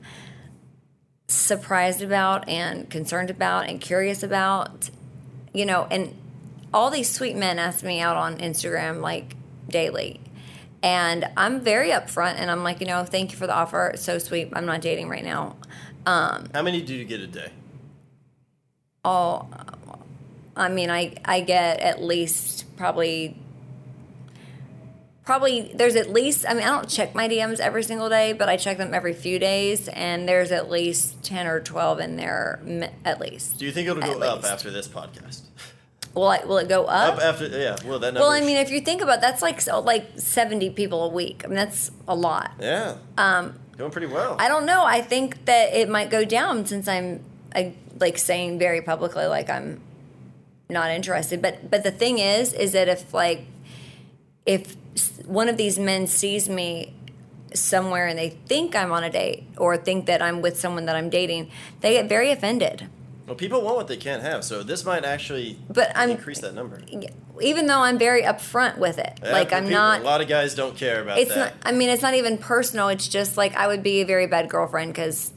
surprised 1.29 2.03
about 2.03 2.47
and 2.49 2.89
concerned 2.91 3.31
about 3.31 3.69
and 3.69 3.81
curious 3.81 4.23
about. 4.23 4.91
You 5.55 5.65
know, 5.65 5.87
and 5.91 6.15
all 6.75 6.91
these 6.91 7.11
sweet 7.11 7.35
men 7.35 7.59
ask 7.59 7.83
me 7.83 8.01
out 8.01 8.17
on 8.17 8.37
Instagram 8.37 9.01
like 9.01 9.35
daily. 9.69 10.21
And 10.83 11.27
I'm 11.37 11.61
very 11.61 11.89
upfront 11.89 12.35
and 12.35 12.51
I'm 12.51 12.63
like, 12.63 12.81
you 12.81 12.87
know, 12.87 13.03
thank 13.05 13.33
you 13.33 13.39
for 13.39 13.47
the 13.47 13.55
offer. 13.55 13.89
It's 13.95 14.03
so 14.03 14.19
sweet. 14.19 14.51
I'm 14.53 14.67
not 14.67 14.83
dating 14.83 15.09
right 15.09 15.25
now. 15.25 15.57
Um, 16.05 16.51
how 16.53 16.63
many 16.63 16.83
do 16.83 16.95
you 16.95 17.07
get 17.07 17.21
a 17.21 17.27
day? 17.27 17.51
all 19.07 19.49
I 20.57 20.69
mean 20.69 20.91
I 20.91 21.15
I 21.25 21.41
get 21.41 21.81
at 21.81 22.03
least 22.03 22.65
probably 22.77 23.39
probably 25.25 25.73
there's 25.75 25.97
at 25.97 26.11
least 26.11 26.47
I 26.49 26.55
mean 26.55 26.63
I 26.63 26.69
don't 26.69 26.89
check 26.89 27.15
my 27.15 27.29
DMs 27.29 27.61
every 27.61 27.83
single 27.83 28.09
day, 28.09 28.33
but 28.33 28.49
I 28.49 28.57
check 28.57 28.79
them 28.79 28.95
every 28.95 29.13
few 29.13 29.39
days 29.39 29.89
and 29.89 30.27
there's 30.29 30.53
at 30.53 30.71
least 30.71 31.23
10 31.25 31.47
or 31.47 31.61
12 31.61 32.01
in 32.01 32.17
there 32.17 32.61
at 33.05 33.21
least. 33.21 33.59
Do 33.59 33.67
you 33.67 33.73
think 33.73 33.89
it'll 33.89 34.03
go 34.03 34.21
up 34.21 34.45
after 34.45 34.71
this 34.71 34.89
podcast? 34.89 35.43
Will 36.15 36.29
I, 36.29 36.39
will 36.47 36.57
it 36.57 36.69
go 36.69 36.85
up? 36.87 37.17
Up 37.17 37.23
after, 37.23 37.47
yeah. 37.47 37.77
Well, 37.85 37.99
that 37.99 38.15
well, 38.15 38.31
I 38.31 38.41
mean 38.41 38.57
if 38.57 38.71
you 38.71 38.81
think 38.81 39.03
about 39.03 39.21
that's 39.21 39.43
like 39.43 39.61
so, 39.61 39.81
like 39.81 40.13
70 40.17 40.71
people 40.71 41.05
a 41.05 41.09
week. 41.09 41.43
I 41.45 41.49
mean 41.49 41.57
that's 41.57 41.91
a 42.09 42.15
lot. 42.15 42.53
yeah. 42.59 42.97
Um, 43.19 43.59
going 43.77 43.91
pretty 43.91 44.07
well. 44.07 44.37
I 44.39 44.49
don't 44.49 44.65
know. 44.65 44.85
I 44.85 45.03
think 45.03 45.45
that 45.45 45.75
it 45.75 45.91
might 45.91 46.09
go 46.09 46.25
down 46.25 46.65
since 46.65 46.89
I'm 46.89 47.23
I, 47.55 47.75
like 48.01 48.17
saying 48.17 48.59
very 48.59 48.81
publicly 48.81 49.27
like 49.27 49.51
I'm 49.51 49.83
not 50.69 50.91
interested. 50.91 51.41
But 51.43 51.71
but 51.71 51.83
the 51.83 51.91
thing 51.91 52.19
is, 52.19 52.53
is 52.53 52.73
that 52.73 52.89
if 52.89 53.13
like 53.15 53.47
if 54.45 54.77
one 55.27 55.49
of 55.49 55.57
these 55.57 55.79
men 55.79 56.07
sees 56.07 56.49
me 56.49 56.95
somewhere 57.55 58.07
and 58.07 58.19
they 58.19 58.31
think 58.31 58.77
I'm 58.77 58.93
on 58.93 59.03
a 59.05 59.11
date 59.11 59.45
or 59.57 59.77
think 59.77 60.07
that 60.07 60.21
I'm 60.23 60.43
with 60.43 60.59
someone 60.59 60.87
that 60.87 60.97
I'm 60.97 61.11
dating, 61.11 61.51
they 61.81 61.93
get 61.95 62.09
very 62.09 62.31
offended. 62.31 62.89
well, 63.27 63.35
people 63.35 63.61
want 63.63 63.77
what 63.77 63.89
they 63.89 63.97
can't 63.97 64.23
have, 64.23 64.45
so 64.45 64.63
this 64.63 64.85
might 64.85 65.05
actually 65.05 65.59
But 65.69 65.97
I'm- 65.97 66.11
increase 66.11 66.41
that 66.41 66.55
number. 66.55 66.81
Even 67.41 67.67
though 67.67 67.81
I'm 67.81 67.99
very 67.99 68.23
upfront 68.23 68.79
with 68.79 68.99
it, 68.99 69.19
Yeah, 69.23 69.33
like 69.33 69.53
I'm 69.53 69.65
people- 69.65 69.79
not. 69.81 70.01
A 70.01 70.05
lot 70.05 70.21
of 70.21 70.29
guys 70.29 70.55
don't 70.55 70.77
care 70.77 71.03
about 71.03 71.19
it's 71.19 71.35
that. 71.35 71.37
not. 71.39 71.53
I 71.65 71.73
mean, 71.73 71.89
it's 71.89 72.03
not 72.03 72.15
even 72.15 72.39
personal. 72.39 72.89
It's 72.89 73.09
just 73.09 73.37
like 73.37 73.55
I 73.57 73.67
would 73.67 73.83
be 73.83 74.01
a 74.01 74.07
very 74.07 74.27
bad 74.27 74.49
girlfriend 74.49 74.93
because 74.93 75.33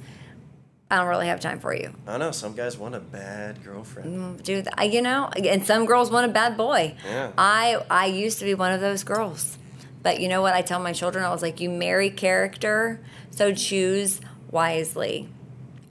I 0.91 0.97
don't 0.97 1.07
really 1.07 1.27
have 1.27 1.39
time 1.39 1.59
for 1.59 1.73
you. 1.73 1.93
I 2.07 2.17
know 2.17 2.31
some 2.31 2.55
guys 2.55 2.77
want 2.77 2.95
a 2.95 2.99
bad 2.99 3.63
girlfriend. 3.63 4.41
Dude, 4.41 4.65
that. 4.65 4.91
You 4.91 5.01
know, 5.01 5.29
and 5.35 5.65
some 5.65 5.85
girls 5.85 6.09
want 6.09 6.25
a 6.25 6.33
bad 6.33 6.57
boy. 6.57 6.95
Yeah. 7.05 7.31
I 7.37 7.83
I 7.89 8.07
used 8.07 8.39
to 8.39 8.45
be 8.45 8.55
one 8.55 8.71
of 8.71 8.81
those 8.81 9.03
girls, 9.03 9.57
but 10.01 10.19
you 10.19 10.27
know 10.27 10.41
what? 10.41 10.55
I 10.55 10.61
tell 10.63 10.79
my 10.79 10.93
children, 10.93 11.23
I 11.23 11.29
was 11.29 11.43
like, 11.43 11.59
you 11.59 11.69
marry 11.69 12.09
character, 12.09 12.99
so 13.29 13.53
choose 13.53 14.19
wisely, 14.49 15.29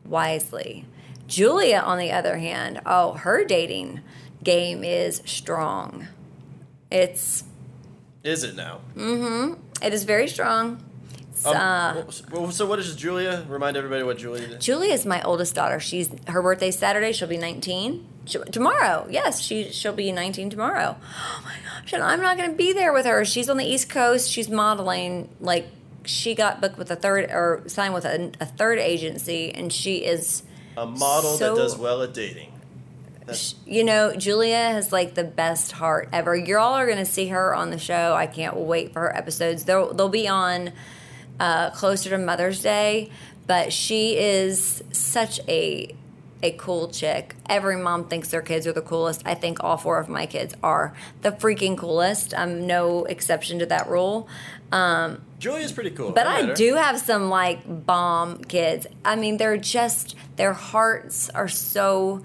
wisely. 0.05 0.85
Julia, 1.29 1.79
on 1.79 1.99
the 1.99 2.11
other 2.11 2.39
hand, 2.39 2.81
oh, 2.87 3.13
her 3.13 3.45
dating 3.45 4.01
game 4.43 4.83
is 4.83 5.23
strong. 5.27 6.09
It's 6.91 7.45
Is 8.25 8.43
it 8.43 8.57
now? 8.57 8.81
Mm-hmm. 8.97 9.61
It 9.83 9.93
is 9.93 10.05
very 10.05 10.27
strong. 10.27 10.83
Um, 11.45 11.55
uh, 11.57 12.03
well, 12.33 12.51
so 12.51 12.67
what 12.67 12.79
is 12.79 12.95
Julia? 12.97 13.45
Remind 13.49 13.77
everybody 13.77 14.03
what 14.03 14.19
Julia 14.19 14.47
did. 14.47 14.61
Julia 14.61 14.93
is 14.93 15.07
my 15.07 15.23
oldest 15.23 15.55
daughter. 15.55 15.79
She's 15.81 16.11
her 16.27 16.43
birthday's 16.43 16.79
Saturday. 16.79 17.13
She'll 17.13 17.29
be 17.29 17.37
19 17.39 18.07
She- 18.27 18.39
tomorrow. 18.51 19.07
Yes, 19.11 19.41
she 19.41 19.71
she'll 19.71 19.93
be 19.93 20.11
19 20.13 20.51
tomorrow. 20.51 20.97
Oh 21.11 21.41
my 21.45 21.55
gosh! 21.81 21.93
And 21.93 22.03
I'm 22.03 22.21
not 22.21 22.37
going 22.37 22.51
to 22.51 22.57
be 22.57 22.73
there 22.73 22.93
with 22.93 23.07
her. 23.07 23.25
She's 23.25 23.49
on 23.49 23.57
the 23.57 23.65
East 23.65 23.89
Coast. 23.89 24.31
She's 24.31 24.49
modeling. 24.49 25.29
Like 25.41 25.69
she 26.05 26.35
got 26.35 26.61
booked 26.61 26.77
with 26.79 26.91
a 26.91 26.97
third 26.97 27.31
or 27.31 27.63
signed 27.67 27.95
with 27.95 28.05
a, 28.05 28.33
a 28.41 28.47
third 28.47 28.79
agency, 28.79 29.51
and 29.53 29.73
she 29.73 29.99
is. 29.99 30.43
A 30.77 30.87
model 30.87 31.37
So- 31.37 31.55
that 31.55 31.61
does 31.63 31.77
well 31.77 32.03
at 32.03 32.13
dating. 32.15 32.53
That's, 33.27 33.55
You 33.67 33.85
know, 33.85 34.15
Julia 34.17 34.57
has 34.57 34.91
like 34.91 35.15
the 35.15 35.25
best 35.25 35.73
heart 35.73 36.09
ever. 36.15 36.35
You 36.35 36.57
all 36.59 36.73
are 36.75 36.87
going 36.87 36.99
to 36.99 37.05
see 37.05 37.29
her 37.29 37.55
on 37.55 37.71
the 37.71 37.79
show. 37.79 38.15
I 38.15 38.27
can't 38.27 38.57
wait 38.57 38.93
for 38.95 39.01
her 39.01 39.15
episodes. 39.17 39.65
They'll 39.65 39.93
they'll 39.93 40.09
be 40.09 40.27
on 40.27 40.73
uh, 41.41 41.71
closer 41.71 42.11
to 42.11 42.19
Mother's 42.19 42.63
Day, 42.63 43.11
but 43.47 43.73
she 43.73 44.17
is 44.17 44.83
such 44.93 45.41
a 45.49 45.95
a 46.43 46.53
cool 46.53 46.89
chick. 46.89 47.35
Every 47.49 47.77
mom 47.77 48.05
thinks 48.05 48.31
their 48.31 48.43
kids 48.43 48.67
are 48.67 48.73
the 48.73 48.83
coolest. 48.83 49.23
I 49.27 49.35
think 49.35 49.63
all 49.65 49.77
four 49.77 49.99
of 49.99 50.09
my 50.09 50.27
kids 50.27 50.55
are 50.63 50.95
the 51.23 51.33
freaking 51.33 51.77
coolest. 51.77 52.33
I'm 52.37 52.67
no 52.67 53.05
exception 53.05 53.59
to 53.59 53.67
that 53.67 53.89
rule. 53.89 54.29
Julia's 55.39 55.73
pretty 55.73 55.91
cool. 55.91 56.13
But 56.13 56.27
met 56.27 56.51
I 56.51 56.55
do 56.55 56.77
have 56.77 57.01
some 57.01 57.29
like 57.29 57.87
bomb 57.87 58.45
kids. 58.45 58.87
I 59.05 59.17
mean, 59.17 59.37
they're 59.37 59.57
just 59.57 60.15
their 60.37 60.53
hearts 60.53 61.29
are 61.31 61.49
so 61.49 62.23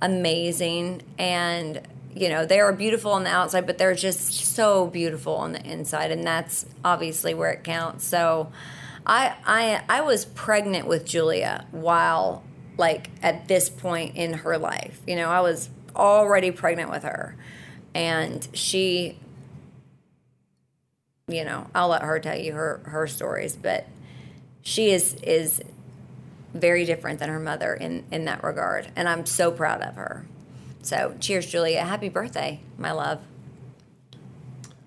amazing, 0.00 1.02
and 1.18 1.80
you 2.14 2.28
know 2.28 2.46
they 2.46 2.60
are 2.60 2.72
beautiful 2.72 3.12
on 3.12 3.24
the 3.24 3.30
outside, 3.30 3.66
but 3.66 3.78
they're 3.78 3.94
just 3.94 4.32
so 4.32 4.86
beautiful 4.86 5.34
on 5.36 5.52
the 5.52 5.64
inside, 5.64 6.10
and 6.10 6.26
that's 6.26 6.66
obviously 6.84 7.34
where 7.34 7.50
it 7.50 7.64
counts. 7.64 8.04
So, 8.04 8.52
I 9.06 9.34
I 9.46 9.82
I 9.88 10.00
was 10.02 10.24
pregnant 10.24 10.86
with 10.86 11.04
Julia 11.04 11.66
while 11.70 12.44
like 12.78 13.10
at 13.22 13.48
this 13.48 13.68
point 13.68 14.16
in 14.16 14.34
her 14.34 14.58
life. 14.58 15.00
You 15.06 15.16
know, 15.16 15.28
I 15.28 15.40
was 15.40 15.70
already 15.94 16.50
pregnant 16.50 16.90
with 16.90 17.02
her, 17.02 17.36
and 17.94 18.46
she 18.52 19.18
you 21.28 21.44
know, 21.44 21.68
I'll 21.74 21.88
let 21.88 22.02
her 22.02 22.18
tell 22.18 22.36
you 22.36 22.52
her 22.52 22.80
her 22.84 23.06
stories, 23.06 23.56
but 23.56 23.86
she 24.62 24.90
is 24.90 25.14
is 25.22 25.62
very 26.54 26.84
different 26.84 27.18
than 27.18 27.28
her 27.28 27.40
mother 27.40 27.74
in 27.74 28.04
in 28.10 28.24
that 28.26 28.42
regard, 28.44 28.90
and 28.96 29.08
I'm 29.08 29.26
so 29.26 29.50
proud 29.50 29.82
of 29.82 29.94
her. 29.96 30.26
So, 30.82 31.16
cheers, 31.20 31.46
Julia. 31.46 31.84
Happy 31.84 32.08
birthday, 32.08 32.60
my 32.76 32.92
love. 32.92 33.20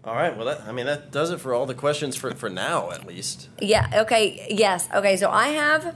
All 0.05 0.13
right. 0.13 0.35
Well, 0.37 0.45
that, 0.45 0.61
I 0.67 0.71
mean, 0.71 0.85
that 0.85 1.11
does 1.11 1.31
it 1.31 1.39
for 1.39 1.53
all 1.53 1.65
the 1.65 1.73
questions 1.73 2.15
for, 2.15 2.31
for 2.35 2.49
now, 2.49 2.91
at 2.91 3.07
least. 3.07 3.49
Yeah. 3.59 3.89
Okay. 3.91 4.45
Yes. 4.51 4.87
Okay. 4.93 5.17
So 5.17 5.31
I 5.31 5.47
have, 5.47 5.95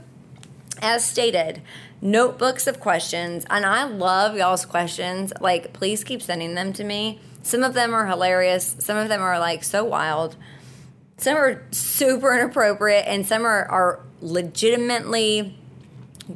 as 0.82 1.04
stated, 1.04 1.62
notebooks 2.02 2.66
of 2.66 2.80
questions, 2.80 3.46
and 3.48 3.64
I 3.64 3.84
love 3.84 4.36
y'all's 4.36 4.66
questions. 4.66 5.32
Like, 5.40 5.72
please 5.72 6.02
keep 6.02 6.22
sending 6.22 6.54
them 6.54 6.72
to 6.72 6.82
me. 6.82 7.20
Some 7.42 7.62
of 7.62 7.74
them 7.74 7.94
are 7.94 8.06
hilarious. 8.06 8.74
Some 8.80 8.96
of 8.96 9.08
them 9.08 9.22
are 9.22 9.38
like 9.38 9.62
so 9.62 9.84
wild. 9.84 10.34
Some 11.16 11.36
are 11.36 11.62
super 11.70 12.34
inappropriate, 12.34 13.04
and 13.06 13.24
some 13.24 13.44
are, 13.44 13.64
are 13.66 14.00
legitimately 14.20 15.56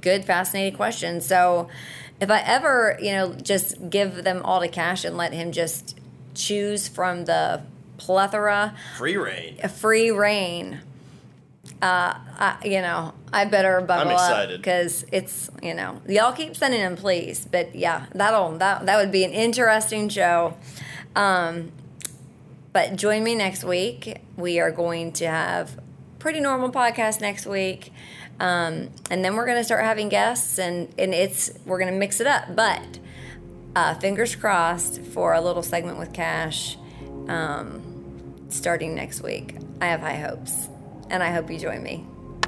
good, 0.00 0.24
fascinating 0.24 0.76
questions. 0.76 1.26
So, 1.26 1.68
if 2.20 2.30
I 2.30 2.40
ever, 2.40 2.96
you 3.00 3.12
know, 3.12 3.34
just 3.34 3.90
give 3.90 4.24
them 4.24 4.42
all 4.44 4.60
to 4.60 4.68
Cash 4.68 5.04
and 5.04 5.16
let 5.16 5.32
him 5.32 5.52
just 5.52 5.98
choose 6.34 6.88
from 6.88 7.24
the 7.26 7.62
plethora, 7.96 8.74
Free 8.98 9.16
reign. 9.16 9.58
a 9.62 9.68
free 9.68 10.10
reign. 10.10 10.80
Uh, 11.82 12.14
I, 12.38 12.56
you 12.64 12.80
know, 12.80 13.12
I 13.32 13.44
better 13.44 13.80
buckle 13.80 14.12
up 14.12 14.14
excited. 14.14 14.60
because 14.60 15.04
it's 15.12 15.50
you 15.62 15.74
know 15.74 16.00
y'all 16.08 16.32
keep 16.32 16.56
sending 16.56 16.80
them, 16.80 16.96
please. 16.96 17.46
But 17.50 17.74
yeah, 17.74 18.06
that'll 18.14 18.56
that 18.58 18.86
that 18.86 18.96
would 18.96 19.12
be 19.12 19.24
an 19.24 19.32
interesting 19.32 20.08
show. 20.08 20.56
Um, 21.14 21.72
but 22.72 22.96
join 22.96 23.22
me 23.22 23.34
next 23.34 23.64
week. 23.64 24.18
We 24.36 24.60
are 24.60 24.70
going 24.70 25.12
to 25.14 25.26
have 25.26 25.78
pretty 26.18 26.40
normal 26.40 26.70
podcast 26.72 27.20
next 27.20 27.46
week. 27.46 27.92
Um, 28.40 28.90
and 29.10 29.24
then 29.24 29.36
we're 29.36 29.46
going 29.46 29.58
to 29.58 29.64
start 29.64 29.84
having 29.84 30.08
guests 30.08 30.58
and, 30.58 30.92
and 30.98 31.14
it's 31.14 31.52
we're 31.64 31.78
going 31.78 31.92
to 31.92 31.98
mix 31.98 32.20
it 32.20 32.26
up 32.26 32.56
but 32.56 32.98
uh, 33.76 33.94
fingers 33.94 34.34
crossed 34.34 35.00
for 35.00 35.34
a 35.34 35.40
little 35.40 35.62
segment 35.62 35.98
with 35.98 36.12
cash 36.12 36.76
um, 37.28 38.44
starting 38.48 38.94
next 38.94 39.22
week. 39.22 39.56
I 39.80 39.86
have 39.86 40.00
high 40.00 40.16
hopes 40.16 40.68
and 41.10 41.22
i 41.22 41.30
hope 41.30 41.50
you 41.50 41.58
join 41.58 41.82
me. 41.82 42.06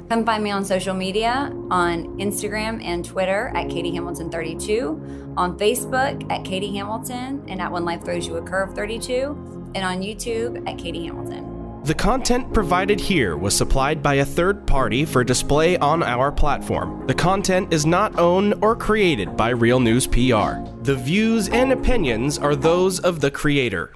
Come 0.09 0.25
find 0.25 0.43
me 0.43 0.51
on 0.51 0.63
social 0.63 0.93
media 0.93 1.51
on 1.69 2.17
instagram 2.17 2.81
and 2.81 3.03
twitter 3.03 3.51
at 3.55 3.69
katie 3.69 3.93
hamilton 3.93 4.29
32 4.29 5.33
on 5.35 5.57
facebook 5.59 6.31
at 6.31 6.45
katie 6.45 6.73
hamilton 6.73 7.43
and 7.49 7.61
at 7.61 7.69
when 7.69 7.83
life 7.83 8.05
throws 8.05 8.25
you 8.25 8.37
a 8.37 8.41
curve 8.41 8.73
32 8.73 9.71
and 9.75 9.83
on 9.83 10.01
youtube 10.01 10.65
at 10.69 10.77
katie 10.77 11.05
hamilton 11.05 11.56
The 11.87 11.95
content 11.95 12.53
provided 12.53 12.99
here 12.99 13.37
was 13.37 13.55
supplied 13.55 14.03
by 14.03 14.15
a 14.15 14.25
third 14.25 14.67
party 14.67 15.05
for 15.05 15.23
display 15.23 15.77
on 15.77 16.03
our 16.03 16.33
platform. 16.33 17.07
The 17.07 17.13
content 17.13 17.73
is 17.73 17.85
not 17.85 18.19
owned 18.19 18.55
or 18.61 18.75
created 18.75 19.37
by 19.37 19.51
Real 19.51 19.79
News 19.79 20.05
PR. 20.05 20.59
The 20.81 20.99
views 21.01 21.47
and 21.47 21.71
opinions 21.71 22.37
are 22.37 22.57
those 22.57 22.99
of 22.99 23.21
the 23.21 23.31
creator. 23.31 23.93